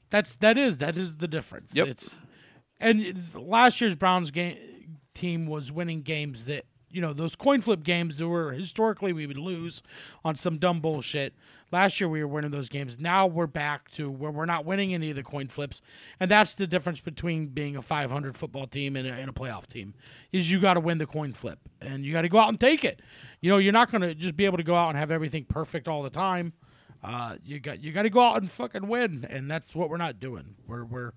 That's 0.10 0.36
that 0.38 0.58
is 0.58 0.80
that 0.80 0.98
is 0.98 1.18
the 1.18 1.28
difference. 1.28 1.72
Yep. 1.74 1.88
It's, 1.88 2.16
and 2.80 3.24
last 3.36 3.82
year's 3.82 3.96
Browns 3.96 4.32
game 4.32 4.58
team 5.14 5.48
was 5.48 5.72
winning 5.72 6.02
games 6.02 6.46
that 6.46 6.66
you 6.90 7.02
know 7.02 7.14
those 7.14 7.36
coin 7.36 7.62
flip 7.62 7.84
games 7.84 8.18
that 8.18 8.28
were 8.28 8.52
historically 8.52 9.14
we 9.14 9.28
would 9.28 9.38
lose 9.38 9.82
on 10.24 10.36
some 10.36 10.58
dumb 10.58 10.80
bullshit. 10.80 11.34
Last 11.72 12.00
year 12.00 12.10
we 12.10 12.22
were 12.24 12.28
winning 12.28 12.50
those 12.50 12.68
games. 12.68 12.98
Now 12.98 13.28
we're 13.28 13.46
back 13.46 13.92
to 13.92 14.10
where 14.10 14.32
we're 14.32 14.46
not 14.46 14.66
winning 14.66 14.96
any 14.96 15.12
of 15.12 15.16
the 15.16 15.22
coin 15.24 15.48
flips, 15.48 15.82
and 16.20 16.32
that's 16.32 16.56
the 16.56 16.66
difference 16.66 17.00
between 17.00 17.48
being 17.48 17.76
a 17.76 17.82
500 17.82 18.36
football 18.36 18.66
team 18.66 18.96
and 18.96 19.08
a, 19.08 19.12
and 19.12 19.30
a 19.30 19.34
playoff 19.34 19.68
team. 19.68 19.94
Is 20.32 20.50
you 20.50 20.60
got 20.60 20.76
to 20.76 20.80
win 20.80 20.98
the 20.98 21.06
coin 21.06 21.34
flip, 21.34 21.60
and 21.80 22.04
you 22.04 22.12
got 22.12 22.24
to 22.24 22.30
go 22.30 22.40
out 22.40 22.50
and 22.50 22.60
take 22.60 22.84
it. 22.84 23.02
You 23.42 23.52
know, 23.52 23.60
you're 23.60 23.74
not 23.74 23.92
going 23.92 24.02
to 24.02 24.16
just 24.16 24.36
be 24.36 24.46
able 24.46 24.58
to 24.58 24.64
go 24.64 24.76
out 24.76 24.90
and 24.90 24.98
have 24.98 25.12
everything 25.12 25.46
perfect 25.46 25.88
all 25.88 26.02
the 26.02 26.10
time. 26.10 26.54
Uh, 27.04 27.36
you 27.44 27.60
got 27.60 27.82
you 27.82 27.92
got 27.92 28.04
to 28.04 28.10
go 28.10 28.22
out 28.22 28.42
and 28.42 28.52
fucking 28.52 28.88
win, 28.88 29.26
and 29.30 29.50
that's 29.50 29.74
what 29.74 29.90
we're 29.90 29.98
not 29.98 30.20
doing. 30.20 30.56
We're 30.68 30.84
we're 30.84 31.12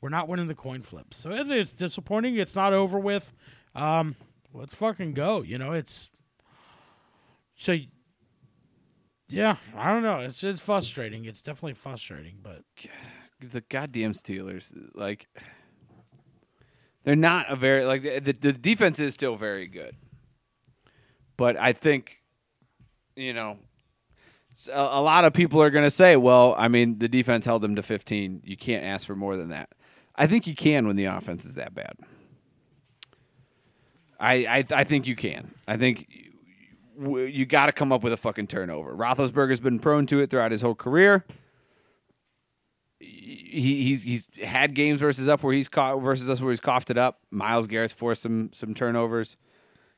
we're 0.00 0.08
not 0.08 0.28
winning 0.28 0.46
the 0.46 0.54
coin 0.54 0.82
flips, 0.82 1.16
so 1.16 1.30
it, 1.30 1.50
it's 1.50 1.72
disappointing. 1.72 2.36
It's 2.36 2.54
not 2.54 2.72
over 2.72 2.98
with. 2.98 3.32
Um, 3.74 4.14
let's 4.54 4.74
fucking 4.74 5.14
go. 5.14 5.42
You 5.42 5.58
know, 5.58 5.72
it's 5.72 6.10
so. 7.56 7.76
Yeah, 9.28 9.56
I 9.76 9.92
don't 9.92 10.04
know. 10.04 10.20
It's 10.20 10.44
it's 10.44 10.60
frustrating. 10.60 11.24
It's 11.24 11.40
definitely 11.40 11.74
frustrating, 11.74 12.36
but 12.40 12.62
the 13.40 13.62
goddamn 13.62 14.12
Steelers, 14.12 14.72
like 14.94 15.26
they're 17.02 17.16
not 17.16 17.50
a 17.50 17.56
very 17.56 17.84
like 17.84 18.02
the, 18.02 18.20
the 18.20 18.32
the 18.32 18.52
defense 18.52 19.00
is 19.00 19.14
still 19.14 19.34
very 19.34 19.66
good, 19.66 19.96
but 21.36 21.56
I 21.56 21.72
think 21.72 22.22
you 23.16 23.32
know 23.32 23.58
s- 24.56 24.68
a, 24.68 24.72
a 24.78 25.02
lot 25.02 25.24
of 25.24 25.32
people 25.32 25.60
are 25.62 25.70
going 25.70 25.84
to 25.84 25.90
say, 25.90 26.16
well, 26.16 26.54
I 26.58 26.68
mean, 26.68 26.98
the 26.98 27.08
defense 27.08 27.44
held 27.44 27.62
them 27.62 27.76
to 27.76 27.82
15. 27.82 28.42
You 28.44 28.56
can't 28.56 28.84
ask 28.84 29.06
for 29.06 29.14
more 29.16 29.36
than 29.36 29.50
that. 29.50 29.68
I 30.16 30.26
think 30.26 30.46
you 30.46 30.54
can 30.54 30.86
when 30.86 30.96
the 30.96 31.04
offense 31.04 31.44
is 31.44 31.54
that 31.54 31.74
bad. 31.74 31.94
I 34.18 34.46
I, 34.46 34.64
I 34.70 34.84
think 34.84 35.06
you 35.06 35.14
can. 35.14 35.52
I 35.68 35.76
think 35.76 36.08
you, 36.98 37.18
you 37.24 37.44
got 37.46 37.66
to 37.66 37.72
come 37.72 37.92
up 37.92 38.02
with 38.02 38.12
a 38.14 38.16
fucking 38.16 38.46
turnover. 38.46 38.96
Roethlisberger's 38.96 39.60
been 39.60 39.78
prone 39.78 40.06
to 40.06 40.20
it 40.20 40.30
throughout 40.30 40.52
his 40.52 40.62
whole 40.62 40.74
career 40.74 41.24
he, 42.98 43.82
he's 43.82 44.02
he's 44.02 44.28
had 44.42 44.74
games 44.74 45.00
versus 45.00 45.28
up 45.28 45.42
where 45.42 45.54
he's 45.54 45.68
caught 45.68 45.98
versus 46.00 46.28
us 46.28 46.40
where 46.40 46.50
he's 46.52 46.60
coughed 46.60 46.90
it 46.90 46.98
up. 46.98 47.20
Myles 47.30 47.66
Garrett's 47.66 47.92
forced 47.94 48.22
some 48.22 48.50
some 48.52 48.74
turnovers. 48.74 49.36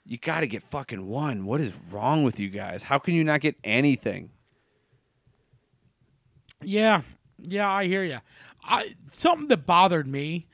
You 0.04 0.16
got 0.18 0.40
to 0.40 0.46
get 0.46 0.62
fucking 0.64 1.06
one. 1.06 1.44
What 1.44 1.60
is 1.60 1.72
wrong 1.90 2.22
with 2.22 2.40
you 2.40 2.48
guys? 2.48 2.82
How 2.82 2.98
can 2.98 3.14
you 3.14 3.24
not 3.24 3.40
get 3.40 3.56
anything? 3.62 4.30
Yeah, 6.62 7.02
yeah, 7.38 7.70
I 7.70 7.86
hear 7.86 8.04
you. 8.04 8.18
I 8.64 8.94
something 9.12 9.48
that 9.48 9.66
bothered 9.66 10.06
me. 10.06 10.46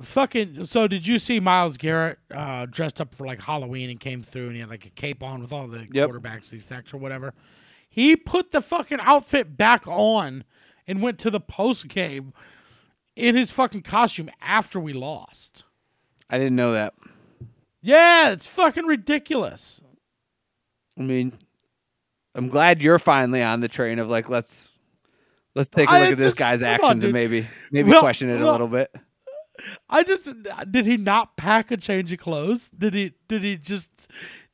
Fucking. 0.00 0.64
So 0.66 0.86
did 0.86 1.06
you 1.06 1.18
see 1.18 1.40
Myles 1.40 1.76
Garrett 1.76 2.18
uh, 2.34 2.66
dressed 2.66 3.00
up 3.00 3.14
for 3.14 3.26
like 3.26 3.42
Halloween 3.42 3.90
and 3.90 4.00
came 4.00 4.22
through 4.22 4.46
and 4.46 4.54
he 4.54 4.60
had 4.60 4.70
like 4.70 4.86
a 4.86 4.90
cape 4.90 5.22
on 5.22 5.42
with 5.42 5.52
all 5.52 5.66
the 5.68 5.86
Yep. 5.92 6.08
quarterbacks, 6.10 6.48
these 6.48 6.64
sacks 6.64 6.94
or 6.94 6.98
whatever. 6.98 7.34
He 7.88 8.16
put 8.16 8.52
the 8.52 8.62
fucking 8.62 9.00
outfit 9.00 9.56
back 9.56 9.86
on 9.86 10.44
and 10.86 11.02
went 11.02 11.18
to 11.20 11.30
the 11.30 11.40
post 11.40 11.88
game 11.88 12.32
in 13.16 13.36
his 13.36 13.50
fucking 13.50 13.82
costume 13.82 14.30
after 14.40 14.78
we 14.80 14.92
lost. 14.92 15.64
I 16.30 16.38
didn't 16.38 16.56
know 16.56 16.72
that. 16.72 16.94
Yeah, 17.82 18.30
it's 18.30 18.46
fucking 18.46 18.86
ridiculous. 18.86 19.80
I 20.98 21.02
mean, 21.02 21.32
I'm 22.34 22.48
glad 22.48 22.82
you're 22.82 22.98
finally 23.00 23.42
on 23.42 23.60
the 23.60 23.68
train 23.68 23.98
of 23.98 24.08
like 24.08 24.28
let's 24.28 24.68
let's 25.60 25.70
take 25.70 25.88
a 25.88 25.92
look 25.92 26.12
at 26.12 26.18
this 26.18 26.26
just- 26.28 26.36
guy's 26.36 26.60
come 26.60 26.68
on, 26.68 26.74
actions 26.74 27.04
and 27.04 27.12
maybe 27.12 27.46
maybe 27.70 27.90
Well, 27.90 28.00
question 28.00 28.30
it 28.30 28.40
a 28.40 28.50
little 28.50 28.68
bit. 28.68 28.94
I 29.88 30.02
just 30.02 30.28
did 30.70 30.86
he 30.86 30.96
not 30.96 31.36
pack 31.36 31.70
a 31.70 31.76
change 31.76 32.12
of 32.12 32.18
clothes? 32.18 32.70
Did 32.70 32.94
he 32.94 33.12
did 33.28 33.42
he 33.44 33.56
just 33.56 33.90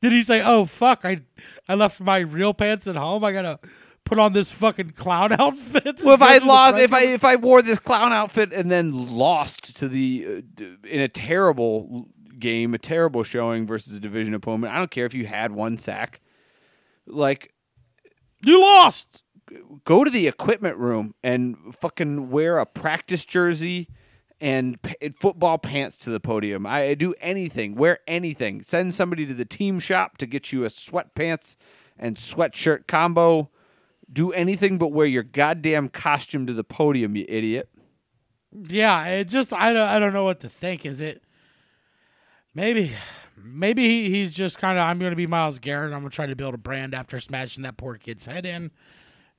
did 0.01 0.11
he 0.11 0.21
say, 0.21 0.41
"Oh 0.41 0.65
fuck, 0.65 1.05
I 1.05 1.21
I 1.69 1.75
left 1.75 2.01
my 2.01 2.19
real 2.19 2.53
pants 2.53 2.87
at 2.87 2.95
home. 2.95 3.23
I 3.23 3.31
got 3.31 3.43
to 3.43 3.59
put 4.03 4.19
on 4.19 4.33
this 4.33 4.49
fucking 4.51 4.91
clown 4.91 5.31
outfit." 5.39 6.01
Well, 6.03 6.15
if 6.15 6.21
I 6.21 6.39
lost, 6.39 6.77
if 6.77 6.91
I 6.93 7.03
if 7.03 7.23
I 7.23 7.37
wore 7.37 7.61
this 7.61 7.79
clown 7.79 8.11
outfit 8.11 8.51
and 8.51 8.69
then 8.69 8.91
lost 9.09 9.77
to 9.77 9.87
the 9.87 10.43
uh, 10.59 10.63
in 10.85 10.99
a 10.99 11.07
terrible 11.07 12.09
game, 12.37 12.73
a 12.73 12.77
terrible 12.77 13.23
showing 13.23 13.65
versus 13.65 13.93
a 13.95 13.99
division 14.01 14.33
opponent, 14.33 14.73
I 14.73 14.77
don't 14.77 14.91
care 14.91 15.05
if 15.05 15.13
you 15.13 15.25
had 15.25 15.53
one 15.53 15.77
sack. 15.77 16.19
Like, 17.05 17.53
you 18.43 18.59
lost. 18.61 19.23
Go 19.85 20.03
to 20.03 20.09
the 20.09 20.27
equipment 20.27 20.77
room 20.77 21.13
and 21.23 21.55
fucking 21.79 22.29
wear 22.29 22.59
a 22.59 22.65
practice 22.65 23.25
jersey 23.25 23.87
and 24.39 24.81
p- 24.81 24.95
football 25.19 25.57
pants 25.57 25.97
to 25.97 26.09
the 26.09 26.19
podium. 26.19 26.65
I 26.65 26.93
do 26.93 27.13
anything, 27.21 27.75
wear 27.75 27.99
anything. 28.07 28.61
Send 28.61 28.93
somebody 28.93 29.25
to 29.25 29.33
the 29.33 29.45
team 29.45 29.79
shop 29.79 30.17
to 30.19 30.25
get 30.25 30.51
you 30.51 30.65
a 30.65 30.67
sweatpants 30.67 31.55
and 31.97 32.15
sweatshirt 32.15 32.87
combo. 32.87 33.49
Do 34.11 34.31
anything 34.31 34.77
but 34.77 34.91
wear 34.91 35.07
your 35.07 35.23
goddamn 35.23 35.89
costume 35.89 36.47
to 36.47 36.53
the 36.53 36.63
podium, 36.63 37.15
you 37.15 37.25
idiot. 37.27 37.69
Yeah, 38.51 39.05
it 39.05 39.25
just 39.25 39.53
I 39.53 39.73
don't 39.73 39.87
I 39.87 39.99
don't 39.99 40.13
know 40.13 40.23
what 40.23 40.39
to 40.41 40.49
think. 40.49 40.85
Is 40.85 41.01
it 41.01 41.23
maybe 42.53 42.93
maybe 43.35 43.87
he, 43.87 44.09
he's 44.09 44.33
just 44.33 44.57
kind 44.57 44.77
of 44.77 44.83
I'm 44.83 44.99
going 44.99 45.11
to 45.11 45.17
be 45.17 45.27
Myles 45.27 45.59
Garrett. 45.59 45.93
I'm 45.93 45.99
going 45.99 46.09
to 46.09 46.15
try 46.15 46.25
to 46.25 46.35
build 46.35 46.53
a 46.53 46.57
brand 46.57 46.93
after 46.93 47.19
smashing 47.19 47.63
that 47.63 47.77
poor 47.77 47.95
kid's 47.95 48.25
head 48.25 48.45
in, 48.45 48.71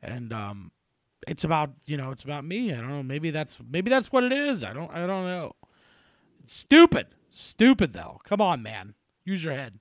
and 0.02 0.32
um, 0.32 0.70
it's 1.26 1.44
about 1.44 1.70
you 1.86 1.96
know 1.96 2.10
it's 2.10 2.24
about 2.24 2.44
me. 2.44 2.72
I 2.72 2.76
don't 2.76 2.88
know. 2.88 3.02
Maybe 3.02 3.30
that's 3.30 3.58
maybe 3.68 3.90
that's 3.90 4.12
what 4.12 4.24
it 4.24 4.32
is. 4.32 4.64
I 4.64 4.72
don't 4.72 4.92
I 4.92 5.06
don't 5.06 5.26
know. 5.26 5.54
It's 6.42 6.54
stupid, 6.54 7.08
stupid 7.30 7.92
though. 7.92 8.20
Come 8.24 8.40
on, 8.40 8.62
man, 8.62 8.94
use 9.24 9.42
your 9.42 9.54
head. 9.54 9.78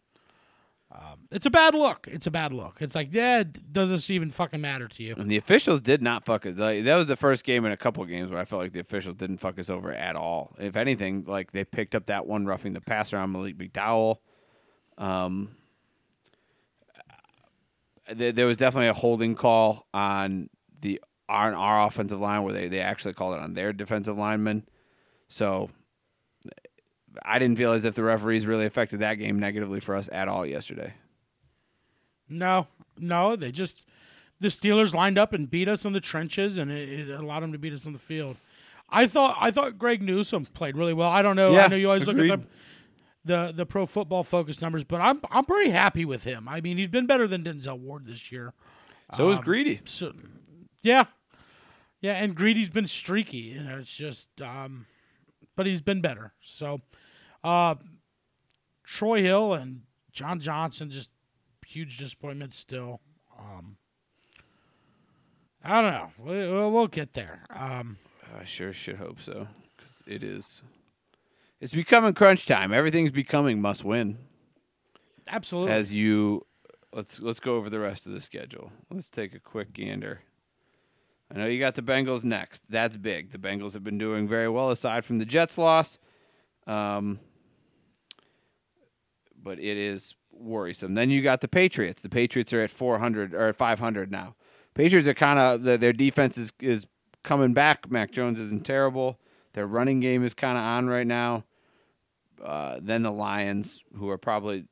Um, 0.89 1.27
it's 1.31 1.45
a 1.45 1.49
bad 1.49 1.75
look. 1.75 2.07
It's 2.09 2.27
a 2.27 2.31
bad 2.31 2.53
look. 2.53 2.77
It's 2.79 2.95
like, 2.95 3.09
yeah, 3.11 3.43
does 3.71 3.89
this 3.89 4.09
even 4.09 4.31
fucking 4.31 4.61
matter 4.61 4.87
to 4.87 5.03
you? 5.03 5.15
And 5.17 5.29
the 5.29 5.35
officials 5.35 5.81
did 5.81 6.01
not 6.01 6.23
fuck 6.23 6.45
us. 6.45 6.55
Like, 6.55 6.85
that 6.85 6.95
was 6.95 7.07
the 7.07 7.17
first 7.17 7.43
game 7.43 7.65
in 7.65 7.73
a 7.73 7.77
couple 7.77 8.03
games 8.05 8.31
where 8.31 8.39
I 8.39 8.45
felt 8.45 8.61
like 8.61 8.71
the 8.71 8.79
officials 8.79 9.15
didn't 9.15 9.39
fuck 9.39 9.59
us 9.59 9.69
over 9.69 9.91
at 9.91 10.15
all. 10.15 10.55
If 10.57 10.77
anything, 10.77 11.25
like 11.27 11.51
they 11.51 11.65
picked 11.65 11.93
up 11.93 12.05
that 12.05 12.25
one 12.25 12.45
roughing 12.45 12.71
the 12.71 12.79
passer 12.79 13.17
on 13.17 13.33
Malik 13.33 13.57
McDowell. 13.57 14.19
Um, 14.97 15.57
there, 18.13 18.31
there 18.31 18.45
was 18.45 18.57
definitely 18.57 18.87
a 18.87 18.93
holding 18.93 19.35
call 19.35 19.87
on 19.93 20.49
the 20.81 21.01
on 21.29 21.53
our 21.53 21.85
offensive 21.85 22.19
line 22.19 22.43
where 22.43 22.53
they, 22.53 22.67
they 22.67 22.79
actually 22.79 23.13
called 23.13 23.33
it 23.33 23.41
on 23.41 23.53
their 23.53 23.73
defensive 23.73 24.17
lineman. 24.17 24.67
So 25.27 25.69
I 27.23 27.39
didn't 27.39 27.57
feel 27.57 27.73
as 27.73 27.85
if 27.85 27.95
the 27.95 28.03
referees 28.03 28.45
really 28.45 28.65
affected 28.65 28.99
that 29.01 29.15
game 29.15 29.39
negatively 29.39 29.79
for 29.79 29.95
us 29.95 30.07
at 30.11 30.27
all 30.27 30.45
yesterday. 30.45 30.93
No, 32.29 32.67
no, 32.97 33.35
they 33.35 33.51
just 33.51 33.83
the 34.39 34.49
Steelers 34.49 34.93
lined 34.93 35.17
up 35.17 35.33
and 35.33 35.49
beat 35.49 35.67
us 35.67 35.85
in 35.85 35.93
the 35.93 36.01
trenches, 36.01 36.57
and 36.57 36.71
it, 36.71 37.09
it 37.09 37.19
allowed 37.19 37.41
them 37.41 37.51
to 37.51 37.57
beat 37.57 37.73
us 37.73 37.85
on 37.85 37.93
the 37.93 37.99
field. 37.99 38.37
I 38.89 39.07
thought 39.07 39.37
I 39.39 39.51
thought 39.51 39.77
Greg 39.77 40.01
Newsome 40.01 40.45
played 40.45 40.77
really 40.77 40.93
well. 40.93 41.09
I 41.09 41.21
don't 41.21 41.35
know. 41.35 41.53
Yeah, 41.53 41.65
I 41.65 41.67
know 41.67 41.75
you 41.75 41.87
always 41.87 42.05
look 42.05 42.17
at 42.17 42.27
the, 42.27 42.47
the 43.27 43.53
the 43.55 43.65
pro 43.65 43.85
football 43.85 44.23
focus 44.23 44.61
numbers, 44.61 44.83
but 44.83 45.01
I'm 45.01 45.21
I'm 45.29 45.45
pretty 45.45 45.71
happy 45.71 46.05
with 46.05 46.23
him. 46.23 46.47
I 46.47 46.61
mean, 46.61 46.77
he's 46.77 46.87
been 46.87 47.05
better 47.05 47.27
than 47.27 47.43
Denzel 47.43 47.79
Ward 47.79 48.05
this 48.05 48.31
year. 48.31 48.53
So 49.15 49.27
was 49.27 49.37
Um, 49.39 49.43
Greedy. 49.45 49.81
So, 49.85 50.13
yeah, 50.81 51.05
yeah, 52.01 52.13
and 52.13 52.35
Greedy's 52.35 52.69
been 52.69 52.87
streaky. 52.87 53.37
You 53.37 53.63
know, 53.63 53.77
it's 53.77 53.95
just, 53.95 54.27
um, 54.41 54.85
but 55.55 55.65
he's 55.65 55.81
been 55.81 56.01
better. 56.01 56.33
So, 56.41 56.81
uh, 57.43 57.75
Troy 58.83 59.21
Hill 59.21 59.53
and 59.53 59.81
John 60.11 60.39
Johnson 60.39 60.89
just 60.89 61.09
huge 61.65 61.97
disappointment 61.97 62.53
still. 62.53 62.99
Um, 63.39 63.77
I 65.63 65.81
don't 65.81 65.91
know. 65.91 66.09
We, 66.19 66.31
we'll, 66.51 66.71
we'll 66.71 66.87
get 66.87 67.13
there. 67.13 67.41
Um, 67.49 67.97
I 68.39 68.43
sure 68.45 68.73
should 68.73 68.97
hope 68.97 69.21
so 69.21 69.47
because 69.75 70.01
it 70.05 70.23
is. 70.23 70.61
It's 71.59 71.73
becoming 71.73 72.13
crunch 72.13 72.45
time. 72.45 72.71
Everything's 72.71 73.11
becoming 73.11 73.61
must 73.61 73.83
win. 73.83 74.17
absolutely. 75.27 75.71
As 75.73 75.91
you, 75.91 76.45
let's 76.93 77.19
let's 77.19 77.39
go 77.39 77.55
over 77.55 77.69
the 77.69 77.79
rest 77.79 78.05
of 78.05 78.13
the 78.13 78.21
schedule. 78.21 78.71
Let's 78.91 79.09
take 79.09 79.33
a 79.33 79.39
quick 79.39 79.73
gander. 79.73 80.21
I 81.33 81.37
know 81.37 81.45
you 81.45 81.59
got 81.59 81.75
the 81.75 81.81
Bengals 81.81 82.23
next. 82.23 82.61
That's 82.69 82.95
big. 82.95 83.31
The 83.31 83.37
Bengals 83.37 83.73
have 83.73 83.83
been 83.83 83.97
doing 83.97 84.27
very 84.27 84.47
well 84.47 84.69
aside 84.71 85.03
from 85.03 85.17
the 85.17 85.25
Jets 85.25 85.57
loss. 85.57 85.99
Um, 86.65 87.19
but 89.41 89.59
it 89.59 89.77
is 89.77 90.15
worrisome. 90.31 90.93
Then 90.93 91.09
you 91.09 91.21
got 91.21 91.41
the 91.41 91.47
Patriots. 91.47 92.01
The 92.01 92.09
Patriots 92.09 92.53
are 92.53 92.61
at 92.61 92.69
400 92.71 93.33
or 93.33 93.49
at 93.49 93.55
500 93.55 94.11
now. 94.11 94.35
Patriots 94.73 95.07
are 95.07 95.13
kind 95.13 95.39
of 95.39 95.63
their 95.63 95.93
defense 95.93 96.37
is 96.37 96.53
is 96.59 96.85
coming 97.23 97.53
back. 97.53 97.89
Mac 97.89 98.11
Jones 98.11 98.39
isn't 98.39 98.65
terrible. 98.65 99.19
Their 99.53 99.65
running 99.67 99.99
game 99.99 100.23
is 100.23 100.33
kind 100.33 100.57
of 100.57 100.63
on 100.63 100.87
right 100.87 101.07
now. 101.07 101.43
Uh, 102.43 102.79
then 102.81 103.03
the 103.03 103.11
Lions, 103.11 103.81
who 103.95 104.09
are 104.09 104.17
probably 104.17 104.65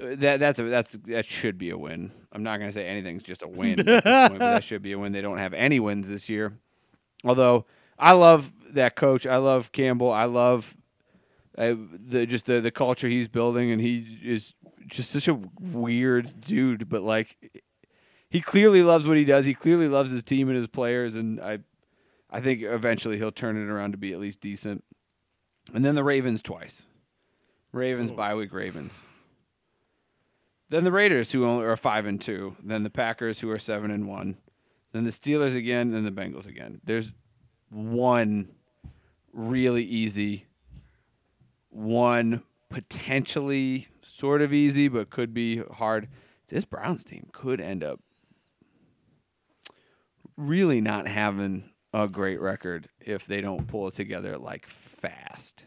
that 0.00 0.40
that's 0.40 0.58
a 0.58 0.62
that's 0.64 0.96
that 1.06 1.26
should 1.26 1.58
be 1.58 1.70
a 1.70 1.78
win. 1.78 2.10
I'm 2.32 2.42
not 2.42 2.58
gonna 2.58 2.72
say 2.72 2.86
anything's 2.86 3.22
just 3.22 3.42
a 3.42 3.48
win, 3.48 3.76
point, 3.76 4.38
that 4.38 4.64
should 4.64 4.82
be 4.82 4.92
a 4.92 4.98
win. 4.98 5.12
They 5.12 5.20
don't 5.20 5.38
have 5.38 5.52
any 5.52 5.80
wins 5.80 6.08
this 6.08 6.28
year. 6.28 6.58
Although 7.24 7.66
I 7.98 8.12
love 8.12 8.50
that 8.70 8.96
coach, 8.96 9.26
I 9.26 9.36
love 9.36 9.72
Campbell, 9.72 10.10
I 10.10 10.24
love 10.24 10.74
uh, 11.58 11.74
the 12.06 12.26
just 12.26 12.46
the 12.46 12.60
the 12.60 12.70
culture 12.70 13.08
he's 13.08 13.28
building, 13.28 13.70
and 13.70 13.80
he 13.80 14.18
is 14.22 14.54
just 14.86 15.10
such 15.10 15.28
a 15.28 15.38
weird 15.60 16.40
dude. 16.40 16.88
But 16.88 17.02
like, 17.02 17.36
he 18.30 18.40
clearly 18.40 18.82
loves 18.82 19.06
what 19.06 19.16
he 19.16 19.24
does. 19.24 19.44
He 19.44 19.54
clearly 19.54 19.88
loves 19.88 20.10
his 20.10 20.22
team 20.22 20.48
and 20.48 20.56
his 20.56 20.66
players, 20.66 21.16
and 21.16 21.40
I 21.40 21.58
I 22.30 22.40
think 22.40 22.62
eventually 22.62 23.18
he'll 23.18 23.32
turn 23.32 23.56
it 23.56 23.70
around 23.70 23.92
to 23.92 23.98
be 23.98 24.12
at 24.12 24.20
least 24.20 24.40
decent. 24.40 24.84
And 25.72 25.84
then 25.84 25.94
the 25.94 26.04
Ravens 26.04 26.42
twice. 26.42 26.82
Ravens 27.72 28.10
bye 28.10 28.34
week 28.34 28.52
Ravens. 28.52 28.98
Then 30.68 30.84
the 30.84 30.92
Raiders, 30.92 31.32
who 31.32 31.44
only 31.44 31.64
are 31.64 31.76
five 31.76 32.06
and 32.06 32.20
two. 32.20 32.56
Then 32.62 32.84
the 32.84 32.90
Packers, 32.90 33.40
who 33.40 33.50
are 33.50 33.58
seven 33.58 33.90
and 33.90 34.08
one. 34.08 34.36
Then 34.92 35.04
the 35.04 35.10
Steelers 35.10 35.54
again. 35.54 35.90
Then 35.90 36.04
the 36.04 36.12
Bengals 36.12 36.46
again. 36.46 36.80
There's 36.84 37.12
one 37.70 38.48
really 39.32 39.84
easy, 39.84 40.46
one 41.70 42.42
potentially 42.68 43.88
sort 44.02 44.42
of 44.42 44.52
easy, 44.52 44.88
but 44.88 45.10
could 45.10 45.32
be 45.32 45.62
hard. 45.72 46.08
This 46.48 46.64
Browns 46.64 47.04
team 47.04 47.28
could 47.32 47.60
end 47.60 47.84
up 47.84 48.00
really 50.36 50.80
not 50.80 51.06
having 51.06 51.70
a 51.92 52.08
great 52.08 52.40
record 52.40 52.88
if 53.00 53.26
they 53.26 53.40
don't 53.40 53.66
pull 53.66 53.88
it 53.88 53.94
together 53.94 54.38
like 54.38 54.68
fast. 55.00 55.64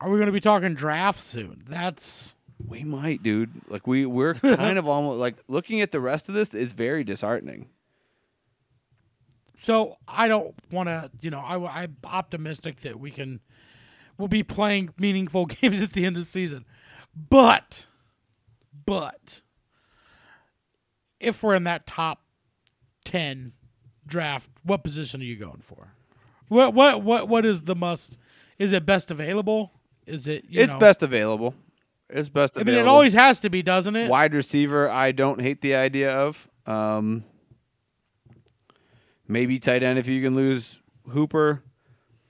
Are 0.00 0.08
we 0.08 0.16
going 0.18 0.26
to 0.26 0.32
be 0.32 0.40
talking 0.40 0.74
draft 0.74 1.26
soon? 1.26 1.64
That's 1.68 2.34
We 2.66 2.84
might, 2.84 3.22
dude. 3.22 3.50
Like 3.68 3.86
we 3.86 4.06
we're 4.06 4.34
kind 4.34 4.78
of 4.78 4.86
almost 4.86 5.18
like 5.18 5.36
looking 5.48 5.80
at 5.80 5.92
the 5.92 6.00
rest 6.00 6.28
of 6.28 6.34
this 6.34 6.54
is 6.54 6.72
very 6.72 7.04
disheartening. 7.04 7.68
so. 9.62 9.96
I 10.06 10.28
don't 10.28 10.54
want 10.70 10.88
to. 10.88 11.10
You 11.20 11.30
know, 11.30 11.40
I, 11.40 11.82
I'm 11.82 11.96
optimistic 12.04 12.82
that 12.82 12.98
we 12.98 13.10
can. 13.10 13.40
We'll 14.16 14.28
be 14.28 14.42
playing 14.42 14.90
meaningful 14.98 15.46
games 15.60 15.80
at 15.82 15.92
the 15.92 16.04
end 16.04 16.16
of 16.16 16.24
the 16.24 16.28
season, 16.28 16.64
but, 17.30 17.86
but, 18.84 19.42
if 21.20 21.42
we're 21.42 21.54
in 21.54 21.64
that 21.64 21.86
top 21.86 22.22
ten 23.04 23.52
draft, 24.06 24.50
what 24.64 24.82
position 24.82 25.20
are 25.20 25.24
you 25.24 25.36
going 25.36 25.62
for? 25.64 25.92
What 26.48 26.74
what 26.74 27.02
what 27.02 27.28
what 27.28 27.44
is 27.44 27.62
the 27.62 27.74
must? 27.74 28.18
Is 28.58 28.72
it 28.72 28.84
best 28.84 29.10
available? 29.10 29.72
Is 30.06 30.26
it? 30.26 30.44
You 30.48 30.62
it's 30.62 30.72
know- 30.72 30.78
best 30.78 31.02
available. 31.02 31.54
It's 32.10 32.30
best 32.30 32.56
available. 32.56 32.70
I 32.70 32.72
mean, 32.72 32.74
available. 32.80 32.90
it 32.90 32.94
always 32.94 33.12
has 33.12 33.40
to 33.40 33.50
be, 33.50 33.62
doesn't 33.62 33.94
it? 33.94 34.08
wide 34.08 34.32
receiver. 34.32 34.88
I 34.88 35.12
don't 35.12 35.40
hate 35.40 35.60
the 35.60 35.74
idea 35.74 36.10
of. 36.10 36.48
Um, 36.66 37.24
maybe 39.26 39.58
tight 39.58 39.82
end 39.82 39.98
if 39.98 40.08
you 40.08 40.22
can 40.22 40.34
lose 40.34 40.78
Hooper. 41.10 41.62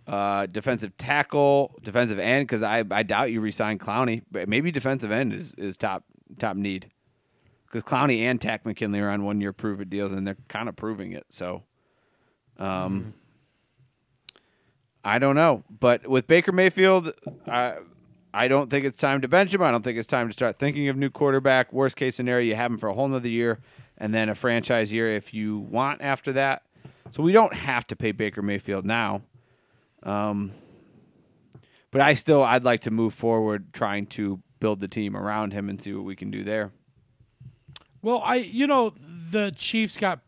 Uh, 0.06 0.46
defensive 0.46 0.96
tackle, 0.96 1.78
defensive 1.82 2.18
end 2.18 2.46
because 2.46 2.62
I, 2.62 2.82
I 2.90 3.02
doubt 3.02 3.30
you 3.30 3.42
resign 3.42 3.78
Clowney, 3.78 4.22
but 4.30 4.48
maybe 4.48 4.70
defensive 4.70 5.10
end 5.10 5.34
is, 5.34 5.52
is 5.58 5.76
top 5.76 6.02
top 6.38 6.56
need 6.56 6.90
because 7.66 7.82
Clowney 7.82 8.20
and 8.20 8.40
Takk 8.40 8.64
McKinley 8.64 9.00
are 9.00 9.10
on 9.10 9.24
one 9.24 9.38
year 9.42 9.52
prove 9.52 9.82
it 9.82 9.90
deals 9.90 10.12
and 10.14 10.26
they're 10.26 10.38
kind 10.48 10.66
of 10.66 10.76
proving 10.76 11.12
it. 11.12 11.26
So, 11.28 11.62
um, 12.58 13.12
I 15.08 15.18
don't 15.18 15.36
know, 15.36 15.64
but 15.80 16.06
with 16.06 16.26
Baker 16.26 16.52
Mayfield, 16.52 17.14
I 17.46 17.76
I 18.34 18.46
don't 18.46 18.68
think 18.68 18.84
it's 18.84 18.98
time 18.98 19.22
to 19.22 19.28
bench 19.28 19.54
him. 19.54 19.62
I 19.62 19.70
don't 19.70 19.82
think 19.82 19.96
it's 19.96 20.06
time 20.06 20.26
to 20.26 20.34
start 20.34 20.58
thinking 20.58 20.88
of 20.88 20.98
new 20.98 21.08
quarterback. 21.08 21.72
Worst 21.72 21.96
case 21.96 22.14
scenario, 22.14 22.46
you 22.46 22.54
have 22.54 22.70
him 22.70 22.76
for 22.76 22.90
a 22.90 22.92
whole 22.92 23.08
nother 23.08 23.26
year 23.26 23.58
and 23.96 24.14
then 24.14 24.28
a 24.28 24.34
franchise 24.34 24.92
year 24.92 25.16
if 25.16 25.32
you 25.32 25.60
want 25.60 26.02
after 26.02 26.34
that. 26.34 26.62
So 27.10 27.22
we 27.22 27.32
don't 27.32 27.54
have 27.54 27.86
to 27.86 27.96
pay 27.96 28.12
Baker 28.12 28.42
Mayfield 28.42 28.84
now. 28.84 29.22
Um, 30.02 30.52
but 31.90 32.02
I 32.02 32.12
still 32.12 32.42
I'd 32.42 32.64
like 32.64 32.82
to 32.82 32.90
move 32.90 33.14
forward 33.14 33.72
trying 33.72 34.08
to 34.08 34.42
build 34.60 34.80
the 34.80 34.88
team 34.88 35.16
around 35.16 35.54
him 35.54 35.70
and 35.70 35.80
see 35.80 35.94
what 35.94 36.04
we 36.04 36.16
can 36.16 36.30
do 36.30 36.44
there. 36.44 36.70
Well, 38.02 38.20
I 38.22 38.34
you 38.34 38.66
know 38.66 38.92
the 39.30 39.52
Chiefs 39.56 39.96
got 39.96 40.20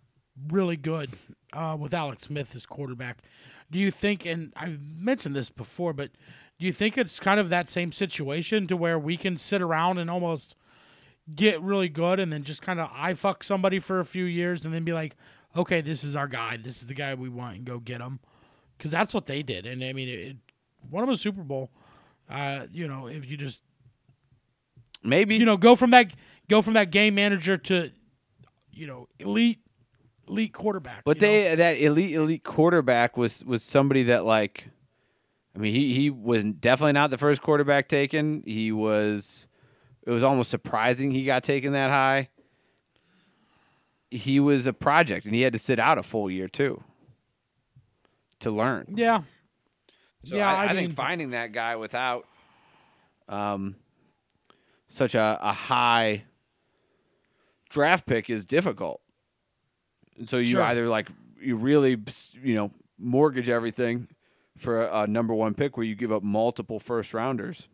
really 0.49 0.79
good 0.79 1.11
uh, 1.53 1.77
with 1.79 1.93
Alex 1.93 2.25
Smith 2.25 2.55
as 2.55 2.65
quarterback. 2.65 3.19
Do 3.71 3.79
you 3.79 3.91
think? 3.91 4.27
And 4.27 4.53
I've 4.57 4.81
mentioned 4.81 5.37
this 5.37 5.51
before, 5.51 5.93
but 5.93 6.11
do 6.59 6.67
you 6.67 6.73
think 6.73 6.99
it's 6.99 7.21
kind 7.21 7.41
of 7.41 7.49
that 7.51 7.69
same 7.69 7.93
situation 7.93 8.67
to 8.67 8.77
where 8.77 8.99
we 8.99 9.17
can 9.17 9.37
sit 9.37 9.63
around 9.63 9.99
and 9.99 10.11
almost 10.11 10.57
get 11.35 11.61
really 11.63 11.89
good 11.89 12.19
and 12.19 12.33
then 12.33 12.43
just 12.43 12.63
kind 12.63 12.81
of 12.81 12.91
I 12.93 13.15
fuck 13.15 13.45
somebody 13.45 13.79
for 13.79 14.01
a 14.01 14.05
few 14.05 14.25
years 14.25 14.65
and 14.65 14.75
then 14.75 14.85
be 14.85 14.93
like, 14.93 15.17
okay, 15.57 15.81
this 15.81 16.03
is 16.03 16.17
our 16.17 16.29
guy. 16.29 16.57
This 16.57 16.81
is 16.81 16.87
the 16.87 16.95
guy 16.95 17.15
we 17.15 17.29
want 17.29 17.57
and 17.57 17.65
go 17.65 17.79
get 17.79 18.01
him. 18.01 18.21
Because 18.77 18.91
that's 18.91 19.15
what 19.15 19.27
they 19.27 19.43
did. 19.43 19.67
And 19.67 19.85
I 19.85 19.93
mean, 19.93 20.09
it, 20.09 20.19
it 20.19 20.37
won 20.91 21.03
them 21.05 21.11
a 21.11 21.17
Super 21.17 21.43
Bowl. 21.43 21.71
Uh, 22.29 22.67
you 22.73 22.89
know, 22.89 23.07
if 23.07 23.27
you 23.31 23.37
just 23.37 23.61
Maybe 25.03 25.37
you 25.37 25.47
know 25.47 25.57
go 25.57 25.77
from 25.77 25.91
that 25.93 26.13
go 26.49 26.61
from 26.61 26.75
that 26.75 26.91
game 26.91 27.15
manager 27.15 27.57
to 27.57 27.91
you 28.71 28.87
know 28.87 29.09
elite 29.19 29.61
elite 30.31 30.55
quarterback. 30.55 31.05
But 31.05 31.21
you 31.21 31.27
know? 31.27 31.33
they 31.33 31.55
that 31.57 31.81
elite 31.81 32.15
elite 32.15 32.45
quarterback 32.45 33.17
was 33.17 33.45
was 33.45 33.63
somebody 33.63 34.05
that 34.05 34.25
like 34.25 34.69
I 35.55 35.59
mean 35.59 35.75
he 35.75 35.95
he 35.95 36.11
was 36.11 36.45
definitely 36.45 36.93
not 36.93 37.11
the 37.11 37.19
first 37.19 37.43
quarterback 37.43 37.89
taken. 37.89 38.43
He 38.47 38.73
was 38.73 39.47
it 40.07 40.11
was 40.11 40.23
almost 40.23 40.51
surprising 40.51 41.11
he 41.11 41.25
got 41.25 41.45
taken 41.45 41.73
that 41.73 41.91
high. 41.91 42.29
He 44.11 44.41
was 44.41 44.67
a 44.67 44.73
project 44.73 45.27
and 45.27 45.35
he 45.35 45.43
had 45.43 45.53
to 45.53 45.59
sit 45.59 45.79
out 45.79 45.99
a 45.99 46.03
full 46.03 46.31
year 46.31 46.49
too 46.49 46.83
to 48.41 48.51
learn. 48.51 48.87
yeah 48.97 49.23
So 50.25 50.37
Yeah, 50.37 50.49
I, 50.49 50.65
I 50.65 50.71
I 50.71 50.75
think 50.75 50.95
finding 50.95 51.31
that 51.31 51.53
guy 51.53 51.77
without 51.77 52.27
um, 53.29 53.77
such 54.89 55.15
a, 55.15 55.39
a 55.41 55.53
high 55.53 56.25
draft 57.69 58.07
pick 58.07 58.29
is 58.29 58.45
difficult. 58.45 59.01
So 60.27 60.39
you 60.39 60.45
Sure. 60.47 60.63
either 60.63 60.89
like 60.89 61.09
you 61.41 61.57
really 61.57 61.97
you 62.43 62.55
know 62.55 62.71
mortgage 62.99 63.49
everything 63.49 64.09
for 64.59 64.83
a, 64.87 65.03
a 65.03 65.07
number 65.07 65.33
one 65.35 65.55
pick 65.55 65.77
where 65.77 65.87
you 65.87 65.95
give 65.95 66.13
up 66.13 66.23
multiple 66.23 66.79
first 66.79 67.15
rounders. 67.15 67.67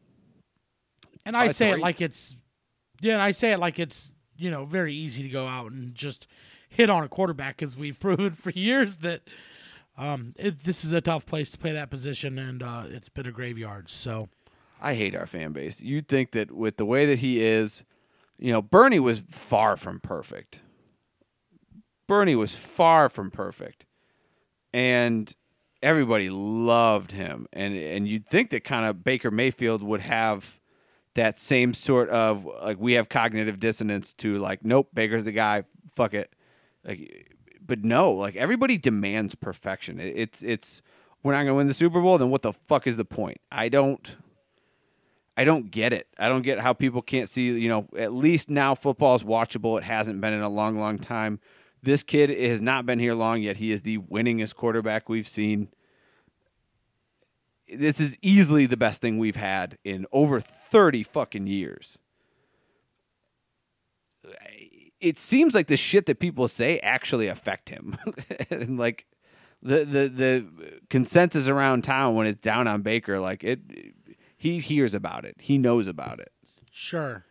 and 1.25 1.37
I 1.37 1.47
By 1.47 1.53
say 1.53 1.71
three. 1.73 1.81
it 1.81 1.83
like 1.83 2.01
it's 2.01 2.37
yeah, 3.01 3.15
and 3.15 3.23
I 3.23 3.33
say 3.33 3.53
it 3.53 3.59
like 3.59 3.79
it's 3.79 4.13
you 4.37 4.51
know 4.51 4.65
very 4.65 4.95
easy 4.95 5.23
to 5.25 5.29
go 5.29 5.47
out 5.47 5.73
and 5.73 5.95
just 5.95 6.27
hit 6.69 6.91
on 6.91 7.03
a 7.03 7.09
quarterback 7.09 7.57
because 7.59 7.77
we've 7.77 7.99
proven 8.07 8.31
for 8.33 8.51
years 8.51 8.97
that 8.97 9.23
um, 9.99 10.35
it, 10.37 10.63
this 10.65 10.85
is 10.85 10.93
a 10.93 11.01
tough 11.01 11.25
place 11.27 11.51
to 11.53 11.59
play 11.59 11.73
that 11.73 11.91
position, 11.91 12.39
and 12.39 12.63
uh, 12.63 12.85
it's 12.89 13.09
been 13.09 13.27
a 13.27 13.33
graveyard. 13.33 13.91
So 13.91 14.29
I 14.81 14.95
hate 14.95 15.17
our 15.17 15.27
fan 15.27 15.53
base. 15.53 15.81
You'd 15.81 16.07
think 16.07 16.33
that 16.33 16.53
with 16.53 16.77
the 16.77 16.85
way 16.85 17.07
that 17.07 17.21
he 17.21 17.41
is, 17.43 17.83
you 18.39 18.53
know, 18.53 18.61
Bernie 18.61 19.01
was 19.01 19.23
far 19.31 19.77
from 19.77 19.99
perfect. 20.01 20.61
Bernie 22.07 22.37
was 22.37 22.55
far 22.55 23.09
from 23.09 23.31
perfect. 23.31 23.87
And 24.73 25.35
everybody 25.83 26.31
loved 26.31 27.13
him. 27.13 27.47
And 27.53 27.75
and 27.75 28.09
you'd 28.09 28.27
think 28.27 28.51
that 28.51 28.65
kind 28.65 28.87
of 28.87 29.05
Baker 29.05 29.31
Mayfield 29.31 29.83
would 29.83 30.01
have 30.01 30.59
that 31.15 31.39
same 31.39 31.73
sort 31.73 32.09
of 32.11 32.47
like 32.63 32.79
we 32.79 32.93
have 32.95 33.09
cognitive 33.09 33.59
dissonance 33.59 34.13
to 34.15 34.39
like, 34.39 34.65
nope, 34.65 34.89
Baker's 34.93 35.25
the 35.25 35.33
guy, 35.33 35.65
fuck 35.95 36.15
it. 36.15 36.33
Like 36.85 37.33
but 37.67 37.85
no, 37.85 38.13
like 38.13 38.37
everybody 38.37 38.79
demands 38.79 39.35
perfection. 39.35 39.99
It, 39.99 40.15
it's 40.17 40.43
it's 40.43 40.83
we're 41.23 41.33
not 41.33 41.43
gonna 41.43 41.55
win 41.55 41.67
the 41.67 41.75
Super 41.75 42.01
Bowl, 42.01 42.19
then 42.19 42.31
what 42.31 42.43
the 42.43 42.53
fuck 42.53 42.87
is 42.87 42.97
the 42.97 43.05
point? 43.05 43.41
I 43.51 43.69
don't 43.69 44.17
I 45.37 45.45
don't 45.45 45.71
get 45.71 45.93
it. 45.93 46.07
I 46.19 46.29
don't 46.29 46.43
get 46.43 46.59
how 46.61 46.73
people 46.73 47.03
can't 47.03 47.29
see, 47.29 47.47
you 47.47 47.69
know, 47.69 47.87
at 47.99 48.13
least 48.13 48.49
now 48.49 48.75
football 48.75 49.15
is 49.15 49.23
watchable. 49.23 49.77
It 49.77 49.85
hasn't 49.85 50.21
been 50.21 50.33
in 50.33 50.41
a 50.41 50.49
long, 50.49 50.79
long 50.79 50.99
time. 50.99 51.41
This 51.83 52.03
kid 52.03 52.31
has 52.31 52.61
not 52.61 52.87
been 52.87 52.99
here 52.99 53.15
long 53.15 53.43
yet. 53.43 53.57
He 53.57 53.71
is 53.71 53.83
the 53.83 53.99
winningest 53.99 54.57
quarterback 54.57 55.09
we've 55.09 55.29
seen. 55.29 55.69
This 57.73 58.01
is 58.01 58.17
easily 58.23 58.67
the 58.67 58.77
best 58.77 59.01
thing 59.01 59.19
we've 59.19 59.37
had 59.37 59.79
in 59.85 60.07
over 60.13 60.41
30 60.41 61.03
fucking 61.03 61.47
years. 61.47 61.99
It 65.01 65.19
seems 65.19 65.55
like 65.55 65.67
the 65.67 65.77
shit 65.77 66.07
that 66.07 66.21
people 66.21 66.49
say 66.49 66.79
actually 66.81 67.29
affect 67.29 67.69
him. 67.69 67.97
and 68.51 68.79
like 68.79 69.07
the, 69.63 69.85
the 69.85 70.09
the 70.09 70.47
consensus 70.91 71.49
around 71.49 71.83
town 71.83 72.15
when 72.15 72.27
it's 72.27 72.41
down 72.41 72.67
on 72.67 72.83
Baker, 72.83 73.19
like 73.19 73.45
it 73.45 73.61
he 74.37 74.61
hears 74.61 74.95
about 74.95 75.25
it. 75.25 75.37
He 75.39 75.59
knows 75.59 75.87
about 75.87 76.21
it. 76.21 76.33
sure, 76.71 77.25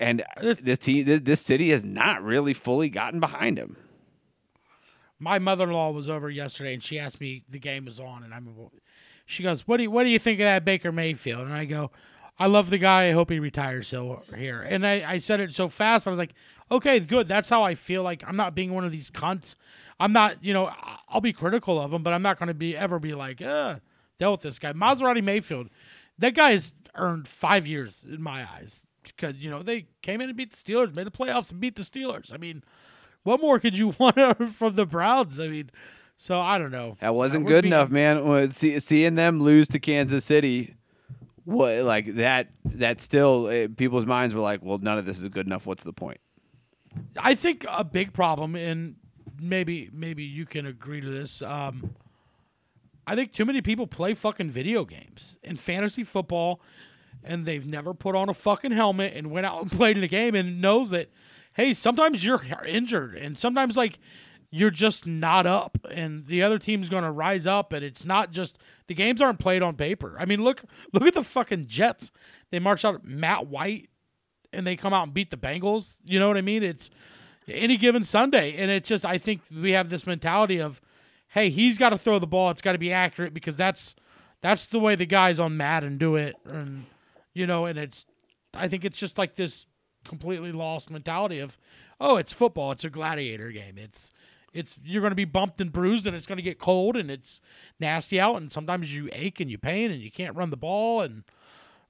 And 0.00 0.24
this 0.40 0.78
team, 0.78 1.22
this 1.24 1.40
city 1.40 1.70
has 1.70 1.84
not 1.84 2.22
really 2.22 2.52
fully 2.52 2.88
gotten 2.88 3.20
behind 3.20 3.58
him. 3.58 3.76
my 5.20 5.38
mother-in-law 5.38 5.92
was 5.92 6.10
over 6.10 6.28
yesterday, 6.28 6.74
and 6.74 6.82
she 6.82 6.98
asked 6.98 7.20
me 7.20 7.44
the 7.48 7.58
game 7.60 7.84
was 7.84 8.00
on, 8.00 8.24
and 8.24 8.34
I'm. 8.34 8.48
She 9.26 9.42
goes, 9.42 9.66
"What 9.66 9.76
do 9.78 9.84
you 9.84 9.90
What 9.90 10.04
do 10.04 10.10
you 10.10 10.18
think 10.18 10.40
of 10.40 10.44
that 10.44 10.64
Baker 10.64 10.90
Mayfield?" 10.90 11.42
And 11.42 11.52
I 11.54 11.64
go, 11.64 11.92
"I 12.38 12.46
love 12.46 12.70
the 12.70 12.78
guy. 12.78 13.08
I 13.08 13.12
hope 13.12 13.30
he 13.30 13.38
retires 13.38 13.86
so 13.86 14.22
here." 14.36 14.62
And 14.62 14.86
I, 14.86 15.12
I 15.12 15.18
said 15.18 15.40
it 15.40 15.54
so 15.54 15.68
fast. 15.68 16.06
I 16.06 16.10
was 16.10 16.18
like, 16.18 16.34
"Okay, 16.70 16.98
good. 17.00 17.28
That's 17.28 17.48
how 17.48 17.62
I 17.62 17.76
feel. 17.76 18.02
Like 18.02 18.24
I'm 18.26 18.36
not 18.36 18.54
being 18.56 18.74
one 18.74 18.84
of 18.84 18.92
these 18.92 19.10
cunts. 19.10 19.54
I'm 20.00 20.12
not. 20.12 20.42
You 20.44 20.54
know, 20.54 20.72
I'll 21.08 21.20
be 21.20 21.32
critical 21.32 21.80
of 21.80 21.92
him, 21.92 22.02
but 22.02 22.12
I'm 22.12 22.22
not 22.22 22.38
going 22.38 22.48
to 22.48 22.54
be 22.54 22.76
ever 22.76 22.98
be 22.98 23.14
like, 23.14 23.40
uh, 23.40 23.76
deal 24.18 24.32
with 24.32 24.42
this 24.42 24.58
guy, 24.58 24.72
Maserati 24.72 25.22
Mayfield. 25.22 25.68
That 26.18 26.34
guy 26.34 26.52
has 26.52 26.74
earned 26.96 27.28
five 27.28 27.66
years 27.66 28.04
in 28.08 28.20
my 28.20 28.46
eyes 28.48 28.84
because 29.16 29.36
you 29.42 29.50
know 29.50 29.62
they 29.62 29.86
came 30.02 30.20
in 30.20 30.28
and 30.28 30.36
beat 30.36 30.52
the 30.52 30.56
Steelers, 30.56 30.94
made 30.94 31.06
the 31.06 31.10
playoffs 31.10 31.50
and 31.50 31.60
beat 31.60 31.76
the 31.76 31.82
Steelers. 31.82 32.32
I 32.32 32.36
mean." 32.36 32.62
What 33.22 33.40
more 33.40 33.58
could 33.58 33.78
you 33.78 33.88
want 33.98 34.18
from 34.54 34.74
the 34.74 34.84
Browns? 34.84 35.40
I 35.40 35.48
mean, 35.48 35.70
so 36.18 36.38
I 36.38 36.58
don't 36.58 36.70
know. 36.70 36.98
That 37.00 37.14
wasn't 37.14 37.46
we're 37.46 37.52
good 37.52 37.62
being- 37.62 37.72
enough, 37.72 37.88
man. 37.88 38.52
See, 38.52 38.78
seeing 38.80 39.14
them 39.14 39.40
lose 39.40 39.66
to 39.68 39.78
Kansas 39.78 40.26
City, 40.26 40.74
what 41.46 41.76
like 41.84 42.16
that? 42.16 42.48
That 42.66 43.00
still 43.00 43.48
eh, 43.48 43.68
people's 43.74 44.04
minds 44.04 44.34
were 44.34 44.42
like, 44.42 44.60
well, 44.62 44.76
none 44.76 44.98
of 44.98 45.06
this 45.06 45.20
is 45.22 45.28
good 45.30 45.46
enough. 45.46 45.64
What's 45.64 45.84
the 45.84 45.94
point? 45.94 46.20
I 47.16 47.34
think 47.34 47.64
a 47.66 47.82
big 47.82 48.12
problem, 48.12 48.56
and 48.56 48.96
maybe 49.40 49.88
maybe 49.90 50.22
you 50.22 50.44
can 50.44 50.66
agree 50.66 51.00
to 51.00 51.08
this. 51.08 51.40
Um, 51.40 51.94
I 53.06 53.14
think 53.14 53.32
too 53.32 53.46
many 53.46 53.62
people 53.62 53.86
play 53.86 54.12
fucking 54.12 54.50
video 54.50 54.84
games 54.84 55.38
in 55.42 55.56
fantasy 55.56 56.04
football, 56.04 56.60
and 57.24 57.44
they've 57.44 57.66
never 57.66 57.94
put 57.94 58.14
on 58.14 58.28
a 58.28 58.34
fucking 58.34 58.72
helmet 58.72 59.14
and 59.16 59.30
went 59.30 59.46
out 59.46 59.62
and 59.62 59.72
played 59.72 59.98
in 59.98 60.04
a 60.04 60.08
game 60.08 60.34
and 60.34 60.60
knows 60.60 60.90
that, 60.90 61.10
hey, 61.54 61.74
sometimes 61.74 62.24
you're 62.24 62.44
injured, 62.66 63.16
and 63.16 63.38
sometimes 63.38 63.76
like 63.76 63.98
you're 64.50 64.70
just 64.70 65.06
not 65.06 65.46
up, 65.46 65.78
and 65.90 66.26
the 66.26 66.42
other 66.42 66.58
team's 66.58 66.88
going 66.88 67.02
to 67.02 67.10
rise 67.10 67.46
up, 67.46 67.72
and 67.72 67.84
it's 67.84 68.04
not 68.04 68.30
just 68.30 68.58
the 68.86 68.94
games 68.94 69.20
aren't 69.20 69.40
played 69.40 69.62
on 69.62 69.74
paper. 69.74 70.16
I 70.18 70.26
mean, 70.26 70.42
look 70.44 70.62
look 70.92 71.02
at 71.02 71.14
the 71.14 71.24
fucking 71.24 71.66
Jets. 71.66 72.12
They 72.50 72.58
marched 72.58 72.84
out 72.84 73.04
Matt 73.04 73.48
White 73.48 73.88
and 74.54 74.66
they 74.66 74.76
come 74.76 74.94
out 74.94 75.04
and 75.04 75.14
beat 75.14 75.30
the 75.30 75.36
Bengals. 75.36 75.96
You 76.04 76.20
know 76.20 76.28
what 76.28 76.36
I 76.36 76.42
mean? 76.42 76.62
It's 76.62 76.90
any 77.48 77.76
given 77.76 78.04
Sunday, 78.04 78.56
and 78.56 78.70
it's 78.70 78.88
just 78.88 79.04
I 79.04 79.18
think 79.18 79.42
we 79.54 79.72
have 79.72 79.90
this 79.90 80.06
mentality 80.06 80.60
of, 80.60 80.80
hey, 81.28 81.50
he's 81.50 81.76
got 81.76 81.90
to 81.90 81.98
throw 81.98 82.18
the 82.18 82.26
ball. 82.26 82.50
It's 82.50 82.62
got 82.62 82.72
to 82.72 82.78
be 82.78 82.92
accurate 82.92 83.34
because 83.34 83.56
that's 83.56 83.94
that's 84.40 84.66
the 84.66 84.78
way 84.78 84.94
the 84.94 85.06
guys 85.06 85.40
on 85.40 85.56
Madden 85.56 85.98
do 85.98 86.16
it, 86.16 86.36
and 86.44 86.86
you 87.34 87.46
know, 87.46 87.66
and 87.66 87.78
it's 87.78 88.06
I 88.54 88.68
think 88.68 88.84
it's 88.84 88.98
just 88.98 89.18
like 89.18 89.34
this 89.34 89.66
completely 90.04 90.52
lost 90.52 90.90
mentality 90.90 91.40
of, 91.40 91.58
oh, 92.00 92.16
it's 92.16 92.32
football. 92.32 92.72
It's 92.72 92.84
a 92.84 92.90
gladiator 92.90 93.50
game. 93.50 93.76
It's 93.78 94.12
it's 94.52 94.76
you're 94.84 95.00
going 95.00 95.10
to 95.10 95.16
be 95.16 95.24
bumped 95.24 95.60
and 95.60 95.72
bruised, 95.72 96.06
and 96.06 96.16
it's 96.16 96.26
going 96.26 96.36
to 96.36 96.42
get 96.42 96.58
cold, 96.58 96.96
and 96.96 97.10
it's 97.10 97.40
nasty 97.80 98.20
out, 98.20 98.36
and 98.36 98.50
sometimes 98.50 98.94
you 98.94 99.08
ache 99.12 99.40
and 99.40 99.50
you 99.50 99.58
pain, 99.58 99.90
and 99.90 100.00
you 100.00 100.10
can't 100.10 100.36
run 100.36 100.50
the 100.50 100.56
ball, 100.56 101.00
and 101.00 101.24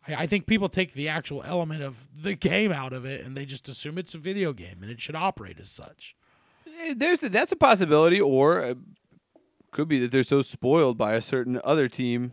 I, 0.08 0.14
I 0.22 0.26
think 0.26 0.46
people 0.46 0.68
take 0.70 0.94
the 0.94 1.08
actual 1.08 1.42
element 1.44 1.82
of 1.82 1.96
the 2.22 2.34
game 2.34 2.72
out 2.72 2.94
of 2.94 3.04
it, 3.04 3.24
and 3.24 3.36
they 3.36 3.44
just 3.44 3.68
assume 3.68 3.98
it's 3.98 4.14
a 4.14 4.18
video 4.18 4.54
game, 4.54 4.78
and 4.80 4.90
it 4.90 5.00
should 5.00 5.14
operate 5.14 5.60
as 5.60 5.68
such. 5.68 6.16
Eh, 6.80 6.94
There's 6.96 7.20
that's 7.20 7.52
a 7.52 7.56
possibility, 7.56 8.20
or 8.20 8.62
uh, 8.62 8.74
could 9.70 9.88
be 9.88 9.98
that 9.98 10.10
they're 10.10 10.22
so 10.22 10.40
spoiled 10.40 10.96
by 10.96 11.14
a 11.14 11.20
certain 11.20 11.60
other 11.64 11.88
team 11.88 12.32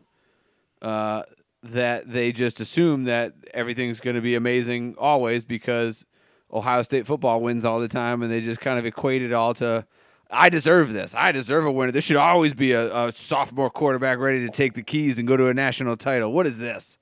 uh, 0.81 1.23
that 1.63 2.11
they 2.11 2.31
just 2.31 2.59
assume 2.59 3.05
that 3.05 3.33
everything's 3.53 3.99
going 3.99 4.15
to 4.15 4.21
be 4.21 4.35
amazing 4.35 4.95
always 4.97 5.45
because 5.45 6.05
Ohio 6.51 6.81
State 6.81 7.05
football 7.05 7.41
wins 7.41 7.65
all 7.65 7.79
the 7.79 7.87
time, 7.87 8.21
and 8.21 8.31
they 8.31 8.41
just 8.41 8.59
kind 8.59 8.79
of 8.79 8.85
equate 8.85 9.21
it 9.21 9.33
all 9.33 9.53
to. 9.55 9.85
I 10.29 10.49
deserve 10.49 10.93
this. 10.93 11.13
I 11.13 11.31
deserve 11.31 11.65
a 11.65 11.71
winner. 11.71 11.91
This 11.91 12.05
should 12.05 12.15
always 12.15 12.53
be 12.53 12.71
a, 12.71 13.07
a 13.07 13.15
sophomore 13.15 13.69
quarterback 13.69 14.17
ready 14.17 14.45
to 14.45 14.49
take 14.49 14.73
the 14.73 14.81
keys 14.81 15.19
and 15.19 15.27
go 15.27 15.35
to 15.35 15.47
a 15.47 15.53
national 15.53 15.97
title. 15.97 16.31
What 16.31 16.47
is 16.47 16.57
this? 16.57 16.97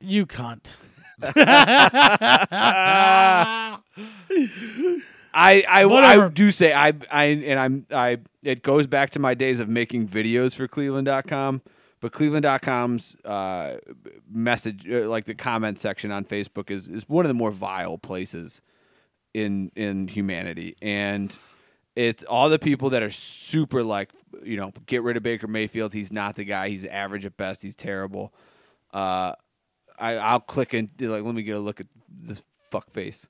You 0.00 0.26
cunt. 0.26 0.72
I 1.22 3.78
I, 5.34 5.84
I 5.84 6.28
do 6.28 6.50
say 6.50 6.72
I 6.72 6.92
I 7.10 7.24
and 7.24 7.58
I'm 7.58 7.86
I 7.90 8.18
it 8.42 8.62
goes 8.62 8.86
back 8.86 9.10
to 9.10 9.18
my 9.18 9.34
days 9.34 9.60
of 9.60 9.68
making 9.68 10.08
videos 10.08 10.54
for 10.54 10.68
cleveland.com 10.68 11.62
but 12.00 12.12
cleveland.com's 12.12 13.16
uh, 13.24 13.76
message 14.30 14.86
uh, 14.90 15.08
like 15.08 15.24
the 15.24 15.34
comment 15.34 15.78
section 15.78 16.10
on 16.10 16.24
Facebook 16.24 16.70
is 16.70 16.88
is 16.88 17.08
one 17.08 17.24
of 17.24 17.28
the 17.28 17.34
more 17.34 17.50
vile 17.50 17.98
places 17.98 18.60
in 19.34 19.70
in 19.76 20.08
humanity. 20.08 20.76
And 20.80 21.36
it's 21.96 22.22
all 22.24 22.48
the 22.48 22.58
people 22.58 22.90
that 22.90 23.02
are 23.02 23.10
super 23.10 23.82
like 23.82 24.10
you 24.42 24.56
know 24.56 24.72
get 24.86 25.02
rid 25.02 25.16
of 25.16 25.22
Baker 25.22 25.46
Mayfield. 25.46 25.92
He's 25.92 26.12
not 26.12 26.36
the 26.36 26.44
guy. 26.44 26.68
He's 26.68 26.84
average 26.84 27.26
at 27.26 27.36
best. 27.36 27.62
He's 27.62 27.76
terrible. 27.76 28.32
Uh 28.92 29.34
I 29.98 30.16
I'll 30.16 30.40
click 30.40 30.74
and 30.74 30.88
like 31.00 31.22
let 31.22 31.34
me 31.34 31.42
get 31.42 31.56
a 31.56 31.60
look 31.60 31.80
at 31.80 31.86
this 32.08 32.42
fuck 32.70 32.90
face. 32.92 33.26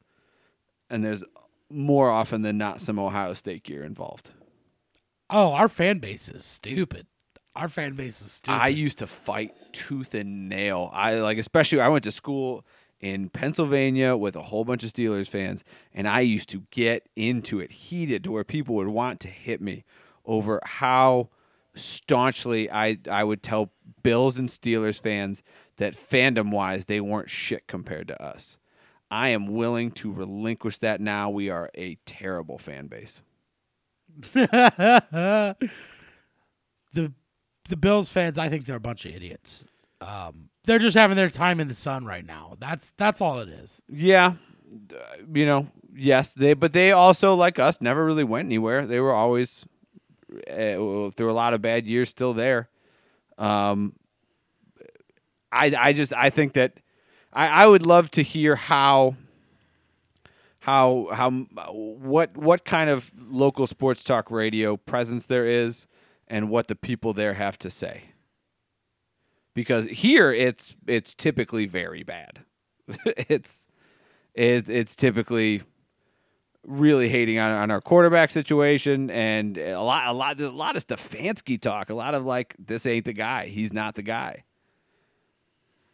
And 0.90 1.04
there's 1.04 1.24
more 1.70 2.10
often 2.10 2.42
than 2.42 2.56
not 2.58 2.80
some 2.80 2.98
Ohio 2.98 3.34
State 3.34 3.62
gear 3.62 3.84
involved. 3.84 4.30
Oh, 5.30 5.52
our 5.52 5.68
fan 5.68 5.98
base 5.98 6.28
is 6.28 6.44
stupid. 6.44 7.06
Our 7.58 7.68
fan 7.68 7.94
base 7.94 8.20
is 8.20 8.30
stupid. 8.30 8.56
I 8.56 8.68
used 8.68 8.98
to 8.98 9.08
fight 9.08 9.52
tooth 9.72 10.14
and 10.14 10.48
nail. 10.48 10.90
I 10.92 11.16
like 11.16 11.38
especially 11.38 11.80
I 11.80 11.88
went 11.88 12.04
to 12.04 12.12
school 12.12 12.64
in 13.00 13.28
Pennsylvania 13.30 14.16
with 14.16 14.36
a 14.36 14.42
whole 14.42 14.64
bunch 14.64 14.84
of 14.84 14.92
Steelers 14.92 15.28
fans 15.28 15.64
and 15.92 16.06
I 16.06 16.20
used 16.20 16.48
to 16.50 16.62
get 16.70 17.08
into 17.16 17.58
it 17.58 17.72
heated 17.72 18.22
to 18.24 18.30
where 18.30 18.44
people 18.44 18.76
would 18.76 18.86
want 18.86 19.18
to 19.20 19.28
hit 19.28 19.60
me 19.60 19.84
over 20.24 20.60
how 20.64 21.30
staunchly 21.74 22.70
I 22.70 22.98
I 23.10 23.24
would 23.24 23.42
tell 23.42 23.72
Bills 24.04 24.38
and 24.38 24.48
Steelers 24.48 25.00
fans 25.00 25.42
that 25.78 25.96
fandom 25.96 26.52
wise 26.52 26.84
they 26.84 27.00
weren't 27.00 27.28
shit 27.28 27.66
compared 27.66 28.06
to 28.06 28.22
us. 28.22 28.56
I 29.10 29.30
am 29.30 29.48
willing 29.48 29.90
to 29.92 30.12
relinquish 30.12 30.78
that 30.78 31.00
now. 31.00 31.28
We 31.28 31.50
are 31.50 31.70
a 31.74 31.96
terrible 32.06 32.58
fan 32.58 32.86
base. 32.86 33.20
the 34.32 35.56
the 37.68 37.76
Bills 37.76 38.08
fans, 38.08 38.38
I 38.38 38.48
think 38.48 38.66
they're 38.66 38.76
a 38.76 38.80
bunch 38.80 39.04
of 39.04 39.14
idiots. 39.14 39.64
Um, 40.00 40.48
they're 40.64 40.78
just 40.78 40.96
having 40.96 41.16
their 41.16 41.30
time 41.30 41.60
in 41.60 41.68
the 41.68 41.74
sun 41.74 42.04
right 42.04 42.24
now. 42.24 42.56
That's 42.58 42.92
that's 42.96 43.20
all 43.20 43.40
it 43.40 43.48
is. 43.48 43.80
Yeah, 43.88 44.34
uh, 44.92 44.96
you 45.32 45.46
know, 45.46 45.68
yes, 45.94 46.32
they 46.34 46.54
but 46.54 46.72
they 46.72 46.92
also 46.92 47.34
like 47.34 47.58
us 47.58 47.80
never 47.80 48.04
really 48.04 48.24
went 48.24 48.46
anywhere. 48.46 48.86
They 48.86 49.00
were 49.00 49.12
always 49.12 49.64
uh, 50.48 51.10
through 51.10 51.30
a 51.30 51.32
lot 51.32 51.54
of 51.54 51.62
bad 51.62 51.86
years 51.86 52.10
still 52.10 52.34
there. 52.34 52.68
Um, 53.38 53.94
I 55.50 55.74
I 55.76 55.92
just 55.92 56.12
I 56.12 56.30
think 56.30 56.52
that 56.54 56.74
I 57.32 57.48
I 57.48 57.66
would 57.66 57.86
love 57.86 58.10
to 58.12 58.22
hear 58.22 58.54
how 58.56 59.16
how 60.60 61.08
how 61.12 61.30
what 61.72 62.36
what 62.36 62.64
kind 62.64 62.90
of 62.90 63.10
local 63.30 63.66
sports 63.66 64.04
talk 64.04 64.30
radio 64.30 64.76
presence 64.76 65.26
there 65.26 65.46
is 65.46 65.86
and 66.28 66.48
what 66.48 66.68
the 66.68 66.76
people 66.76 67.12
there 67.12 67.34
have 67.34 67.58
to 67.60 67.70
say. 67.70 68.02
Because 69.54 69.86
here 69.86 70.32
it's 70.32 70.76
it's 70.86 71.14
typically 71.14 71.66
very 71.66 72.02
bad. 72.04 72.40
it's 73.06 73.66
it, 74.34 74.68
it's 74.68 74.94
typically 74.94 75.62
really 76.64 77.08
hating 77.08 77.38
on, 77.38 77.50
on 77.50 77.70
our 77.70 77.80
quarterback 77.80 78.30
situation 78.30 79.10
and 79.10 79.56
a 79.58 79.80
lot 79.80 80.06
a 80.06 80.12
lot 80.12 80.36
there's 80.36 80.50
a 80.50 80.52
lot 80.52 80.76
of 80.76 80.86
Stefanski 80.86 81.60
talk, 81.60 81.90
a 81.90 81.94
lot 81.94 82.14
of 82.14 82.24
like 82.24 82.54
this 82.58 82.86
ain't 82.86 83.04
the 83.04 83.12
guy. 83.12 83.46
He's 83.46 83.72
not 83.72 83.94
the 83.94 84.02
guy. 84.02 84.44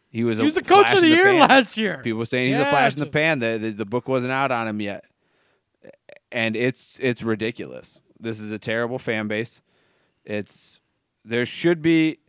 He 0.09 0.23
was, 0.23 0.37
He 0.37 0.43
a 0.43 0.45
was 0.45 0.53
the 0.53 0.61
coach 0.63 0.93
of 0.93 1.01
the 1.01 1.09
year 1.09 1.33
last 1.33 1.75
year. 1.75 1.99
People 2.01 2.19
were 2.19 2.25
saying 2.25 2.49
he's 2.49 2.57
a 2.57 2.63
Yeah, 2.63 2.69
flash 2.69 2.93
in 2.93 2.99
the 3.01 3.05
pan. 3.07 3.39
The, 3.39 3.57
the 3.57 3.71
the 3.71 3.85
book 3.85 4.07
wasn't 4.07 4.31
out 4.31 4.51
on 4.51 4.67
him 4.67 4.79
yet, 4.79 5.03
and 6.31 6.55
it's 6.55 6.99
it's 7.01 7.21
ridiculous. 7.21 8.01
This 8.19 8.39
is 8.39 8.51
a 8.51 8.59
terrible 8.59 8.97
fan 8.97 9.27
base. 9.27 9.61
It's 10.25 10.79
there 11.23 11.45
should 11.45 11.81
be, 11.81 12.19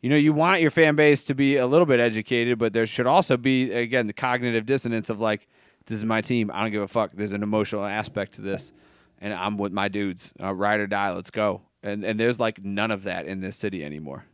you 0.00 0.10
know, 0.10 0.16
you 0.16 0.32
want 0.32 0.60
your 0.60 0.70
fan 0.70 0.96
base 0.96 1.24
to 1.24 1.34
be 1.34 1.56
a 1.56 1.66
little 1.66 1.86
bit 1.86 2.00
educated, 2.00 2.58
but 2.58 2.72
there 2.72 2.86
should 2.86 3.06
also 3.06 3.36
be 3.36 3.72
again 3.72 4.06
the 4.06 4.12
cognitive 4.12 4.66
dissonance 4.66 5.10
of 5.10 5.20
like, 5.20 5.48
this 5.86 5.98
is 5.98 6.04
my 6.04 6.20
team. 6.20 6.50
I 6.52 6.62
don't 6.62 6.72
give 6.72 6.82
a 6.82 6.88
fuck. 6.88 7.12
There's 7.14 7.32
an 7.32 7.42
emotional 7.42 7.84
aspect 7.84 8.34
to 8.34 8.42
this, 8.42 8.72
and 9.20 9.32
I'm 9.32 9.56
with 9.56 9.72
my 9.72 9.88
dudes. 9.88 10.32
Uh, 10.42 10.52
ride 10.52 10.80
or 10.80 10.86
die. 10.86 11.12
Let's 11.12 11.30
go. 11.30 11.62
And 11.82 12.04
and 12.04 12.18
there's 12.18 12.40
like 12.40 12.62
none 12.64 12.90
of 12.90 13.04
that 13.04 13.26
in 13.26 13.40
this 13.40 13.56
city 13.56 13.84
anymore. 13.84 14.24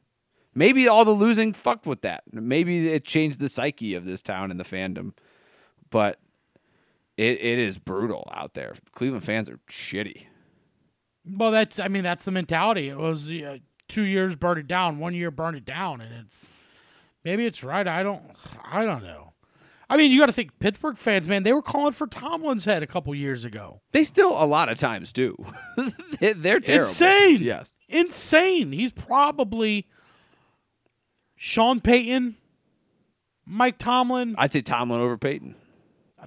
Maybe 0.55 0.89
all 0.89 1.05
the 1.05 1.13
losing 1.13 1.53
fucked 1.53 1.87
with 1.87 2.03
that. 2.03 2.25
Maybe 2.31 2.89
it 2.89 3.05
changed 3.05 3.39
the 3.39 3.49
psyche 3.49 3.95
of 3.95 4.05
this 4.05 4.21
town 4.21 4.51
and 4.51 4.61
the 4.61 4.65
fandom. 4.65 5.13
But 5.91 6.19
it, 7.17 7.41
it 7.41 7.59
is 7.59 7.79
brutal 7.79 8.29
out 8.35 8.55
there. 8.55 8.75
Cleveland 8.95 9.25
fans 9.25 9.49
are 9.49 9.59
shitty. 9.71 10.27
Well, 11.25 11.51
that's 11.51 11.79
I 11.79 11.89
mean 11.89 12.03
that's 12.03 12.25
the 12.25 12.31
mentality. 12.31 12.89
It 12.89 12.99
was 12.99 13.29
uh, 13.29 13.59
two 13.89 14.03
years 14.03 14.35
burn 14.35 14.59
it 14.59 14.67
down, 14.67 14.99
one 14.99 15.15
year 15.15 15.31
burn 15.31 15.55
it 15.55 15.65
down, 15.65 16.01
and 16.01 16.13
it's 16.27 16.47
maybe 17.25 17.47
it's 17.47 17.63
right. 17.63 17.87
I 17.87 18.03
don't 18.03 18.23
I 18.65 18.85
don't 18.85 19.03
know. 19.03 19.29
I 19.91 19.99
mean, 19.99 20.11
you 20.11 20.19
got 20.21 20.27
to 20.27 20.33
think 20.33 20.59
Pittsburgh 20.59 20.97
fans, 20.97 21.29
man. 21.29 21.43
They 21.43 21.53
were 21.53 21.61
calling 21.61 21.93
for 21.93 22.07
Tomlin's 22.07 22.65
head 22.65 22.83
a 22.83 22.87
couple 22.87 23.15
years 23.15 23.45
ago. 23.45 23.83
They 23.93 24.05
still 24.05 24.31
a 24.43 24.47
lot 24.47 24.71
of 24.71 24.79
times 24.79 25.13
do. 25.13 25.37
They- 26.19 26.33
They're 26.33 26.61
terrible. 26.61 26.89
Insane. 26.89 27.43
Yes. 27.43 27.77
Insane. 27.91 28.73
He's 28.73 28.91
probably 28.93 29.87
Sean 31.37 31.81
Payton, 31.81 32.37
Mike 33.45 33.77
Tomlin. 33.79 34.35
I'd 34.39 34.53
say 34.53 34.63
Tomlin 34.63 35.01
over 35.01 35.19
Payton. 35.19 35.57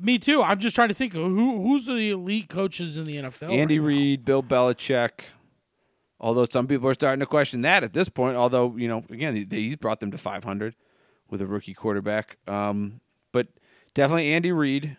Me 0.01 0.17
too. 0.17 0.41
I'm 0.41 0.59
just 0.59 0.75
trying 0.75 0.89
to 0.89 0.93
think 0.93 1.13
who 1.13 1.61
who's 1.61 1.85
the 1.85 2.11
elite 2.11 2.49
coaches 2.49 2.97
in 2.97 3.05
the 3.05 3.17
NFL. 3.17 3.51
Andy 3.51 3.79
right? 3.79 3.87
Reid, 3.87 4.25
Bill 4.25 4.43
Belichick. 4.43 5.21
Although 6.19 6.45
some 6.45 6.67
people 6.67 6.87
are 6.89 6.93
starting 6.93 7.19
to 7.19 7.25
question 7.25 7.61
that 7.61 7.83
at 7.83 7.93
this 7.93 8.09
point. 8.09 8.37
Although 8.37 8.75
you 8.77 8.87
know, 8.87 9.03
again, 9.09 9.35
he, 9.35 9.45
he 9.49 9.75
brought 9.75 9.99
them 9.99 10.11
to 10.11 10.17
500 10.17 10.75
with 11.29 11.41
a 11.41 11.45
rookie 11.45 11.73
quarterback. 11.73 12.37
Um, 12.47 12.99
but 13.31 13.47
definitely 13.93 14.33
Andy 14.33 14.51
Reid, 14.51 14.97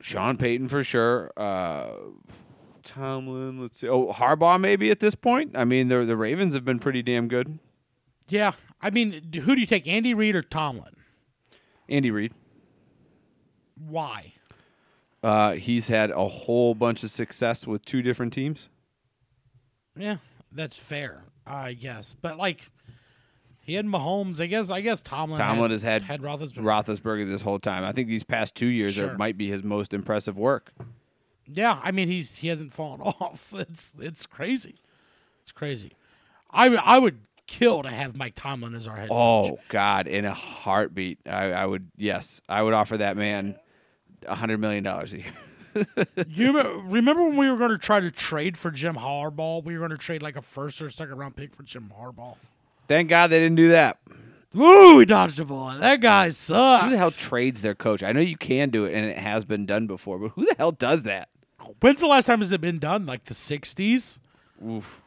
Sean 0.00 0.36
Payton 0.36 0.68
for 0.68 0.82
sure. 0.84 1.32
Uh, 1.36 1.88
Tomlin, 2.82 3.60
let's 3.60 3.78
see. 3.78 3.88
Oh, 3.88 4.12
Harbaugh 4.12 4.60
maybe 4.60 4.90
at 4.90 5.00
this 5.00 5.14
point. 5.14 5.56
I 5.56 5.64
mean, 5.64 5.88
the 5.88 6.04
the 6.04 6.16
Ravens 6.16 6.54
have 6.54 6.64
been 6.64 6.78
pretty 6.78 7.02
damn 7.02 7.28
good. 7.28 7.58
Yeah. 8.28 8.52
I 8.80 8.90
mean, 8.90 9.32
who 9.42 9.54
do 9.54 9.60
you 9.60 9.66
take, 9.66 9.86
Andy 9.86 10.14
Reid 10.14 10.36
or 10.36 10.42
Tomlin? 10.42 10.94
Andy 11.88 12.10
Reid. 12.10 12.32
Why? 13.88 14.32
Uh, 15.22 15.52
he's 15.54 15.88
had 15.88 16.10
a 16.10 16.26
whole 16.28 16.74
bunch 16.74 17.02
of 17.04 17.10
success 17.10 17.66
with 17.66 17.84
two 17.84 18.02
different 18.02 18.32
teams. 18.32 18.68
Yeah, 19.98 20.16
that's 20.52 20.76
fair, 20.76 21.24
I 21.46 21.72
guess. 21.72 22.14
But 22.20 22.36
like, 22.36 22.60
he 23.60 23.74
had 23.74 23.86
Mahomes. 23.86 24.40
I 24.40 24.46
guess. 24.46 24.70
I 24.70 24.80
guess 24.80 25.02
Tomlin. 25.02 25.38
Tomlin 25.38 25.62
had, 25.62 25.70
has 25.72 25.82
had 25.82 26.02
had 26.02 26.20
Roethlisberger. 26.22 26.58
Roethlisberger 26.58 27.28
this 27.28 27.42
whole 27.42 27.58
time. 27.58 27.82
I 27.82 27.92
think 27.92 28.08
these 28.08 28.24
past 28.24 28.54
two 28.54 28.66
years 28.66 28.94
Sure. 28.94 29.10
it 29.12 29.18
might 29.18 29.36
be 29.36 29.48
his 29.50 29.62
most 29.62 29.92
impressive 29.94 30.36
work. 30.36 30.72
Yeah, 31.48 31.80
I 31.82 31.90
mean 31.92 32.08
he's 32.08 32.34
he 32.36 32.48
hasn't 32.48 32.72
fallen 32.74 33.00
off. 33.20 33.52
It's 33.56 33.94
it's 33.98 34.26
crazy. 34.26 34.76
It's 35.42 35.52
crazy. 35.52 35.92
I 36.50 36.66
I 36.68 36.98
would 36.98 37.18
kill 37.46 37.82
to 37.82 37.90
have 37.90 38.16
Mike 38.16 38.34
Tomlin 38.36 38.74
as 38.74 38.86
our 38.86 38.96
head. 38.96 39.08
coach. 39.08 39.16
Oh 39.16 39.58
God, 39.68 40.06
in 40.06 40.24
a 40.24 40.34
heartbeat, 40.34 41.18
I, 41.26 41.52
I 41.52 41.66
would. 41.66 41.90
Yes, 41.96 42.40
I 42.48 42.62
would 42.62 42.74
offer 42.74 42.96
that 42.98 43.16
man 43.16 43.56
a 44.26 44.34
hundred 44.34 44.58
million 44.58 44.82
dollars 44.84 45.12
a 45.12 45.18
year. 45.18 45.32
You 46.28 46.46
remember, 46.46 46.78
remember 46.86 47.22
when 47.24 47.36
we 47.36 47.50
were 47.50 47.58
going 47.58 47.68
to 47.70 47.76
try 47.76 48.00
to 48.00 48.10
trade 48.10 48.56
for 48.56 48.70
Jim 48.70 48.94
Harbaugh? 48.94 49.62
We 49.62 49.74
were 49.74 49.80
going 49.80 49.90
to 49.90 49.98
trade 50.02 50.22
like 50.22 50.36
a 50.36 50.40
first 50.40 50.80
or 50.80 50.90
second 50.90 51.18
round 51.18 51.36
pick 51.36 51.54
for 51.54 51.64
Jim 51.64 51.92
Harbaugh. 52.00 52.36
Thank 52.88 53.10
God 53.10 53.26
they 53.26 53.38
didn't 53.40 53.56
do 53.56 53.68
that. 53.68 53.98
Woo, 54.54 54.96
we 54.96 55.04
dodged 55.04 55.38
a 55.38 55.44
bullet. 55.44 55.80
That 55.80 56.00
guy 56.00 56.30
sucks. 56.30 56.84
Who 56.84 56.90
the 56.92 56.96
hell 56.96 57.10
trades 57.10 57.60
their 57.60 57.74
coach? 57.74 58.02
I 58.02 58.12
know 58.12 58.20
you 58.22 58.38
can 58.38 58.70
do 58.70 58.86
it, 58.86 58.94
and 58.94 59.04
it 59.04 59.18
has 59.18 59.44
been 59.44 59.66
done 59.66 59.86
before, 59.86 60.18
but 60.18 60.28
who 60.30 60.46
the 60.46 60.54
hell 60.56 60.72
does 60.72 61.02
that? 61.02 61.28
When's 61.80 62.00
the 62.00 62.06
last 62.06 62.24
time 62.24 62.38
has 62.40 62.52
it 62.52 62.62
been 62.62 62.78
done? 62.78 63.04
Like 63.04 63.26
the 63.26 63.34
'60s? 63.34 64.18
Oof. 64.66 65.02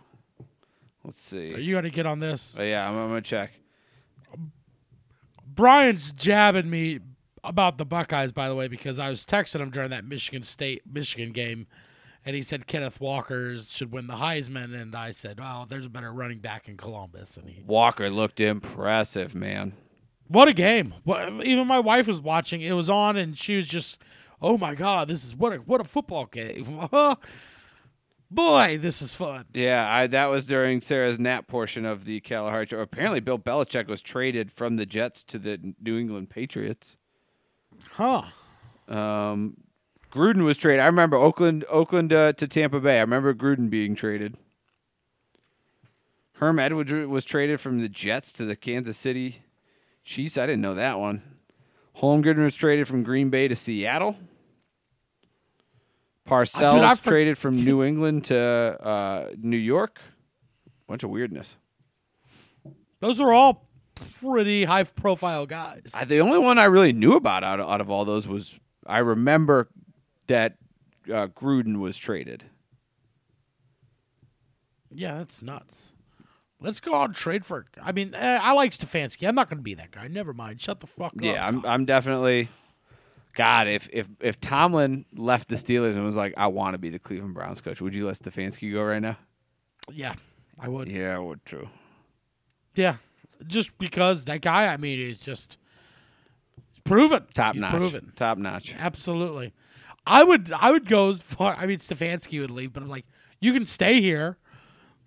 Let's 1.04 1.22
see. 1.22 1.54
Are 1.54 1.60
you 1.60 1.74
going 1.74 1.86
to 1.86 1.90
get 1.90 2.06
on 2.06 2.20
this? 2.20 2.56
Oh, 2.58 2.64
yeah, 2.64 2.88
I'm, 2.90 2.98
I'm 2.98 3.10
gonna 3.10 3.22
check. 3.22 3.52
Brian's 5.46 6.14
jabbing 6.14 6.70
me 6.70 7.00
about 7.44 7.78
the 7.78 7.86
Buckeyes, 7.86 8.32
by 8.32 8.50
the 8.50 8.56
way, 8.56 8.68
because 8.68 9.00
I 9.00 9.10
was 9.10 9.26
texting 9.26 9.62
him 9.62 9.72
during 9.72 9.90
that 9.90 10.06
Michigan 10.06 10.44
State 10.44 10.84
Michigan 10.90 11.32
game, 11.32 11.68
and 12.26 12.36
he 12.36 12.42
said 12.42 12.68
Kenneth 12.68 13.00
Walker's 13.00 13.72
should 13.72 13.92
win 13.92 14.08
the 14.08 14.14
Heisman, 14.14 14.80
and 14.80 14.96
I 14.96 15.12
said, 15.12 15.40
"Oh, 15.42 15.66
there's 15.68 15.86
a 15.86 15.90
better 15.90 16.12
running 16.12 16.40
back 16.40 16.68
in 16.68 16.78
Columbus." 16.78 17.38
And 17.38 17.50
he, 17.50 17.64
Walker 17.66 18.10
looked 18.10 18.40
impressive, 18.40 19.36
man. 19.36 19.74
what 20.28 20.48
a 20.48 20.54
game! 20.54 20.94
What, 21.04 21.46
even 21.46 21.68
my 21.68 21.80
wife 21.80 22.08
was 22.08 22.22
watching; 22.22 22.62
it 22.62 22.74
was 22.74 22.90
on, 22.90 23.18
and 23.18 23.38
she 23.38 23.58
was 23.58 23.68
just, 23.68 23.98
"Oh 24.42 24.58
my 24.58 24.76
God, 24.76 25.08
this 25.08 25.24
is 25.24 25.36
what 25.36 25.54
a 25.54 25.58
what 25.58 25.82
a 25.82 25.86
football 25.86 26.26
game!" 26.26 26.88
Boy, 28.32 28.78
this 28.80 29.02
is 29.02 29.14
fun. 29.14 29.46
Yeah, 29.54 29.92
I, 29.92 30.08
that 30.08 30.28
was 30.28 30.46
during 30.46 30.82
Sarah's 30.82 31.18
nap 31.18 31.48
portion 31.48 31.84
of 31.84 32.06
the 32.06 32.20
Kalahari 32.20 32.68
show. 32.68 32.80
Apparently, 32.80 33.20
Bill 33.20 33.40
Belichick 33.40 33.88
was 33.88 34.02
traded 34.02 34.52
from 34.52 34.76
the 34.76 34.86
Jets 34.86 35.24
to 35.24 35.40
the 35.40 35.60
New 35.82 35.98
England 35.98 36.30
Patriots. 36.30 36.98
Huh? 37.92 38.24
Um, 38.88 39.58
Gruden 40.12 40.44
was 40.44 40.58
traded. 40.58 40.82
I 40.82 40.86
remember 40.86 41.18
Oakland, 41.18 41.66
Oakland 41.70 42.14
uh, 42.14 42.34
to 42.34 42.48
Tampa 42.48 42.80
Bay. 42.80 42.98
I 42.98 43.02
remember 43.02 43.34
Gruden 43.34 43.70
being 43.70 43.96
traded. 43.96 44.38
Herm 46.34 46.60
Edwards 46.60 46.92
was 47.08 47.26
traded 47.26 47.60
from 47.60 47.82
the 47.82 47.90
Jets 47.90 48.32
to 48.34 48.46
the 48.46 48.56
Kansas 48.56 48.98
City 48.98 49.44
Chiefs. 50.04 50.38
I 50.38 50.46
didn't 50.46 50.62
know 50.62 50.76
that 50.76 51.00
one. 51.00 51.22
Holmgren 51.98 52.38
was 52.38 52.56
traded 52.56 52.88
from 52.88 53.04
Green 53.04 53.30
Bay 53.30 53.48
to 53.48 53.56
Seattle. 53.56 54.16
Parcells 56.30 56.74
Dude, 56.74 56.84
I 56.84 56.96
for- 56.96 57.10
traded 57.10 57.38
from 57.38 57.64
New 57.64 57.84
England 57.84 58.26
to 58.26 58.38
uh, 58.38 59.30
New 59.42 59.58
York. 59.58 60.00
Bunch 60.88 61.04
of 61.04 61.10
weirdness. 61.10 61.58
Those 63.00 63.20
are 63.20 63.32
all 63.32 63.68
pretty 64.22 64.66
high 64.66 64.84
profile 64.84 65.46
guys. 65.46 65.92
I, 65.94 66.06
the 66.06 66.20
only 66.20 66.40
one 66.40 66.58
I 66.60 66.66
really 66.66 66.94
knew 66.94 67.14
about 67.14 67.44
out 67.44 67.60
of, 67.60 67.70
out 67.70 67.82
of 67.82 67.90
all 67.90 68.06
those 68.06 68.28
was 68.28 68.60
I 68.86 69.00
remember 69.00 69.70
that 70.28 70.56
uh, 71.08 71.28
Gruden 71.28 71.80
was 71.80 71.98
traded. 71.98 72.44
Yeah, 74.92 75.18
that's 75.18 75.42
nuts. 75.42 75.94
Let's 76.62 76.80
go 76.80 76.96
out 76.96 77.06
and 77.06 77.16
trade 77.16 77.46
for. 77.46 77.66
I 77.82 77.92
mean, 77.92 78.14
eh, 78.14 78.40
I 78.42 78.52
like 78.54 78.74
Stefanski. 78.74 79.28
I'm 79.28 79.36
not 79.36 79.50
going 79.50 79.60
to 79.60 79.64
be 79.64 79.76
that 79.76 79.92
guy. 79.92 80.08
Never 80.08 80.34
mind. 80.34 80.60
Shut 80.60 80.82
the 80.82 80.88
fuck 80.88 81.14
up. 81.14 81.22
Yeah, 81.22 81.46
I'm 81.48 81.66
I'm 81.66 81.86
definitely 81.86 82.50
God, 83.36 83.68
if 83.68 83.88
if 83.94 84.08
if 84.20 84.40
Tomlin 84.42 85.06
left 85.16 85.50
the 85.50 85.56
Steelers 85.56 85.94
and 85.96 86.04
was 86.04 86.16
like, 86.16 86.34
I 86.38 86.48
want 86.48 86.74
to 86.74 86.78
be 86.80 86.90
the 86.90 87.00
Cleveland 87.00 87.34
Browns 87.34 87.62
coach, 87.62 87.80
would 87.82 87.94
you 87.94 88.06
let 88.06 88.18
Stefanski 88.18 88.72
go 88.74 88.84
right 88.84 89.02
now? 89.02 89.18
Yeah, 89.92 90.16
I 90.60 90.68
would. 90.68 90.88
Yeah, 90.90 91.16
I 91.16 91.20
would 91.20 91.46
too. 91.46 91.68
Yeah, 92.76 92.98
just 93.48 93.78
because 93.78 94.26
that 94.26 94.42
guy. 94.42 94.68
I 94.68 94.78
mean, 94.78 95.00
is 95.00 95.20
just 95.20 95.58
he's 96.72 96.82
proven. 96.84 97.26
Top 97.34 97.54
He's 97.56 97.62
notch. 97.62 97.72
Proven. 97.76 98.12
Top 98.16 98.38
notch. 98.38 98.76
Absolutely. 98.78 99.54
I 100.06 100.24
would. 100.24 100.52
I 100.52 100.72
would 100.72 100.88
go 100.88 101.10
as 101.10 101.20
far. 101.22 101.56
I 101.56 101.66
mean, 101.66 101.78
Stefanski 101.80 102.40
would 102.42 102.52
leave, 102.52 102.74
but 102.74 102.84
I'm 102.84 102.90
like, 102.90 103.06
you 103.40 103.54
can 103.54 103.66
stay 103.66 104.02
here. 104.02 104.38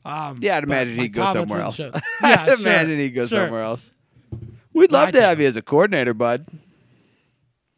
Um, 0.05 0.39
Yeah, 0.41 0.57
I'd 0.57 0.65
imagine 0.65 0.99
he'd 0.99 1.13
go 1.13 1.33
somewhere 1.33 1.61
else. 1.61 1.77
show- 1.77 1.91
I'd 2.21 2.31
Yeah, 2.31 2.45
sure, 2.47 2.55
imagine 2.67 2.99
he'd 2.99 3.11
go 3.11 3.27
sure. 3.27 3.39
somewhere 3.47 3.63
else. 3.63 3.93
We'd 4.73 4.91
love 4.91 5.09
I'd 5.09 5.15
to 5.15 5.23
have 5.23 5.41
you 5.41 5.47
as 5.47 5.57
a 5.57 5.63
coordinator, 5.63 6.15
bud. 6.15 6.47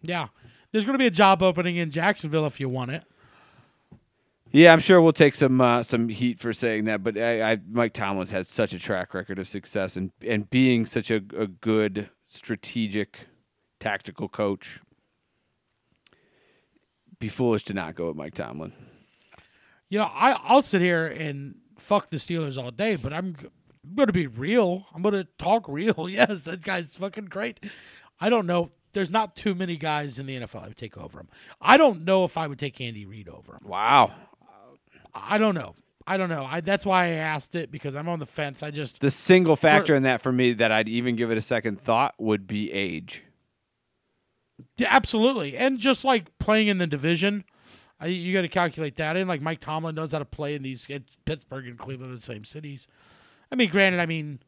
Yeah, 0.04 0.28
there's 0.72 0.84
going 0.84 0.94
to 0.94 0.98
be 0.98 1.06
a 1.06 1.10
job 1.10 1.42
opening 1.42 1.76
in 1.76 1.90
Jacksonville 1.90 2.46
if 2.46 2.60
you 2.60 2.68
want 2.68 2.90
it. 2.90 3.04
Yeah, 4.52 4.72
I'm 4.72 4.78
sure 4.78 5.02
we'll 5.02 5.12
take 5.12 5.34
some 5.34 5.60
uh, 5.60 5.82
some 5.82 6.08
heat 6.08 6.38
for 6.38 6.52
saying 6.52 6.84
that, 6.84 7.02
but 7.02 7.18
I, 7.18 7.52
I, 7.52 7.58
Mike 7.68 7.92
Tomlin's 7.92 8.30
has 8.30 8.48
such 8.48 8.72
a 8.72 8.78
track 8.78 9.12
record 9.12 9.40
of 9.40 9.48
success 9.48 9.96
and 9.96 10.12
and 10.24 10.48
being 10.48 10.86
such 10.86 11.10
a, 11.10 11.16
a 11.36 11.48
good 11.48 12.08
strategic 12.28 13.26
tactical 13.80 14.28
coach. 14.28 14.78
Be 17.18 17.28
foolish 17.28 17.64
to 17.64 17.74
not 17.74 17.96
go 17.96 18.08
with 18.08 18.16
Mike 18.16 18.34
Tomlin. 18.34 18.72
You 19.88 19.98
know, 19.98 20.04
I 20.04 20.32
I'll 20.32 20.62
sit 20.62 20.80
here 20.82 21.06
and 21.06 21.56
fuck 21.78 22.10
the 22.10 22.18
Steelers 22.18 22.56
all 22.56 22.70
day, 22.70 22.96
but 22.96 23.12
I'm, 23.12 23.36
I'm 23.84 23.94
going 23.94 24.06
to 24.06 24.12
be 24.12 24.26
real. 24.28 24.86
I'm 24.94 25.02
going 25.02 25.14
to 25.14 25.26
talk 25.36 25.66
real. 25.68 26.08
Yes, 26.08 26.42
that 26.42 26.62
guy's 26.62 26.94
fucking 26.94 27.26
great. 27.26 27.58
I 28.20 28.28
don't 28.28 28.46
know. 28.46 28.70
There's 28.94 29.10
not 29.10 29.36
too 29.36 29.54
many 29.54 29.76
guys 29.76 30.18
in 30.18 30.26
the 30.26 30.36
NFL 30.36 30.62
I 30.62 30.68
would 30.68 30.78
take 30.78 30.96
over 30.96 31.20
him. 31.20 31.28
I 31.60 31.76
don't 31.76 32.04
know 32.04 32.24
if 32.24 32.38
I 32.38 32.46
would 32.46 32.58
take 32.58 32.80
Andy 32.80 33.04
Reid 33.04 33.28
over 33.28 33.52
him. 33.52 33.60
Wow. 33.64 34.12
I 35.14 35.38
don't 35.38 35.54
know. 35.54 35.74
I 36.06 36.16
don't 36.16 36.28
know. 36.28 36.44
I, 36.44 36.60
that's 36.60 36.84
why 36.84 37.06
I 37.06 37.08
asked 37.10 37.54
it 37.54 37.70
because 37.70 37.94
I'm 37.94 38.08
on 38.08 38.18
the 38.18 38.26
fence. 38.26 38.62
I 38.62 38.70
just 38.70 39.00
The 39.00 39.10
single 39.10 39.56
factor 39.56 39.94
in 39.94 40.02
that 40.02 40.20
for 40.20 40.32
me 40.32 40.52
that 40.54 40.70
I'd 40.70 40.88
even 40.88 41.16
give 41.16 41.30
it 41.30 41.38
a 41.38 41.42
second 41.42 41.80
thought 41.80 42.14
would 42.18 42.46
be 42.46 42.70
age. 42.72 43.22
Yeah, 44.76 44.88
absolutely, 44.90 45.56
and 45.56 45.78
just 45.78 46.04
like 46.04 46.38
playing 46.38 46.68
in 46.68 46.78
the 46.78 46.86
division, 46.86 47.44
I, 47.98 48.06
you 48.06 48.32
got 48.32 48.42
to 48.42 48.48
calculate 48.48 48.96
that 48.96 49.16
in. 49.16 49.26
Like 49.26 49.40
Mike 49.40 49.60
Tomlin 49.60 49.94
knows 49.94 50.12
how 50.12 50.18
to 50.18 50.24
play 50.24 50.54
in 50.54 50.62
these. 50.62 50.86
It's 50.88 51.16
Pittsburgh 51.24 51.66
and 51.66 51.78
Cleveland 51.78 52.12
are 52.12 52.16
the 52.16 52.22
same 52.22 52.44
cities. 52.44 52.86
I 53.50 53.56
mean, 53.56 53.70
granted, 53.70 54.00
I 54.00 54.06
mean, 54.06 54.40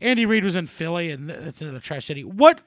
Andy 0.00 0.26
Reid 0.26 0.44
was 0.44 0.56
in 0.56 0.66
Philly, 0.66 1.10
and 1.10 1.28
that's 1.28 1.60
another 1.60 1.80
trash 1.80 2.06
city. 2.06 2.24
What 2.24 2.62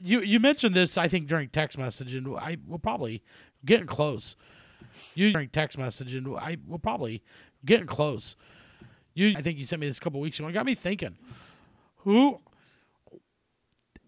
you 0.00 0.20
you 0.20 0.40
mentioned 0.40 0.74
this, 0.74 0.96
I 0.98 1.08
think, 1.08 1.26
during 1.28 1.48
text 1.48 1.78
message, 1.78 2.14
and 2.14 2.26
I 2.38 2.56
will 2.66 2.78
probably 2.78 3.22
getting 3.64 3.86
close. 3.86 4.36
You 5.14 5.32
during 5.32 5.48
text 5.50 5.78
message, 5.78 6.14
and 6.14 6.26
I 6.36 6.56
will 6.66 6.78
probably 6.78 7.22
getting 7.64 7.86
close. 7.86 8.36
You, 9.14 9.34
I 9.36 9.42
think 9.42 9.58
you 9.58 9.66
sent 9.66 9.80
me 9.80 9.86
this 9.88 9.98
a 9.98 10.00
couple 10.00 10.20
weeks 10.20 10.38
ago. 10.38 10.48
It 10.48 10.52
got 10.52 10.66
me 10.66 10.74
thinking. 10.74 11.16
Who 11.98 12.40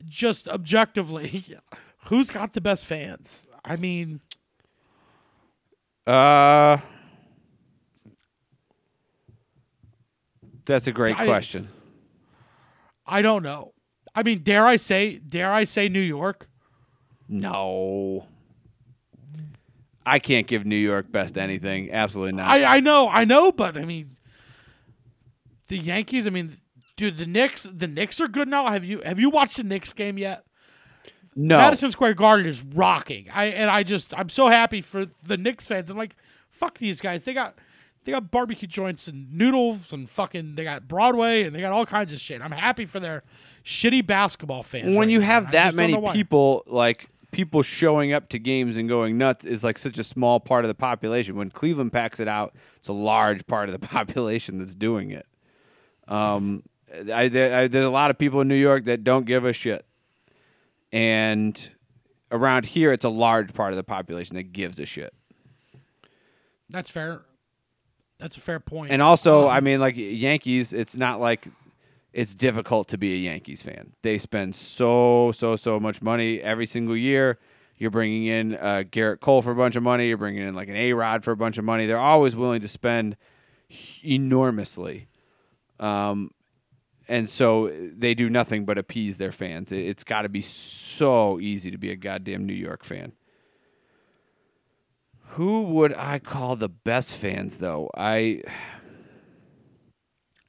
just 0.09 0.49
objectively, 0.49 1.45
who's 2.07 2.31
got 2.31 2.53
the 2.55 2.61
best 2.61 2.87
fans? 2.87 3.47
I 3.65 3.77
mean, 3.77 4.21
Uh, 6.07 6.79
that's 10.65 10.87
a 10.87 10.93
great 10.93 11.17
I- 11.17 11.27
question. 11.27 11.69
I 13.07 13.23
don't 13.23 13.43
know. 13.43 13.73
I 14.15 14.23
mean, 14.23 14.43
dare 14.43 14.67
I 14.67 14.77
say, 14.77 15.19
dare 15.19 15.53
I 15.53 15.65
say 15.65 15.89
New 15.89 16.01
York? 16.01 16.49
No. 17.29 18.27
I 20.05 20.19
can't 20.19 20.47
give 20.47 20.67
New 20.67 20.77
York 20.77 21.11
best 21.11 21.39
anything. 21.39 21.93
Absolutely 21.93 22.33
not. 22.33 22.49
I, 22.49 22.77
I 22.77 22.81
know, 22.81 23.09
I 23.09 23.25
know, 23.25 23.53
but 23.53 23.77
I 23.77 23.85
mean, 23.85 24.11
the 25.69 25.79
Yankees. 25.79 26.27
I 26.27 26.31
mean, 26.31 26.59
dude, 26.97 27.17
the 27.17 27.27
Knicks. 27.27 27.67
The 27.73 27.87
Knicks 27.87 28.21
are 28.21 28.29
good 28.29 28.49
now. 28.49 28.71
Have 28.71 28.85
you 28.85 29.01
have 29.05 29.21
you 29.21 29.31
watched 29.31 29.57
the 29.57 29.63
Knicks 29.63 29.93
game 29.93 30.19
yet? 30.19 30.45
no. 31.35 31.57
Madison 31.57 31.91
Square 31.91 32.15
Garden 32.15 32.47
is 32.47 32.63
rocking. 32.63 33.29
I 33.33 33.47
and 33.47 33.71
I 33.71 33.83
just 33.83 34.17
I'm 34.19 34.29
so 34.29 34.49
happy 34.49 34.81
for 34.81 35.07
the 35.23 35.37
Knicks 35.37 35.67
fans. 35.67 35.89
I'm 35.91 35.97
like, 35.97 36.17
fuck 36.51 36.79
these 36.79 37.01
guys. 37.01 37.25
They 37.25 37.33
got 37.33 37.57
they 38.05 38.13
got 38.13 38.31
barbecue 38.31 38.69
joints 38.69 39.09
and 39.09 39.33
noodles 39.33 39.93
and 39.93 40.11
fucking 40.11 40.57
they 40.57 40.65
got 40.65 40.89
Broadway 40.89 41.45
and 41.45 41.55
they 41.55 41.61
got 41.61 41.73
all 41.73 41.87
kinds 41.87 42.13
of 42.13 42.21
shit. 42.21 42.43
I'm 42.43 42.51
happy 42.51 42.85
for 42.85 43.01
their 43.01 43.23
shitty 43.65 44.07
basketball 44.07 44.63
fans. 44.63 44.87
when 44.89 44.99
right 44.99 45.09
you 45.11 45.19
now. 45.21 45.27
have 45.27 45.53
that 45.53 45.75
many 45.75 45.97
people 46.13 46.63
like 46.67 47.09
people 47.31 47.63
showing 47.63 48.13
up 48.13 48.29
to 48.29 48.39
games 48.39 48.77
and 48.77 48.89
going 48.89 49.17
nuts 49.17 49.45
is 49.45 49.65
like 49.65 49.79
such 49.79 49.99
a 49.99 50.05
small 50.05 50.39
part 50.41 50.65
of 50.65 50.69
the 50.69 50.75
population 50.75 51.35
when 51.37 51.49
cleveland 51.51 51.91
packs 51.93 52.21
it 52.21 52.29
out 52.29 52.55
it's 52.77 52.89
a 52.89 52.93
large 52.93 53.47
part 53.47 53.69
of 53.69 53.73
the 53.73 53.87
population 53.89 54.59
that's 54.59 54.75
doing 54.75 55.11
it 55.13 55.27
um, 56.09 56.63
I, 57.11 57.23
I, 57.23 57.29
there's 57.69 57.87
a 57.87 57.91
lot 57.91 58.11
of 58.11 58.19
people 58.19 58.41
in 58.43 58.49
new 58.49 58.55
york 58.57 58.85
that 58.85 59.03
don't 59.05 59.25
give 59.25 59.45
a 59.47 59.53
shit 59.55 59.87
and 60.93 61.71
around 62.31 62.67
here 62.67 62.93
it's 62.93 63.05
a 63.05 63.09
large 63.09 63.55
part 63.55 63.73
of 63.73 63.77
the 63.77 63.85
population 63.85 64.37
that 64.37 64.53
gives 64.53 64.79
a 64.79 64.85
shit 64.87 65.15
That's 66.71 66.91
fair. 66.91 67.23
That's 68.19 68.37
a 68.37 68.41
fair 68.41 68.61
point. 68.61 68.93
and 68.93 69.01
also 69.03 69.45
Um, 69.45 69.49
i 69.51 69.61
mean 69.61 69.81
like 69.81 69.95
yankees 69.97 70.73
it's 70.73 70.97
not 70.97 71.21
like 71.21 71.47
it's 72.13 72.35
difficult 72.35 72.89
to 72.89 72.99
be 72.99 73.13
a 73.15 73.17
yankees 73.17 73.63
fan. 73.63 73.93
They 74.03 74.19
spend 74.19 74.55
so 74.55 75.33
so 75.35 75.57
so 75.57 75.81
much 75.81 76.03
money 76.03 76.41
every 76.41 76.67
single 76.67 76.97
year. 76.97 77.39
You're 77.79 77.91
bringing 77.91 78.27
in 78.27 78.55
uh, 78.55 78.85
gerrit 78.91 79.21
cole 79.21 79.43
for 79.43 79.51
a 79.51 79.57
bunch 79.57 79.75
of 79.77 79.83
money. 79.83 80.09
You're 80.09 80.17
bringing 80.19 80.47
in 80.47 80.55
like 80.55 80.69
an 80.69 80.77
a-rod 80.77 81.25
for 81.25 81.33
a 81.33 81.37
bunch 81.37 81.59
of 81.59 81.65
money. 81.65 81.87
They're 81.87 81.99
always 81.99 82.37
willing 82.37 82.61
to 82.61 82.69
spend 82.69 83.17
enormously. 84.05 85.09
Um, 85.81 86.31
and 87.09 87.29
so 87.29 87.73
they 87.97 88.15
do 88.15 88.31
nothing 88.31 88.65
but 88.65 88.79
appease 88.79 89.17
their 89.19 89.33
fans. 89.33 89.73
It- 89.73 89.87
it's 89.87 90.05
got 90.05 90.23
to 90.23 90.29
be 90.29 90.43
so 90.43 91.41
easy 91.41 91.73
to 91.73 91.79
be 91.79 91.91
a 91.91 91.97
goddamn 91.97 92.47
new 92.47 92.53
york 92.55 92.85
fan. 92.85 93.13
Who 95.31 95.63
would 95.63 95.95
i 95.95 96.19
call 96.19 96.57
the 96.57 96.69
best 96.69 97.15
fans 97.15 97.57
though? 97.57 97.91
I 97.97 98.43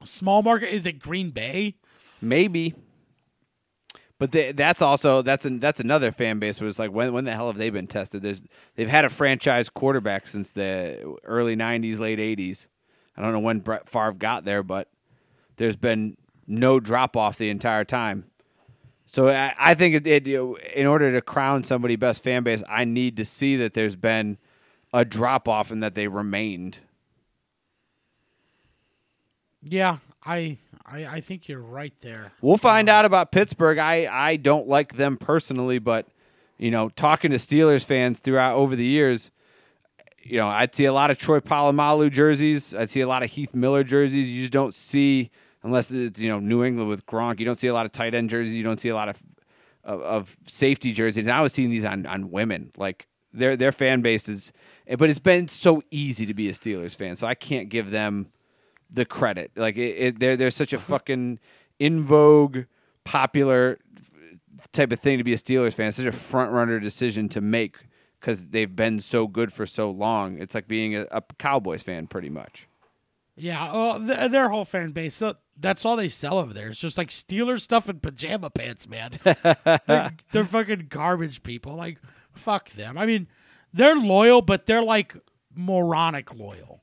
small 0.05 0.41
market 0.41 0.73
is 0.73 0.85
it 0.85 0.99
Green 0.99 1.31
Bay? 1.31 1.75
Maybe. 2.21 2.75
But 4.19 4.31
they, 4.31 4.51
that's 4.53 4.81
also 4.81 5.21
that's 5.21 5.45
an, 5.45 5.59
that's 5.59 5.79
another 5.79 6.11
fan 6.11 6.39
base 6.39 6.61
where 6.61 6.69
it's 6.69 6.79
like 6.79 6.91
when 6.91 7.13
when 7.13 7.25
the 7.25 7.33
hell 7.33 7.47
have 7.47 7.57
they 7.57 7.69
been 7.69 7.87
tested? 7.87 8.21
There's 8.21 8.41
they've 8.75 8.87
had 8.87 9.05
a 9.05 9.09
franchise 9.09 9.69
quarterback 9.69 10.27
since 10.27 10.51
the 10.51 11.17
early 11.23 11.55
'90s, 11.55 11.99
late 11.99 12.19
'80s. 12.19 12.67
I 13.17 13.21
don't 13.21 13.33
know 13.33 13.39
when 13.39 13.59
Brett 13.59 13.89
Favre 13.89 14.13
got 14.13 14.45
there, 14.45 14.63
but 14.63 14.87
there's 15.57 15.75
been 15.75 16.17
no 16.47 16.79
drop 16.79 17.17
off 17.17 17.37
the 17.37 17.49
entire 17.49 17.83
time. 17.83 18.25
So 19.11 19.29
I, 19.29 19.53
I 19.59 19.73
think 19.75 19.95
it, 19.95 20.07
it, 20.07 20.27
in 20.27 20.87
order 20.87 21.11
to 21.11 21.21
crown 21.21 21.63
somebody 21.63 21.95
best 21.95 22.23
fan 22.23 22.43
base, 22.43 22.63
I 22.67 22.85
need 22.85 23.17
to 23.17 23.25
see 23.25 23.57
that 23.57 23.73
there's 23.73 23.95
been 23.95 24.37
a 24.93 25.05
drop 25.05 25.47
off 25.47 25.69
and 25.69 25.83
that 25.83 25.95
they 25.95 26.07
remained. 26.07 26.79
Yeah, 29.63 29.97
I, 30.25 30.57
I 30.85 31.05
I 31.05 31.21
think 31.21 31.47
you're 31.47 31.59
right 31.59 31.93
there. 32.01 32.33
We'll 32.41 32.57
find 32.57 32.89
um, 32.89 32.95
out 32.95 33.05
about 33.05 33.31
Pittsburgh. 33.31 33.77
I, 33.77 34.07
I 34.11 34.35
don't 34.35 34.67
like 34.67 34.97
them 34.97 35.17
personally, 35.17 35.79
but 35.79 36.07
you 36.57 36.71
know, 36.71 36.89
talking 36.89 37.31
to 37.31 37.37
Steelers 37.37 37.83
fans 37.83 38.19
throughout 38.19 38.55
over 38.55 38.75
the 38.75 38.85
years, 38.85 39.31
you 40.21 40.37
know, 40.37 40.47
I'd 40.47 40.73
see 40.73 40.85
a 40.85 40.93
lot 40.93 41.11
of 41.11 41.17
Troy 41.17 41.39
Polamalu 41.39 42.11
jerseys. 42.11 42.73
I'd 42.73 42.89
see 42.89 43.01
a 43.01 43.07
lot 43.07 43.23
of 43.23 43.29
Heath 43.29 43.53
Miller 43.53 43.83
jerseys. 43.83 44.29
You 44.29 44.41
just 44.41 44.53
don't 44.53 44.73
see 44.73 45.31
unless 45.63 45.91
it's 45.91 46.19
you 46.19 46.29
know 46.29 46.39
New 46.39 46.63
England 46.63 46.89
with 46.89 47.05
Gronk. 47.05 47.39
You 47.39 47.45
don't 47.45 47.57
see 47.57 47.67
a 47.67 47.73
lot 47.73 47.85
of 47.85 47.91
tight 47.91 48.13
end 48.13 48.29
jerseys. 48.29 48.53
You 48.53 48.63
don't 48.63 48.79
see 48.79 48.89
a 48.89 48.95
lot 48.95 49.09
of 49.09 49.17
of, 49.83 50.01
of 50.01 50.37
safety 50.47 50.91
jerseys. 50.91 51.25
And 51.25 51.31
I 51.31 51.41
was 51.41 51.53
seeing 51.53 51.69
these 51.69 51.85
on, 51.85 52.05
on 52.05 52.31
women. 52.31 52.71
Like 52.77 53.07
their 53.33 53.57
their 53.57 53.71
fan 53.71 54.01
base 54.01 54.29
is, 54.29 54.51
but 54.97 55.09
it's 55.09 55.19
been 55.19 55.47
so 55.47 55.81
easy 55.91 56.25
to 56.25 56.33
be 56.33 56.49
a 56.49 56.53
Steelers 56.53 56.95
fan, 56.95 57.15
so 57.15 57.27
I 57.27 57.35
can't 57.35 57.69
give 57.69 57.91
them 57.91 58.27
the 58.93 59.05
credit. 59.05 59.51
Like 59.55 59.77
it, 59.77 59.97
it 59.97 60.19
they're 60.19 60.37
they're 60.37 60.51
such 60.51 60.73
a 60.73 60.79
fucking 60.91 61.39
in 61.79 62.03
vogue, 62.03 62.59
popular 63.03 63.79
type 64.71 64.91
of 64.91 64.99
thing 64.99 65.17
to 65.17 65.23
be 65.23 65.33
a 65.33 65.37
Steelers 65.37 65.73
fan. 65.73 65.87
It's 65.87 65.97
such 65.97 66.05
a 66.05 66.11
front 66.11 66.51
runner 66.51 66.79
decision 66.79 67.27
to 67.29 67.41
make 67.41 67.77
because 68.19 68.45
they've 68.45 68.73
been 68.73 68.99
so 68.99 69.27
good 69.27 69.51
for 69.51 69.65
so 69.65 69.91
long. 69.91 70.37
It's 70.39 70.55
like 70.55 70.67
being 70.67 70.95
a, 70.95 71.05
a 71.11 71.21
Cowboys 71.37 71.83
fan, 71.83 72.07
pretty 72.07 72.29
much. 72.29 72.67
Yeah, 73.35 73.73
well, 73.73 73.99
th- 73.99 74.31
their 74.31 74.47
whole 74.47 74.63
fan 74.63 74.91
base. 74.91 75.15
So 75.15 75.35
that's 75.59 75.83
all 75.83 75.95
they 75.95 76.07
sell 76.07 76.37
over 76.37 76.53
there. 76.53 76.67
It's 76.67 76.79
just 76.79 76.97
like 76.97 77.09
Steelers 77.09 77.61
stuff 77.61 77.89
and 77.89 78.01
pajama 78.01 78.49
pants, 78.49 78.87
man. 78.87 79.11
they're, 79.87 80.13
they're 80.31 80.45
fucking 80.45 80.87
garbage 80.89 81.43
people. 81.43 81.75
Like, 81.75 81.97
fuck 82.31 82.69
them. 82.71 82.97
I 82.97 83.05
mean, 83.05 83.27
they're 83.73 83.95
loyal, 83.95 84.41
but 84.41 84.67
they're 84.67 84.83
like 84.83 85.15
moronic 85.55 86.33
loyal. 86.33 86.81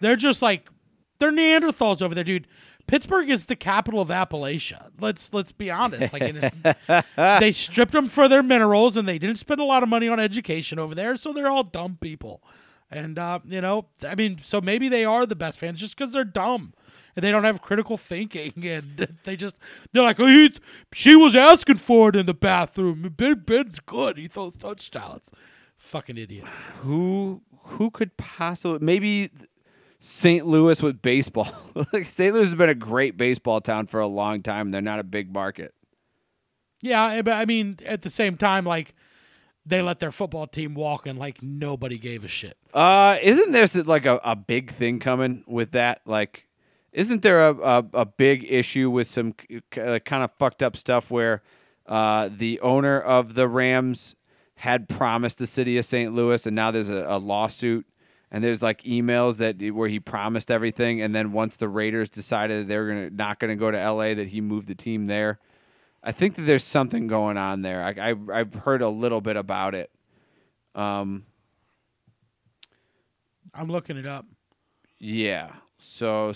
They're 0.00 0.16
just 0.16 0.40
like 0.40 0.70
they're 1.18 1.32
Neanderthals 1.32 2.02
over 2.02 2.14
there, 2.14 2.24
dude. 2.24 2.46
Pittsburgh 2.86 3.28
is 3.28 3.46
the 3.46 3.56
capital 3.56 4.00
of 4.00 4.08
Appalachia. 4.08 4.90
Let's 4.98 5.32
let's 5.32 5.52
be 5.52 5.70
honest. 5.70 6.12
Like, 6.12 7.04
they 7.16 7.52
stripped 7.52 7.92
them 7.92 8.08
for 8.08 8.28
their 8.28 8.42
minerals, 8.42 8.96
and 8.96 9.06
they 9.06 9.18
didn't 9.18 9.38
spend 9.38 9.60
a 9.60 9.64
lot 9.64 9.82
of 9.82 9.88
money 9.88 10.08
on 10.08 10.18
education 10.18 10.78
over 10.78 10.94
there, 10.94 11.16
so 11.16 11.32
they're 11.32 11.50
all 11.50 11.64
dumb 11.64 11.98
people. 12.00 12.42
And 12.90 13.18
uh, 13.18 13.40
you 13.44 13.60
know, 13.60 13.86
I 14.02 14.14
mean, 14.14 14.40
so 14.42 14.60
maybe 14.60 14.88
they 14.88 15.04
are 15.04 15.26
the 15.26 15.36
best 15.36 15.58
fans 15.58 15.80
just 15.80 15.96
because 15.96 16.12
they're 16.12 16.24
dumb 16.24 16.72
and 17.18 17.24
they 17.24 17.32
don't 17.32 17.42
have 17.42 17.60
critical 17.60 17.96
thinking, 17.96 18.52
and 18.64 19.16
they 19.24 19.34
just 19.34 19.56
they're 19.92 20.04
like, 20.04 20.20
oh, 20.20 20.26
he, 20.26 20.54
she 20.92 21.16
was 21.16 21.34
asking 21.34 21.78
for 21.78 22.10
it 22.10 22.16
in 22.16 22.26
the 22.26 22.32
bathroom. 22.32 23.12
Ben 23.16 23.42
Ben's 23.44 23.80
good. 23.80 24.16
He 24.16 24.28
throws 24.28 24.54
touchdowns. 24.54 25.32
Fucking 25.76 26.16
idiots. 26.16 26.66
Who 26.82 27.42
who 27.64 27.90
could 27.90 28.16
possibly 28.16 28.78
maybe 28.80 29.30
St. 30.00 30.46
Louis 30.46 30.80
with 30.82 31.02
baseball? 31.02 31.52
St. 31.92 32.34
Louis 32.34 32.46
has 32.46 32.54
been 32.54 32.68
a 32.68 32.74
great 32.74 33.16
baseball 33.16 33.60
town 33.60 33.86
for 33.86 34.00
a 34.00 34.06
long 34.06 34.42
time. 34.42 34.70
They're 34.70 34.80
not 34.80 35.00
a 35.00 35.04
big 35.04 35.32
market. 35.32 35.74
Yeah, 36.80 37.22
but 37.22 37.32
I 37.34 37.44
mean, 37.44 37.78
at 37.84 38.02
the 38.02 38.10
same 38.10 38.36
time, 38.36 38.64
like 38.64 38.94
they 39.66 39.82
let 39.82 39.98
their 40.00 40.12
football 40.12 40.46
team 40.46 40.74
walk, 40.74 41.06
and 41.06 41.18
like 41.18 41.42
nobody 41.42 41.98
gave 41.98 42.24
a 42.24 42.28
shit. 42.28 42.56
Uh, 42.72 43.16
isn't 43.20 43.50
there 43.52 43.66
like 43.84 44.06
a, 44.06 44.20
a 44.22 44.36
big 44.36 44.70
thing 44.70 45.00
coming 45.00 45.42
with 45.48 45.72
that? 45.72 46.00
Like, 46.06 46.46
isn't 46.92 47.22
there 47.22 47.48
a, 47.48 47.54
a, 47.54 47.84
a 47.94 48.04
big 48.06 48.46
issue 48.48 48.90
with 48.90 49.08
some 49.08 49.34
kind 49.70 50.22
of 50.22 50.30
fucked 50.38 50.62
up 50.62 50.76
stuff 50.76 51.10
where 51.10 51.42
Uh, 51.86 52.28
the 52.36 52.60
owner 52.60 53.00
of 53.00 53.32
the 53.34 53.48
Rams 53.48 54.14
had 54.56 54.88
promised 54.88 55.38
the 55.38 55.46
city 55.46 55.78
of 55.78 55.84
St. 55.86 56.14
Louis, 56.14 56.46
and 56.46 56.54
now 56.54 56.70
there's 56.70 56.90
a, 56.90 57.04
a 57.08 57.18
lawsuit. 57.18 57.86
And 58.30 58.44
there's 58.44 58.62
like 58.62 58.82
emails 58.82 59.38
that 59.38 59.56
where 59.72 59.88
he 59.88 60.00
promised 60.00 60.50
everything, 60.50 61.00
and 61.00 61.14
then 61.14 61.32
once 61.32 61.56
the 61.56 61.68
Raiders 61.68 62.10
decided 62.10 62.68
they 62.68 62.76
were 62.76 62.88
gonna 62.88 63.10
not 63.10 63.38
gonna 63.38 63.56
go 63.56 63.70
to 63.70 63.78
L.A., 63.78 64.14
that 64.14 64.28
he 64.28 64.40
moved 64.40 64.68
the 64.68 64.74
team 64.74 65.06
there. 65.06 65.38
I 66.02 66.12
think 66.12 66.36
that 66.36 66.42
there's 66.42 66.62
something 66.64 67.06
going 67.06 67.36
on 67.38 67.62
there. 67.62 67.82
I, 67.82 68.10
I 68.10 68.14
I've 68.32 68.52
heard 68.54 68.82
a 68.82 68.88
little 68.88 69.20
bit 69.20 69.36
about 69.36 69.74
it. 69.74 69.90
Um, 70.74 71.24
I'm 73.54 73.68
looking 73.68 73.96
it 73.96 74.06
up. 74.06 74.26
yeah. 74.98 75.50
So 75.78 76.32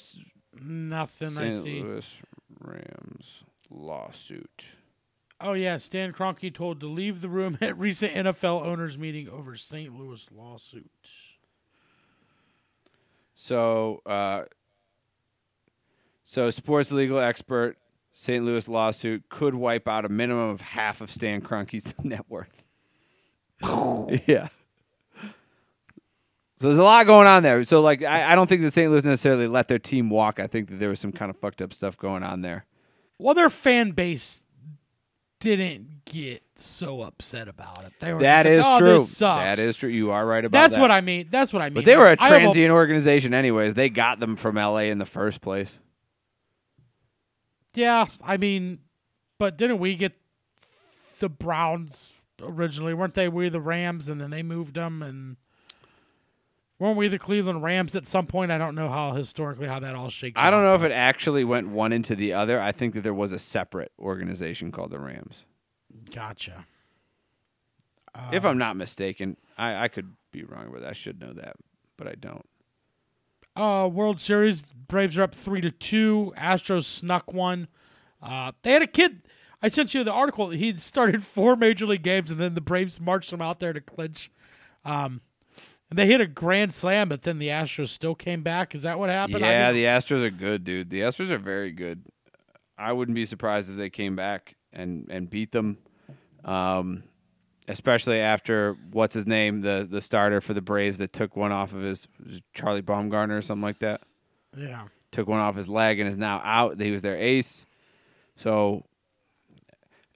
Nothing 0.60 1.28
I 1.38 1.50
St. 1.50 1.62
see. 1.62 1.82
Louis 1.82 2.06
Rams 2.60 3.44
lawsuit. 3.70 4.64
Oh 5.40 5.54
yeah, 5.54 5.76
Stan 5.78 6.12
Kroenke 6.12 6.54
told 6.54 6.78
to 6.80 6.86
leave 6.86 7.20
the 7.20 7.28
room 7.28 7.58
at 7.60 7.76
recent 7.78 8.14
NFL 8.14 8.64
owners 8.64 8.96
meeting 8.96 9.28
over 9.28 9.56
St. 9.56 9.94
Louis 9.98 10.24
lawsuit. 10.34 10.90
So, 13.34 14.02
uh, 14.06 14.44
so 16.24 16.50
sports 16.50 16.92
legal 16.92 17.18
expert 17.18 17.76
St. 18.12 18.44
Louis 18.44 18.68
lawsuit 18.68 19.28
could 19.28 19.54
wipe 19.54 19.88
out 19.88 20.04
a 20.04 20.08
minimum 20.08 20.50
of 20.50 20.60
half 20.60 21.00
of 21.00 21.10
Stan 21.10 21.40
Kroenke's 21.40 21.94
net 22.02 22.24
worth. 22.28 22.62
yeah. 24.26 24.48
So 26.58 26.68
there's 26.68 26.78
a 26.78 26.82
lot 26.84 27.06
going 27.06 27.26
on 27.26 27.42
there. 27.42 27.64
So 27.64 27.80
like, 27.80 28.02
I, 28.02 28.32
I 28.32 28.34
don't 28.34 28.46
think 28.46 28.62
that 28.62 28.72
St. 28.72 28.90
Louis 28.90 29.02
necessarily 29.02 29.48
let 29.48 29.66
their 29.66 29.78
team 29.80 30.10
walk. 30.10 30.38
I 30.38 30.46
think 30.46 30.68
that 30.68 30.76
there 30.76 30.90
was 30.90 31.00
some 31.00 31.10
kind 31.10 31.30
of 31.30 31.36
fucked 31.36 31.60
up 31.60 31.72
stuff 31.72 31.96
going 31.96 32.22
on 32.22 32.42
there. 32.42 32.66
Well, 33.18 33.34
their 33.34 33.50
fan 33.50 33.92
base 33.92 34.44
didn't 35.42 36.04
get 36.04 36.42
so 36.56 37.02
upset 37.02 37.48
about 37.48 37.84
it. 37.84 37.92
They 38.00 38.12
were 38.12 38.20
That 38.20 38.46
is 38.46 38.64
like, 38.64 38.82
oh, 38.82 39.04
true. 39.04 39.06
That 39.18 39.58
is 39.58 39.76
true. 39.76 39.90
You 39.90 40.10
are 40.10 40.24
right 40.24 40.44
about 40.44 40.58
That's 40.58 40.74
that. 40.74 40.80
what 40.80 40.90
I 40.90 41.00
mean. 41.00 41.28
That's 41.30 41.52
what 41.52 41.62
I 41.62 41.66
mean. 41.66 41.74
But 41.74 41.84
they 41.84 41.96
were 41.96 42.06
a 42.06 42.16
I 42.18 42.26
have 42.26 42.40
transient 42.40 42.70
organization, 42.70 43.34
anyways. 43.34 43.74
They 43.74 43.88
got 43.88 44.20
them 44.20 44.36
from 44.36 44.56
L.A. 44.56 44.90
in 44.90 44.98
the 44.98 45.06
first 45.06 45.40
place. 45.40 45.78
Yeah, 47.74 48.06
I 48.22 48.36
mean, 48.36 48.80
but 49.38 49.56
didn't 49.56 49.78
we 49.78 49.94
get 49.94 50.12
the 51.18 51.28
Browns 51.28 52.12
originally? 52.40 52.94
Weren't 52.94 53.14
they 53.14 53.28
we 53.28 53.48
the 53.48 53.60
Rams, 53.60 54.08
and 54.08 54.20
then 54.20 54.30
they 54.30 54.42
moved 54.42 54.74
them, 54.74 55.02
and 55.02 55.36
weren't 56.82 56.96
we 56.96 57.06
the 57.06 57.18
Cleveland 57.18 57.62
Rams 57.62 57.94
at 57.94 58.08
some 58.08 58.26
point? 58.26 58.50
I 58.50 58.58
don't 58.58 58.74
know 58.74 58.88
how 58.88 59.14
historically 59.14 59.68
how 59.68 59.78
that 59.78 59.94
all 59.94 60.10
shakes. 60.10 60.42
I 60.42 60.50
don't 60.50 60.64
out, 60.64 60.64
know 60.64 60.74
if 60.74 60.82
it 60.82 60.92
actually 60.92 61.44
went 61.44 61.68
one 61.68 61.92
into 61.92 62.16
the 62.16 62.32
other. 62.32 62.60
I 62.60 62.72
think 62.72 62.94
that 62.94 63.02
there 63.02 63.14
was 63.14 63.30
a 63.30 63.38
separate 63.38 63.92
organization 64.00 64.72
called 64.72 64.90
the 64.90 64.98
Rams. 64.98 65.44
Gotcha. 66.12 66.66
if 68.32 68.44
I'm 68.44 68.58
not 68.58 68.76
mistaken, 68.76 69.36
I, 69.56 69.84
I 69.84 69.88
could 69.88 70.12
be 70.32 70.42
wrong 70.42 70.72
with 70.72 70.82
that. 70.82 70.90
I 70.90 70.92
should 70.92 71.20
know 71.20 71.32
that, 71.34 71.54
but 71.96 72.08
I 72.08 72.16
don't. 72.16 72.44
Uh, 73.54 73.86
World 73.86 74.20
Series, 74.20 74.62
Braves 74.88 75.16
are 75.16 75.22
up 75.22 75.36
three 75.36 75.60
to 75.60 75.70
two. 75.70 76.34
Astros 76.36 76.86
snuck 76.86 77.32
one. 77.32 77.68
Uh, 78.20 78.50
they 78.62 78.72
had 78.72 78.82
a 78.82 78.88
kid. 78.88 79.22
I 79.62 79.68
sent 79.68 79.94
you 79.94 80.02
the 80.02 80.10
article. 80.10 80.50
He 80.50 80.74
started 80.74 81.22
four 81.34 81.54
major 81.54 81.86
league 81.86 82.02
games, 82.02 82.32
and 82.32 82.40
then 82.40 82.54
the 82.54 82.60
Braves 82.60 83.00
marched 83.00 83.32
him 83.32 83.40
out 83.40 83.60
there 83.60 83.72
to 83.72 83.80
clinch. 83.80 84.32
Um, 84.84 85.20
and 85.92 85.98
they 85.98 86.06
hit 86.06 86.20
a 86.20 86.26
grand 86.26 86.72
slam, 86.74 87.08
but 87.08 87.22
then 87.22 87.38
the 87.38 87.48
Astros 87.48 87.88
still 87.88 88.14
came 88.14 88.42
back. 88.42 88.74
Is 88.74 88.82
that 88.82 88.98
what 88.98 89.10
happened? 89.10 89.40
Yeah, 89.40 89.72
didn't- 89.72 89.82
the 89.82 89.84
Astros 89.84 90.22
are 90.24 90.30
good, 90.30 90.64
dude. 90.64 90.90
The 90.90 91.00
Astros 91.00 91.30
are 91.30 91.38
very 91.38 91.70
good. 91.72 92.02
I 92.78 92.92
wouldn't 92.92 93.14
be 93.14 93.26
surprised 93.26 93.70
if 93.70 93.76
they 93.76 93.90
came 93.90 94.16
back 94.16 94.54
and 94.72 95.06
and 95.10 95.28
beat 95.30 95.52
them. 95.52 95.78
Um, 96.44 97.04
especially 97.68 98.18
after 98.18 98.76
what's 98.90 99.14
his 99.14 99.26
name, 99.26 99.60
the 99.60 99.86
the 99.88 100.00
starter 100.00 100.40
for 100.40 100.54
the 100.54 100.60
Braves 100.62 100.98
that 100.98 101.12
took 101.12 101.36
one 101.36 101.52
off 101.52 101.72
of 101.72 101.80
his 101.82 102.08
Charlie 102.54 102.80
Baumgartner 102.82 103.36
or 103.36 103.42
something 103.42 103.62
like 103.62 103.78
that. 103.80 104.00
yeah. 104.56 104.84
Took 105.12 105.28
one 105.28 105.40
off 105.40 105.56
his 105.56 105.68
leg 105.68 106.00
and 106.00 106.08
is 106.08 106.16
now 106.16 106.40
out. 106.42 106.80
He 106.80 106.90
was 106.90 107.02
their 107.02 107.16
ace. 107.18 107.66
So 108.36 108.84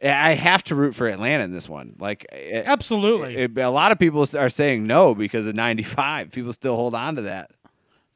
I 0.03 0.35
have 0.35 0.63
to 0.65 0.75
root 0.75 0.95
for 0.95 1.09
Atlanta 1.09 1.45
in 1.45 1.53
this 1.53 1.69
one. 1.69 1.95
Like 1.99 2.27
it- 2.33 2.65
Absolutely. 2.67 3.37
it- 3.37 3.57
a 3.59 3.71
lot 3.71 3.93
of 3.93 3.99
people 3.99 4.27
are 4.37 4.49
saying 4.49 4.85
no 4.85 5.15
because 5.15 5.47
of 5.47 5.55
95. 5.55 6.31
People 6.33 6.53
still 6.53 6.77
hold 6.77 6.95
on 6.95 7.17
to 7.17 7.23
that. 7.23 7.51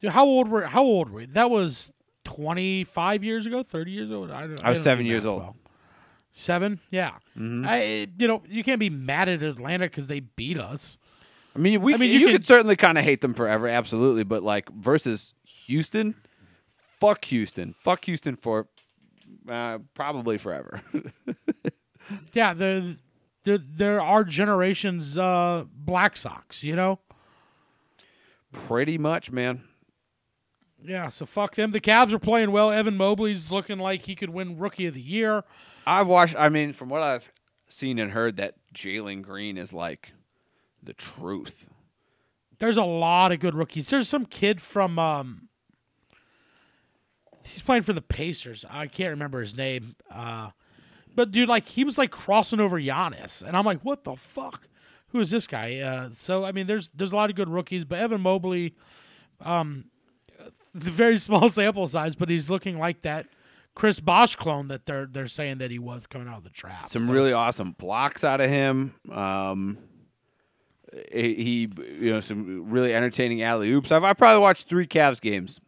Dude, 0.01 0.11
how 0.13 0.25
old 0.27 0.49
were 0.49 0.63
How 0.67 0.83
old 0.83 1.11
were 1.11 1.19
we? 1.21 1.27
That 1.27 1.51
was 1.51 1.93
twenty 2.25 2.85
five 2.85 3.23
years 3.25 3.47
ago, 3.47 3.63
thirty 3.63 3.91
years 3.93 4.09
ago. 4.11 4.25
I, 4.33 4.47
don't, 4.47 4.65
I 4.65 4.71
was 4.71 4.83
seven 4.83 5.07
years 5.07 5.25
old. 5.27 5.41
well. 5.41 5.57
Seven, 6.33 6.79
yeah. 6.91 7.11
Mm-hmm. 7.37 7.65
I, 7.67 8.07
you 8.17 8.29
know, 8.29 8.43
you 8.49 8.63
can't 8.63 8.79
be 8.79 8.89
mad 8.89 9.29
at 9.29 9.43
Atlanta 9.43 9.87
because 9.87 10.07
they 10.07 10.21
beat 10.21 10.59
us. 10.59 10.97
I 11.57 11.59
mean, 11.59 11.81
we 11.83 11.93
I 11.93 11.97
mean, 11.97 12.13
you, 12.13 12.21
you 12.21 12.27
could 12.27 12.33
could- 12.37 12.47
certainly 12.47 12.77
kind 12.77 12.97
of 12.99 13.05
hate 13.05 13.21
them 13.21 13.35
forever, 13.35 13.67
absolutely, 13.69 14.23
but 14.23 14.43
like 14.43 14.71
versus 14.71 15.35
Houston, 15.67 16.15
fuck 17.01 17.25
Houston, 17.27 17.75
fuck 17.83 18.05
Houston 18.05 18.37
for 18.37 18.69
uh, 19.51 19.79
probably 19.95 20.39
forever. 20.39 20.83
Yeah, 22.33 22.55
the 22.55 22.97
there 23.45 23.59
there 23.59 24.01
are 24.01 24.25
generations 24.25 25.17
uh, 25.17 25.65
Black 25.73 26.17
Sox. 26.17 26.63
You 26.63 26.77
know. 26.77 26.99
Pretty 28.53 28.99
much, 28.99 29.31
man. 29.31 29.63
Yeah, 30.83 31.09
so 31.09 31.25
fuck 31.27 31.55
them. 31.55 31.71
The 31.71 31.81
Cavs 31.81 32.13
are 32.13 32.19
playing 32.19 32.51
well. 32.51 32.71
Evan 32.73 32.97
Mobley's 32.97 33.51
looking 33.51 33.79
like 33.79 34.03
he 34.03 34.17
could 34.17 34.31
win 34.31 34.59
Rookie 34.59 34.87
of 34.87 34.95
the 34.95 35.01
Year. 35.01 35.45
I've 35.87 36.07
watched. 36.07 36.35
I 36.37 36.49
mean, 36.49 36.73
from 36.73 36.89
what 36.89 37.03
I've 37.03 37.31
seen 37.69 37.99
and 37.99 38.11
heard, 38.11 38.37
that 38.39 38.55
Jalen 38.75 39.23
Green 39.23 39.57
is 39.57 39.73
like 39.73 40.13
the 40.83 40.95
truth. 40.95 41.69
There's 42.59 42.77
a 42.77 42.83
lot 42.83 43.31
of 43.31 43.41
good 43.41 43.55
rookies. 43.55 43.89
There's 43.89 44.09
some 44.09 44.27
kid 44.27 44.61
from 44.61 44.99
um 44.99 45.49
he's 47.45 47.63
playing 47.63 47.83
for 47.83 47.93
the 47.93 48.01
Pacers. 48.03 48.65
I 48.69 48.87
can't 48.87 49.11
remember 49.11 49.41
his 49.41 49.57
name. 49.57 49.95
Uh 50.13 50.51
but 51.15 51.31
dude 51.33 51.49
like 51.49 51.67
he 51.69 51.85
was 51.85 51.99
like 51.99 52.11
crossing 52.11 52.61
over 52.61 52.81
Giannis 52.81 53.43
and 53.43 53.57
I'm 53.57 53.65
like 53.65 53.81
what 53.83 54.05
the 54.05 54.17
fuck? 54.17 54.63
Who 55.09 55.21
is 55.21 55.31
this 55.31 55.47
guy? 55.47 55.79
Uh 55.79 56.11
so 56.13 56.45
I 56.45 56.53
mean 56.53 56.67
there's 56.67 56.89
there's 56.95 57.13
a 57.13 57.17
lot 57.17 57.31
of 57.31 57.37
good 57.37 57.49
rookies, 57.49 57.85
but 57.85 57.99
Evan 57.99 58.21
Mobley 58.21 58.75
um 59.41 59.85
very 60.75 61.19
small 61.19 61.49
sample 61.51 61.87
size, 61.87 62.15
but 62.15 62.29
he's 62.29 62.49
looking 62.51 62.79
like 62.79 63.03
that 63.03 63.27
Chris 63.75 64.01
Bosh 64.01 64.37
clone 64.37 64.69
that 64.69 64.85
they're 64.87 65.07
they're 65.07 65.29
saying 65.29 65.59
that 65.59 65.71
he 65.71 65.79
was 65.79 66.07
coming 66.07 66.29
out 66.29 66.39
of 66.39 66.45
the 66.45 66.51
trap. 66.51 66.89
Some 66.89 67.07
So- 67.07 67.13
really 67.13 67.33
awesome 67.33 67.73
blocks 67.73 68.25
out 68.25 68.41
of 68.41 68.51
him. 68.51 68.95
Um, 69.11 69.79
he, 71.13 71.35
he, 71.37 71.73
you 72.01 72.11
know, 72.13 72.21
some 72.21 72.69
really 72.69 72.93
entertaining 72.93 73.43
alley 73.43 73.71
oops. 73.71 73.93
I've 73.93 74.03
I 74.03 74.13
probably 74.13 74.41
watched 74.41 74.67
three 74.69 74.87
Cavs 74.89 75.21
games 75.21 75.61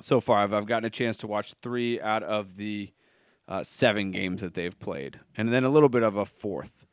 so 0.00 0.20
far. 0.20 0.38
I've 0.38 0.52
I've 0.52 0.66
gotten 0.66 0.84
a 0.84 0.90
chance 0.90 1.16
to 1.18 1.26
watch 1.26 1.54
three 1.62 2.00
out 2.00 2.22
of 2.22 2.56
the 2.56 2.90
uh, 3.48 3.62
seven 3.62 4.10
games 4.10 4.40
that 4.40 4.54
they've 4.54 4.78
played, 4.78 5.20
and 5.36 5.52
then 5.52 5.64
a 5.64 5.68
little 5.68 5.88
bit 5.88 6.02
of 6.02 6.16
a 6.16 6.26
fourth. 6.26 6.86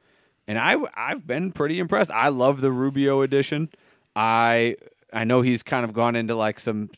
And 0.48 0.58
I 0.58 0.78
I've 0.96 1.26
been 1.28 1.52
pretty 1.52 1.80
impressed. 1.80 2.12
I 2.12 2.30
love 2.30 2.62
the 2.62 2.72
Rubio 2.72 3.22
edition. 3.22 3.70
I 4.16 4.76
I 5.14 5.24
know 5.24 5.42
he's 5.42 5.64
kind 5.64 5.86
of 5.86 5.94
gone 5.94 6.16
into 6.16 6.36
like 6.36 6.60
some 6.60 6.90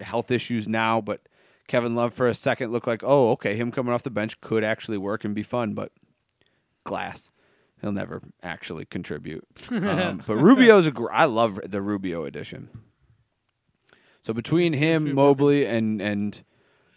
health 0.00 0.30
issues 0.30 0.68
now, 0.68 1.00
but 1.00 1.20
Kevin 1.68 1.94
Love 1.94 2.14
for 2.14 2.26
a 2.26 2.34
second 2.34 2.72
looked 2.72 2.86
like, 2.86 3.02
oh, 3.04 3.30
okay, 3.32 3.54
him 3.54 3.70
coming 3.70 3.92
off 3.92 4.02
the 4.02 4.10
bench 4.10 4.40
could 4.40 4.64
actually 4.64 4.98
work 4.98 5.24
and 5.24 5.34
be 5.34 5.42
fun, 5.42 5.72
but 5.74 5.92
glass. 6.84 7.30
He'll 7.80 7.92
never 7.92 8.20
actually 8.42 8.84
contribute. 8.84 9.46
Um, 9.70 10.20
but 10.26 10.36
Rubio's 10.36 10.86
a 10.86 10.90
gr- 10.90 11.10
I 11.12 11.24
love 11.24 11.58
the 11.64 11.80
Rubio 11.80 12.24
edition. 12.24 12.68
So 14.22 14.32
between 14.32 14.72
him, 14.74 15.14
Mobley, 15.14 15.64
and 15.66 16.00
and 16.00 16.42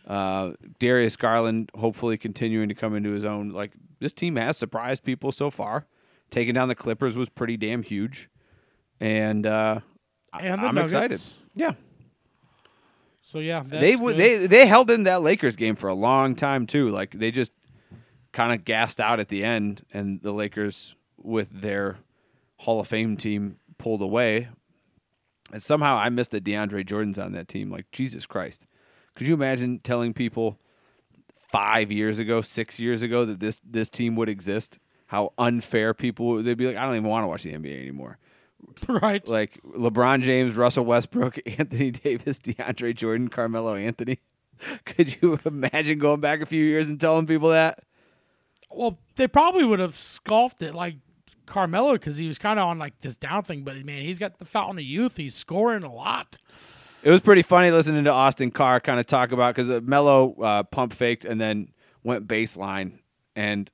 uh, 0.07 0.51
Darius 0.79 1.15
Garland, 1.15 1.69
hopefully 1.75 2.17
continuing 2.17 2.69
to 2.69 2.75
come 2.75 2.95
into 2.95 3.11
his 3.11 3.23
own. 3.25 3.49
Like 3.49 3.71
this 3.99 4.11
team 4.11 4.35
has 4.35 4.57
surprised 4.57 5.03
people 5.03 5.31
so 5.31 5.49
far. 5.49 5.85
Taking 6.31 6.53
down 6.55 6.67
the 6.67 6.75
Clippers 6.75 7.15
was 7.15 7.29
pretty 7.29 7.57
damn 7.57 7.83
huge, 7.83 8.29
and 8.99 9.45
uh, 9.45 9.79
And 10.33 10.59
I'm 10.61 10.75
excited. 10.85 11.21
Yeah, 11.55 11.73
So 13.21 13.39
yeah, 13.39 13.63
they 13.65 13.93
w- 13.93 14.17
they 14.17 14.47
they 14.47 14.65
held 14.65 14.89
in 14.91 15.03
that 15.03 15.21
Lakers 15.21 15.55
game 15.55 15.75
for 15.75 15.87
a 15.87 15.93
long 15.93 16.35
time 16.35 16.65
too. 16.67 16.89
Like 16.89 17.11
they 17.11 17.31
just 17.31 17.51
kind 18.31 18.51
of 18.51 18.65
gassed 18.65 18.99
out 18.99 19.19
at 19.19 19.29
the 19.29 19.43
end, 19.43 19.83
and 19.93 20.21
the 20.21 20.31
Lakers 20.31 20.95
with 21.17 21.49
their 21.61 21.97
Hall 22.57 22.79
of 22.79 22.87
Fame 22.87 23.15
team 23.15 23.57
pulled 23.77 24.01
away. 24.01 24.49
And 25.53 25.61
somehow 25.61 25.97
I 25.97 26.09
missed 26.09 26.31
that 26.31 26.43
DeAndre 26.43 26.83
Jordan's 26.83 27.19
on 27.19 27.31
that 27.33 27.47
team. 27.47 27.69
Like 27.69 27.89
Jesus 27.91 28.25
Christ, 28.25 28.65
could 29.15 29.27
you 29.27 29.35
imagine 29.35 29.79
telling 29.79 30.11
people 30.11 30.59
five 31.47 31.91
years 31.91 32.17
ago, 32.17 32.41
six 32.41 32.79
years 32.79 33.03
ago 33.03 33.23
that 33.23 33.39
this 33.39 33.61
this 33.63 33.87
team 33.87 34.15
would 34.15 34.29
exist? 34.29 34.79
How 35.05 35.31
unfair 35.37 35.93
people 35.93 36.25
would 36.25 36.45
they'd 36.45 36.57
be 36.57 36.65
like, 36.65 36.75
I 36.75 36.85
don't 36.85 36.95
even 36.95 37.07
want 37.07 37.23
to 37.23 37.27
watch 37.27 37.43
the 37.43 37.53
NBA 37.53 37.79
anymore. 37.81 38.17
right. 38.87 39.25
Like 39.27 39.61
LeBron 39.63 40.23
James, 40.23 40.55
Russell 40.55 40.85
Westbrook, 40.85 41.37
Anthony 41.59 41.91
Davis, 41.91 42.39
DeAndre 42.39 42.95
Jordan, 42.95 43.27
Carmelo 43.27 43.75
Anthony. 43.75 44.19
Could 44.85 45.21
you 45.21 45.39
imagine 45.45 45.99
going 45.99 46.19
back 46.19 46.41
a 46.41 46.47
few 46.47 46.65
years 46.65 46.89
and 46.89 46.99
telling 46.99 47.27
people 47.27 47.49
that? 47.49 47.83
Well, 48.71 48.97
they 49.17 49.27
probably 49.27 49.63
would 49.63 49.79
have 49.79 49.95
scoffed 49.95 50.63
it 50.63 50.73
like 50.73 50.95
Carmelo 51.45 51.93
because 51.93 52.17
he 52.17 52.27
was 52.27 52.37
kind 52.37 52.59
of 52.59 52.67
on 52.67 52.79
like 52.79 52.99
this 52.99 53.15
down 53.15 53.43
thing. 53.43 53.63
But 53.63 53.83
man, 53.85 54.03
he's 54.03 54.19
got 54.19 54.39
the 54.39 54.45
fountain 54.45 54.77
of 54.79 54.83
youth. 54.83 55.17
He's 55.17 55.35
scoring 55.35 55.83
a 55.83 55.93
lot. 55.93 56.37
It 57.03 57.11
was 57.11 57.21
pretty 57.21 57.41
funny 57.41 57.69
listening 57.69 58.05
to 58.05 58.11
Austin 58.11 58.51
Carr 58.51 58.79
kind 58.79 58.99
of 58.99 59.05
talk 59.05 59.31
about 59.31 59.55
because 59.55 59.81
Melo 59.81 60.35
uh, 60.41 60.63
pump 60.63 60.93
faked 60.93 61.25
and 61.25 61.39
then 61.39 61.69
went 62.03 62.27
baseline, 62.27 62.99
and 63.35 63.69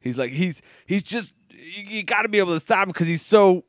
he's 0.00 0.18
like, 0.18 0.32
he's 0.32 0.60
he's 0.86 1.02
just 1.02 1.32
you, 1.48 1.84
you 1.84 2.02
got 2.02 2.22
to 2.22 2.28
be 2.28 2.38
able 2.38 2.52
to 2.52 2.60
stop 2.60 2.84
him 2.84 2.90
because 2.90 3.06
he's 3.06 3.22
so. 3.22 3.64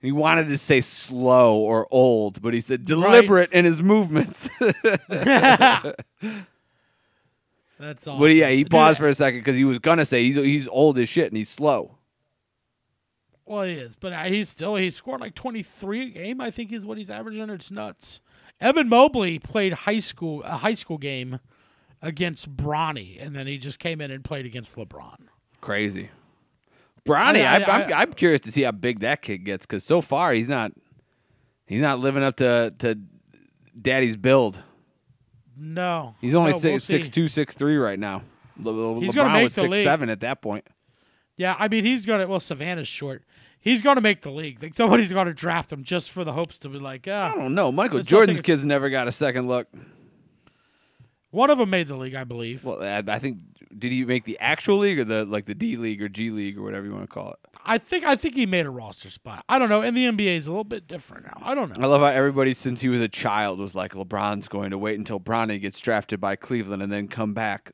He 0.00 0.12
wanted 0.12 0.46
to 0.46 0.56
say 0.56 0.80
slow 0.80 1.58
or 1.58 1.88
old, 1.90 2.40
but 2.40 2.54
he 2.54 2.60
said 2.60 2.84
deliberate 2.84 3.52
in 3.52 3.64
his 3.64 3.82
movements. 3.82 4.48
That's 7.78 8.06
awesome. 8.06 8.20
But 8.20 8.32
yeah, 8.32 8.50
he 8.50 8.64
paused 8.64 8.98
for 8.98 9.08
a 9.08 9.14
second 9.14 9.40
because 9.40 9.56
he 9.56 9.64
was 9.64 9.80
gonna 9.80 10.04
say 10.04 10.22
he's 10.24 10.36
he's 10.36 10.68
old 10.68 10.98
as 10.98 11.08
shit 11.08 11.26
and 11.26 11.36
he's 11.36 11.48
slow. 11.48 11.97
Well, 13.48 13.62
he 13.62 13.72
is, 13.72 13.96
but 13.96 14.12
uh, 14.12 14.24
he's 14.24 14.50
still 14.50 14.76
he 14.76 14.90
scored 14.90 15.22
like 15.22 15.34
twenty 15.34 15.62
three 15.62 16.08
a 16.08 16.10
game. 16.10 16.40
I 16.40 16.50
think 16.50 16.70
is 16.70 16.84
what 16.84 16.98
he's 16.98 17.08
averaging. 17.08 17.48
It's 17.48 17.70
nuts. 17.70 18.20
Evan 18.60 18.88
Mobley 18.90 19.38
played 19.38 19.72
high 19.72 20.00
school 20.00 20.42
a 20.42 20.58
high 20.58 20.74
school 20.74 20.98
game 20.98 21.40
against 22.02 22.54
Bronny, 22.54 23.24
and 23.24 23.34
then 23.34 23.46
he 23.46 23.56
just 23.56 23.78
came 23.78 24.02
in 24.02 24.10
and 24.10 24.22
played 24.22 24.44
against 24.44 24.76
LeBron. 24.76 25.16
Crazy. 25.62 26.10
Bronny, 27.06 27.44
I- 27.44 27.62
I, 27.62 27.80
am 27.84 27.92
I'm 27.94 28.12
curious 28.12 28.42
to 28.42 28.52
see 28.52 28.62
how 28.62 28.72
big 28.72 29.00
that 29.00 29.22
kid 29.22 29.38
gets 29.38 29.64
because 29.64 29.82
so 29.82 30.02
far 30.02 30.32
he's 30.34 30.48
not 30.48 30.72
he's 31.66 31.80
not 31.80 32.00
living 32.00 32.22
up 32.22 32.36
to 32.36 32.74
to 32.80 32.98
daddy's 33.80 34.16
build. 34.18 34.62
No, 35.56 36.14
He's 36.20 36.34
only 36.34 36.52
no, 36.52 36.58
six, 36.58 36.70
we'll 36.70 36.80
six 36.80 37.08
two 37.08 37.26
six 37.28 37.54
three 37.54 37.78
right 37.78 37.98
now. 37.98 38.22
Le- 38.60 39.00
He's 39.00 39.12
LeBron 39.14 39.42
was 39.42 39.54
six 39.54 39.68
league. 39.68 39.84
seven 39.84 40.10
at 40.10 40.20
that 40.20 40.42
point. 40.42 40.66
Yeah, 41.38 41.56
I 41.58 41.68
mean 41.68 41.84
he's 41.84 42.04
gonna. 42.04 42.26
Well, 42.26 42.40
Savannah's 42.40 42.88
short. 42.88 43.22
He's 43.60 43.80
gonna 43.80 44.02
make 44.02 44.20
the 44.22 44.30
league. 44.30 44.62
Like 44.62 44.74
somebody's 44.74 45.12
gonna 45.12 45.32
draft 45.32 45.72
him 45.72 45.84
just 45.84 46.10
for 46.10 46.24
the 46.24 46.32
hopes 46.32 46.58
to 46.58 46.68
be 46.68 46.78
like, 46.78 47.08
I 47.08 47.30
ah. 47.30 47.34
don't 47.34 47.54
know. 47.54 47.72
Michael 47.72 48.02
Jordan's 48.02 48.40
kids 48.42 48.64
never 48.64 48.90
got 48.90 49.08
a 49.08 49.12
second 49.12 49.48
look. 49.48 49.68
One 51.30 51.50
of 51.50 51.58
them 51.58 51.70
made 51.70 51.88
the 51.88 51.96
league, 51.96 52.14
I 52.14 52.24
believe. 52.24 52.64
Well, 52.64 52.82
I, 52.82 53.02
I 53.06 53.18
think 53.18 53.38
did 53.76 53.92
he 53.92 54.04
make 54.04 54.24
the 54.24 54.38
actual 54.40 54.78
league 54.78 54.98
or 54.98 55.04
the 55.04 55.24
like 55.24 55.46
the 55.46 55.54
D 55.54 55.76
league 55.76 56.02
or 56.02 56.08
G 56.08 56.30
league 56.30 56.58
or 56.58 56.62
whatever 56.62 56.86
you 56.86 56.92
want 56.92 57.04
to 57.04 57.14
call 57.14 57.30
it? 57.30 57.38
I 57.64 57.78
think 57.78 58.04
I 58.04 58.16
think 58.16 58.34
he 58.34 58.46
made 58.46 58.66
a 58.66 58.70
roster 58.70 59.10
spot. 59.10 59.44
I 59.48 59.58
don't 59.58 59.68
know. 59.68 59.82
And 59.82 59.96
the 59.96 60.06
NBA 60.06 60.36
is 60.36 60.46
a 60.46 60.50
little 60.50 60.64
bit 60.64 60.88
different 60.88 61.26
now. 61.26 61.40
I 61.42 61.54
don't 61.54 61.76
know. 61.76 61.84
I 61.84 61.86
love 61.86 62.00
how 62.00 62.06
everybody 62.06 62.54
since 62.54 62.80
he 62.80 62.88
was 62.88 63.00
a 63.00 63.08
child 63.08 63.60
was 63.60 63.74
like 63.74 63.92
LeBron's 63.92 64.48
going 64.48 64.70
to 64.70 64.78
wait 64.78 64.98
until 64.98 65.20
Bronny 65.20 65.60
gets 65.60 65.78
drafted 65.78 66.20
by 66.20 66.34
Cleveland 66.34 66.82
and 66.82 66.90
then 66.90 67.08
come 67.08 67.34
back. 67.34 67.72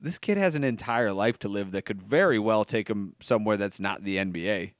This 0.00 0.18
kid 0.18 0.38
has 0.38 0.54
an 0.54 0.64
entire 0.64 1.12
life 1.12 1.38
to 1.40 1.48
live 1.48 1.72
that 1.72 1.82
could 1.84 2.00
very 2.02 2.38
well 2.38 2.64
take 2.64 2.88
him 2.88 3.14
somewhere 3.20 3.56
that's 3.56 3.78
not 3.80 4.02
the 4.02 4.16
NBA. 4.16 4.72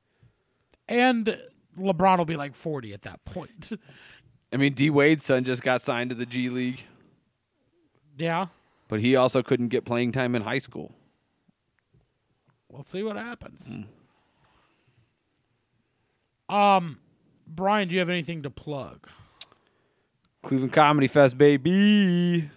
And 0.88 1.38
LeBron 1.78 2.18
will 2.18 2.24
be 2.24 2.36
like 2.36 2.54
forty 2.54 2.92
at 2.92 3.02
that 3.02 3.24
point. 3.24 3.72
I 4.52 4.56
mean, 4.56 4.72
D 4.72 4.90
Wade's 4.90 5.24
son 5.24 5.44
just 5.44 5.62
got 5.62 5.82
signed 5.82 6.10
to 6.10 6.16
the 6.16 6.26
G 6.26 6.48
League, 6.48 6.84
yeah, 8.18 8.46
but 8.88 9.00
he 9.00 9.14
also 9.14 9.42
couldn't 9.42 9.68
get 9.68 9.84
playing 9.84 10.12
time 10.12 10.34
in 10.34 10.42
high 10.42 10.58
school. 10.58 10.92
we'll 12.68 12.84
see 12.84 13.02
what 13.02 13.16
happens. 13.16 13.66
Hmm. 13.68 13.82
Um, 16.54 16.98
Brian, 17.46 17.88
do 17.88 17.94
you 17.94 18.00
have 18.00 18.08
anything 18.08 18.42
to 18.42 18.50
plug? 18.50 19.06
Cleveland 20.42 20.72
Comedy 20.72 21.06
Fest, 21.06 21.38
baby. 21.38 22.50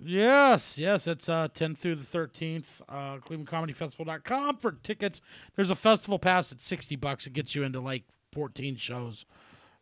Yes, 0.00 0.78
yes, 0.78 1.06
it's 1.06 1.28
uh 1.28 1.48
10th 1.54 1.78
through 1.78 1.96
the 1.96 2.04
13th. 2.18 2.64
Uh 2.88 3.16
clevelandcomedyfestival.com 3.18 4.58
for 4.58 4.72
tickets. 4.72 5.20
There's 5.56 5.70
a 5.70 5.74
festival 5.74 6.18
pass 6.18 6.52
at 6.52 6.60
60 6.60 6.96
bucks. 6.96 7.26
It 7.26 7.32
gets 7.32 7.54
you 7.54 7.64
into 7.64 7.80
like 7.80 8.04
14 8.32 8.76
shows. 8.76 9.24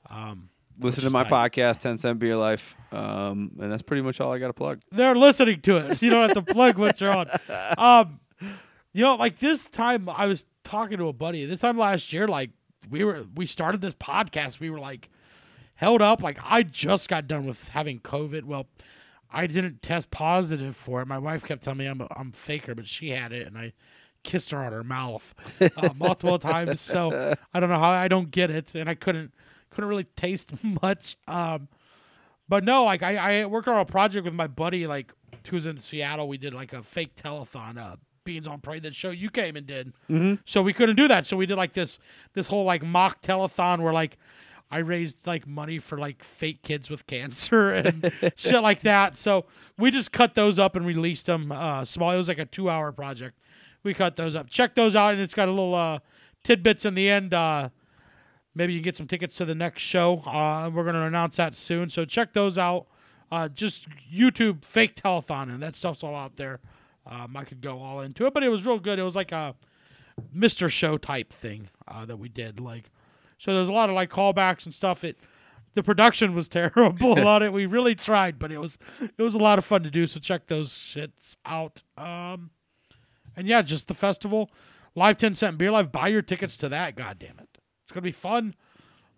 Um 0.08 0.48
Listen 0.78 1.04
to 1.04 1.10
my 1.10 1.22
tight. 1.24 1.52
podcast, 1.52 1.78
10 1.78 1.96
Cent 1.96 2.18
Beer 2.18 2.36
Life. 2.36 2.76
Um, 2.92 3.52
and 3.60 3.72
that's 3.72 3.80
pretty 3.80 4.02
much 4.02 4.20
all 4.20 4.30
I 4.30 4.38
got 4.38 4.48
to 4.48 4.52
plug. 4.52 4.82
they're 4.92 5.14
listening 5.16 5.62
to 5.62 5.78
it. 5.78 6.02
You 6.06 6.10
don't 6.10 6.28
have 6.28 6.46
to 6.46 6.52
plug 6.54 6.76
what 6.76 7.00
you're 7.00 7.16
on. 7.16 7.30
Um, 7.78 8.20
you 8.92 9.02
know, 9.02 9.14
like 9.14 9.38
this 9.38 9.64
time, 9.64 10.06
I 10.10 10.26
was 10.26 10.44
talking 10.64 10.98
to 10.98 11.08
a 11.08 11.14
buddy. 11.14 11.46
This 11.46 11.60
time 11.60 11.78
last 11.78 12.12
year, 12.12 12.28
like 12.28 12.50
we 12.90 13.04
were, 13.04 13.24
we 13.34 13.46
started 13.46 13.80
this 13.80 13.94
podcast. 13.94 14.60
We 14.60 14.68
were 14.68 14.78
like 14.78 15.08
held 15.76 16.02
up. 16.02 16.22
Like 16.22 16.38
I 16.44 16.62
just 16.62 17.08
got 17.08 17.26
done 17.26 17.46
with 17.46 17.68
having 17.68 17.98
COVID. 18.00 18.44
Well, 18.44 18.66
I 19.30 19.46
didn't 19.46 19.82
test 19.82 20.10
positive 20.10 20.76
for 20.76 21.02
it. 21.02 21.08
My 21.08 21.18
wife 21.18 21.44
kept 21.44 21.62
telling 21.62 21.78
me 21.78 21.86
I'm 21.86 22.00
a, 22.00 22.08
I'm 22.16 22.32
faker, 22.32 22.74
but 22.74 22.86
she 22.86 23.10
had 23.10 23.32
it, 23.32 23.46
and 23.46 23.58
I 23.58 23.72
kissed 24.22 24.50
her 24.50 24.58
on 24.58 24.72
her 24.72 24.84
mouth 24.84 25.34
uh, 25.60 25.90
multiple 25.96 26.38
times. 26.38 26.80
So 26.80 27.36
I 27.54 27.60
don't 27.60 27.68
know 27.70 27.78
how 27.78 27.90
I 27.90 28.08
don't 28.08 28.30
get 28.30 28.50
it, 28.50 28.74
and 28.74 28.88
I 28.88 28.94
couldn't 28.94 29.32
couldn't 29.70 29.88
really 29.88 30.04
taste 30.16 30.52
much. 30.82 31.16
Um, 31.26 31.68
but 32.48 32.64
no, 32.64 32.84
like 32.84 33.02
I, 33.02 33.42
I 33.42 33.46
worked 33.46 33.68
on 33.68 33.78
a 33.78 33.84
project 33.84 34.24
with 34.24 34.34
my 34.34 34.46
buddy, 34.46 34.86
like 34.86 35.12
who's 35.48 35.66
in 35.66 35.78
Seattle. 35.78 36.28
We 36.28 36.38
did 36.38 36.54
like 36.54 36.72
a 36.72 36.82
fake 36.82 37.16
telethon, 37.16 37.78
uh, 37.78 37.96
Beans 38.24 38.46
on 38.46 38.60
Parade, 38.60 38.82
that 38.82 38.94
show 38.94 39.10
you 39.10 39.30
came 39.30 39.56
and 39.56 39.66
did. 39.66 39.92
Mm-hmm. 40.10 40.34
So 40.44 40.62
we 40.62 40.72
couldn't 40.72 40.96
do 40.96 41.08
that. 41.08 41.26
So 41.26 41.36
we 41.36 41.46
did 41.46 41.56
like 41.56 41.72
this 41.72 41.98
this 42.34 42.48
whole 42.48 42.64
like 42.64 42.82
mock 42.82 43.22
telethon 43.22 43.80
where 43.80 43.92
like 43.92 44.18
I 44.70 44.78
raised 44.78 45.26
like 45.26 45.46
money 45.46 45.78
for 45.78 45.98
like 45.98 46.24
fake 46.24 46.62
kids 46.62 46.90
with 46.90 47.06
cancer 47.06 47.70
and 47.74 48.12
shit 48.36 48.62
like 48.62 48.80
that. 48.82 49.16
So 49.16 49.44
we 49.78 49.90
just 49.90 50.12
cut 50.12 50.34
those 50.34 50.58
up 50.58 50.76
and 50.76 50.86
released 50.86 51.26
them. 51.26 51.52
Uh, 51.52 51.84
small. 51.84 52.10
It 52.10 52.16
was 52.16 52.28
like 52.28 52.38
a 52.38 52.46
two 52.46 52.68
hour 52.68 52.92
project. 52.92 53.38
We 53.82 53.94
cut 53.94 54.16
those 54.16 54.34
up. 54.34 54.50
Check 54.50 54.74
those 54.74 54.96
out, 54.96 55.12
and 55.12 55.20
it's 55.20 55.34
got 55.34 55.48
a 55.48 55.52
little 55.52 55.74
uh, 55.74 56.00
tidbits 56.42 56.84
in 56.84 56.94
the 56.94 57.08
end. 57.08 57.32
Uh, 57.32 57.68
maybe 58.54 58.72
you 58.72 58.80
can 58.80 58.84
get 58.84 58.96
some 58.96 59.06
tickets 59.06 59.36
to 59.36 59.44
the 59.44 59.54
next 59.54 59.82
show. 59.82 60.18
Uh, 60.20 60.68
we're 60.70 60.82
going 60.82 60.96
to 60.96 61.02
announce 61.02 61.36
that 61.36 61.54
soon. 61.54 61.88
So 61.88 62.04
check 62.04 62.32
those 62.32 62.58
out. 62.58 62.86
Uh, 63.30 63.48
just 63.48 63.86
YouTube 64.12 64.64
fake 64.64 64.96
telethon, 64.96 65.50
and 65.52 65.62
that 65.62 65.76
stuff's 65.76 66.02
all 66.02 66.16
out 66.16 66.36
there. 66.36 66.60
Um, 67.08 67.36
I 67.36 67.44
could 67.44 67.60
go 67.60 67.80
all 67.80 68.00
into 68.00 68.26
it, 68.26 68.34
but 68.34 68.42
it 68.42 68.48
was 68.48 68.66
real 68.66 68.78
good. 68.80 68.98
It 68.98 69.02
was 69.02 69.14
like 69.14 69.30
a 69.30 69.54
Mr. 70.36 70.68
Show 70.68 70.98
type 70.98 71.32
thing 71.32 71.68
uh, 71.86 72.04
that 72.06 72.16
we 72.16 72.28
did. 72.28 72.58
Like, 72.58 72.90
so 73.38 73.54
there's 73.54 73.68
a 73.68 73.72
lot 73.72 73.88
of 73.88 73.94
like 73.94 74.10
callbacks 74.10 74.64
and 74.64 74.74
stuff. 74.74 75.04
It 75.04 75.18
the 75.74 75.82
production 75.82 76.34
was 76.34 76.48
terrible 76.50 77.20
on 77.28 77.42
it. 77.42 77.52
We 77.52 77.66
really 77.66 77.94
tried, 77.94 78.38
but 78.38 78.50
it 78.50 78.58
was 78.58 78.78
it 79.00 79.22
was 79.22 79.34
a 79.34 79.38
lot 79.38 79.58
of 79.58 79.64
fun 79.64 79.82
to 79.84 79.90
do. 79.90 80.06
So 80.06 80.20
check 80.20 80.46
those 80.46 80.72
shits 80.72 81.36
out. 81.44 81.82
Um, 81.96 82.50
and 83.36 83.46
yeah, 83.46 83.62
just 83.62 83.88
the 83.88 83.94
festival, 83.94 84.50
live 84.94 85.18
ten 85.18 85.34
cent 85.34 85.58
beer 85.58 85.70
live. 85.70 85.92
Buy 85.92 86.08
your 86.08 86.22
tickets 86.22 86.56
to 86.58 86.68
that. 86.70 86.96
God 86.96 87.18
damn 87.18 87.38
it, 87.38 87.58
it's 87.82 87.92
gonna 87.92 88.02
be 88.02 88.12
fun. 88.12 88.54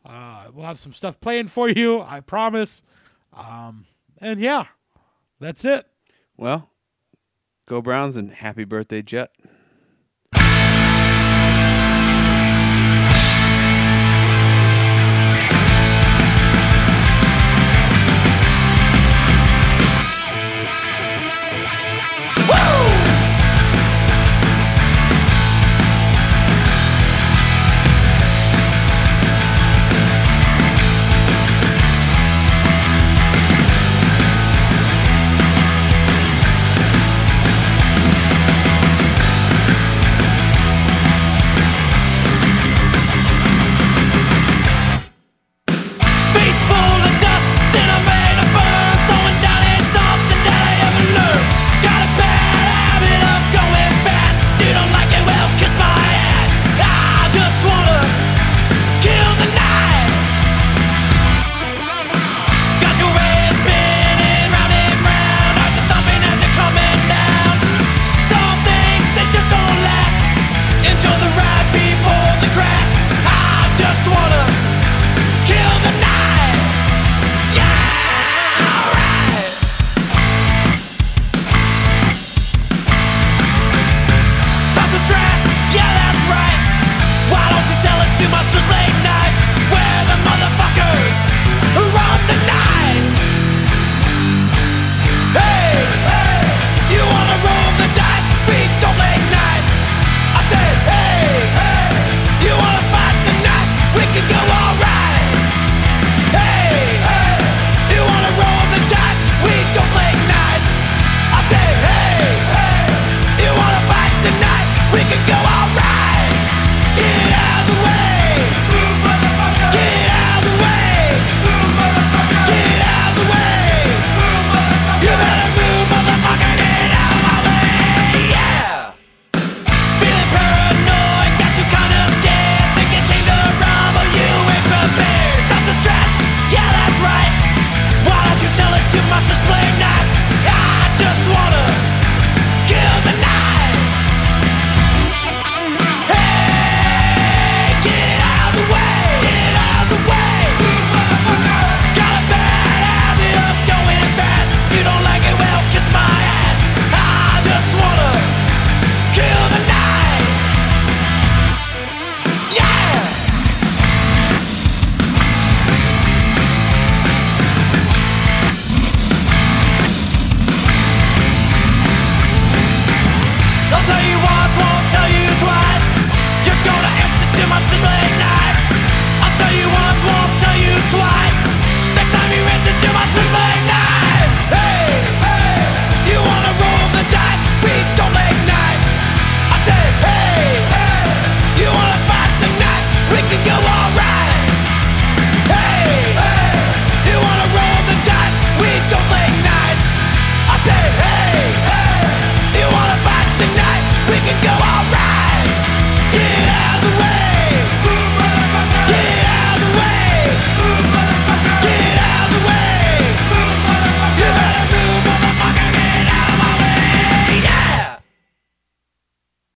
Uh, 0.05 0.47
we'll 0.53 0.67
have 0.67 0.79
some 0.79 0.93
stuff 0.93 1.21
playing 1.21 1.49
for 1.49 1.69
you. 1.69 2.01
I 2.01 2.21
promise. 2.21 2.83
Um, 3.33 3.87
and 4.19 4.41
yeah, 4.41 4.67
that's 5.39 5.65
it. 5.65 5.87
Well, 6.37 6.71
go 7.67 7.83
Browns 7.83 8.17
and 8.17 8.33
happy 8.33 8.65
birthday, 8.65 9.03
Jet. 9.03 9.31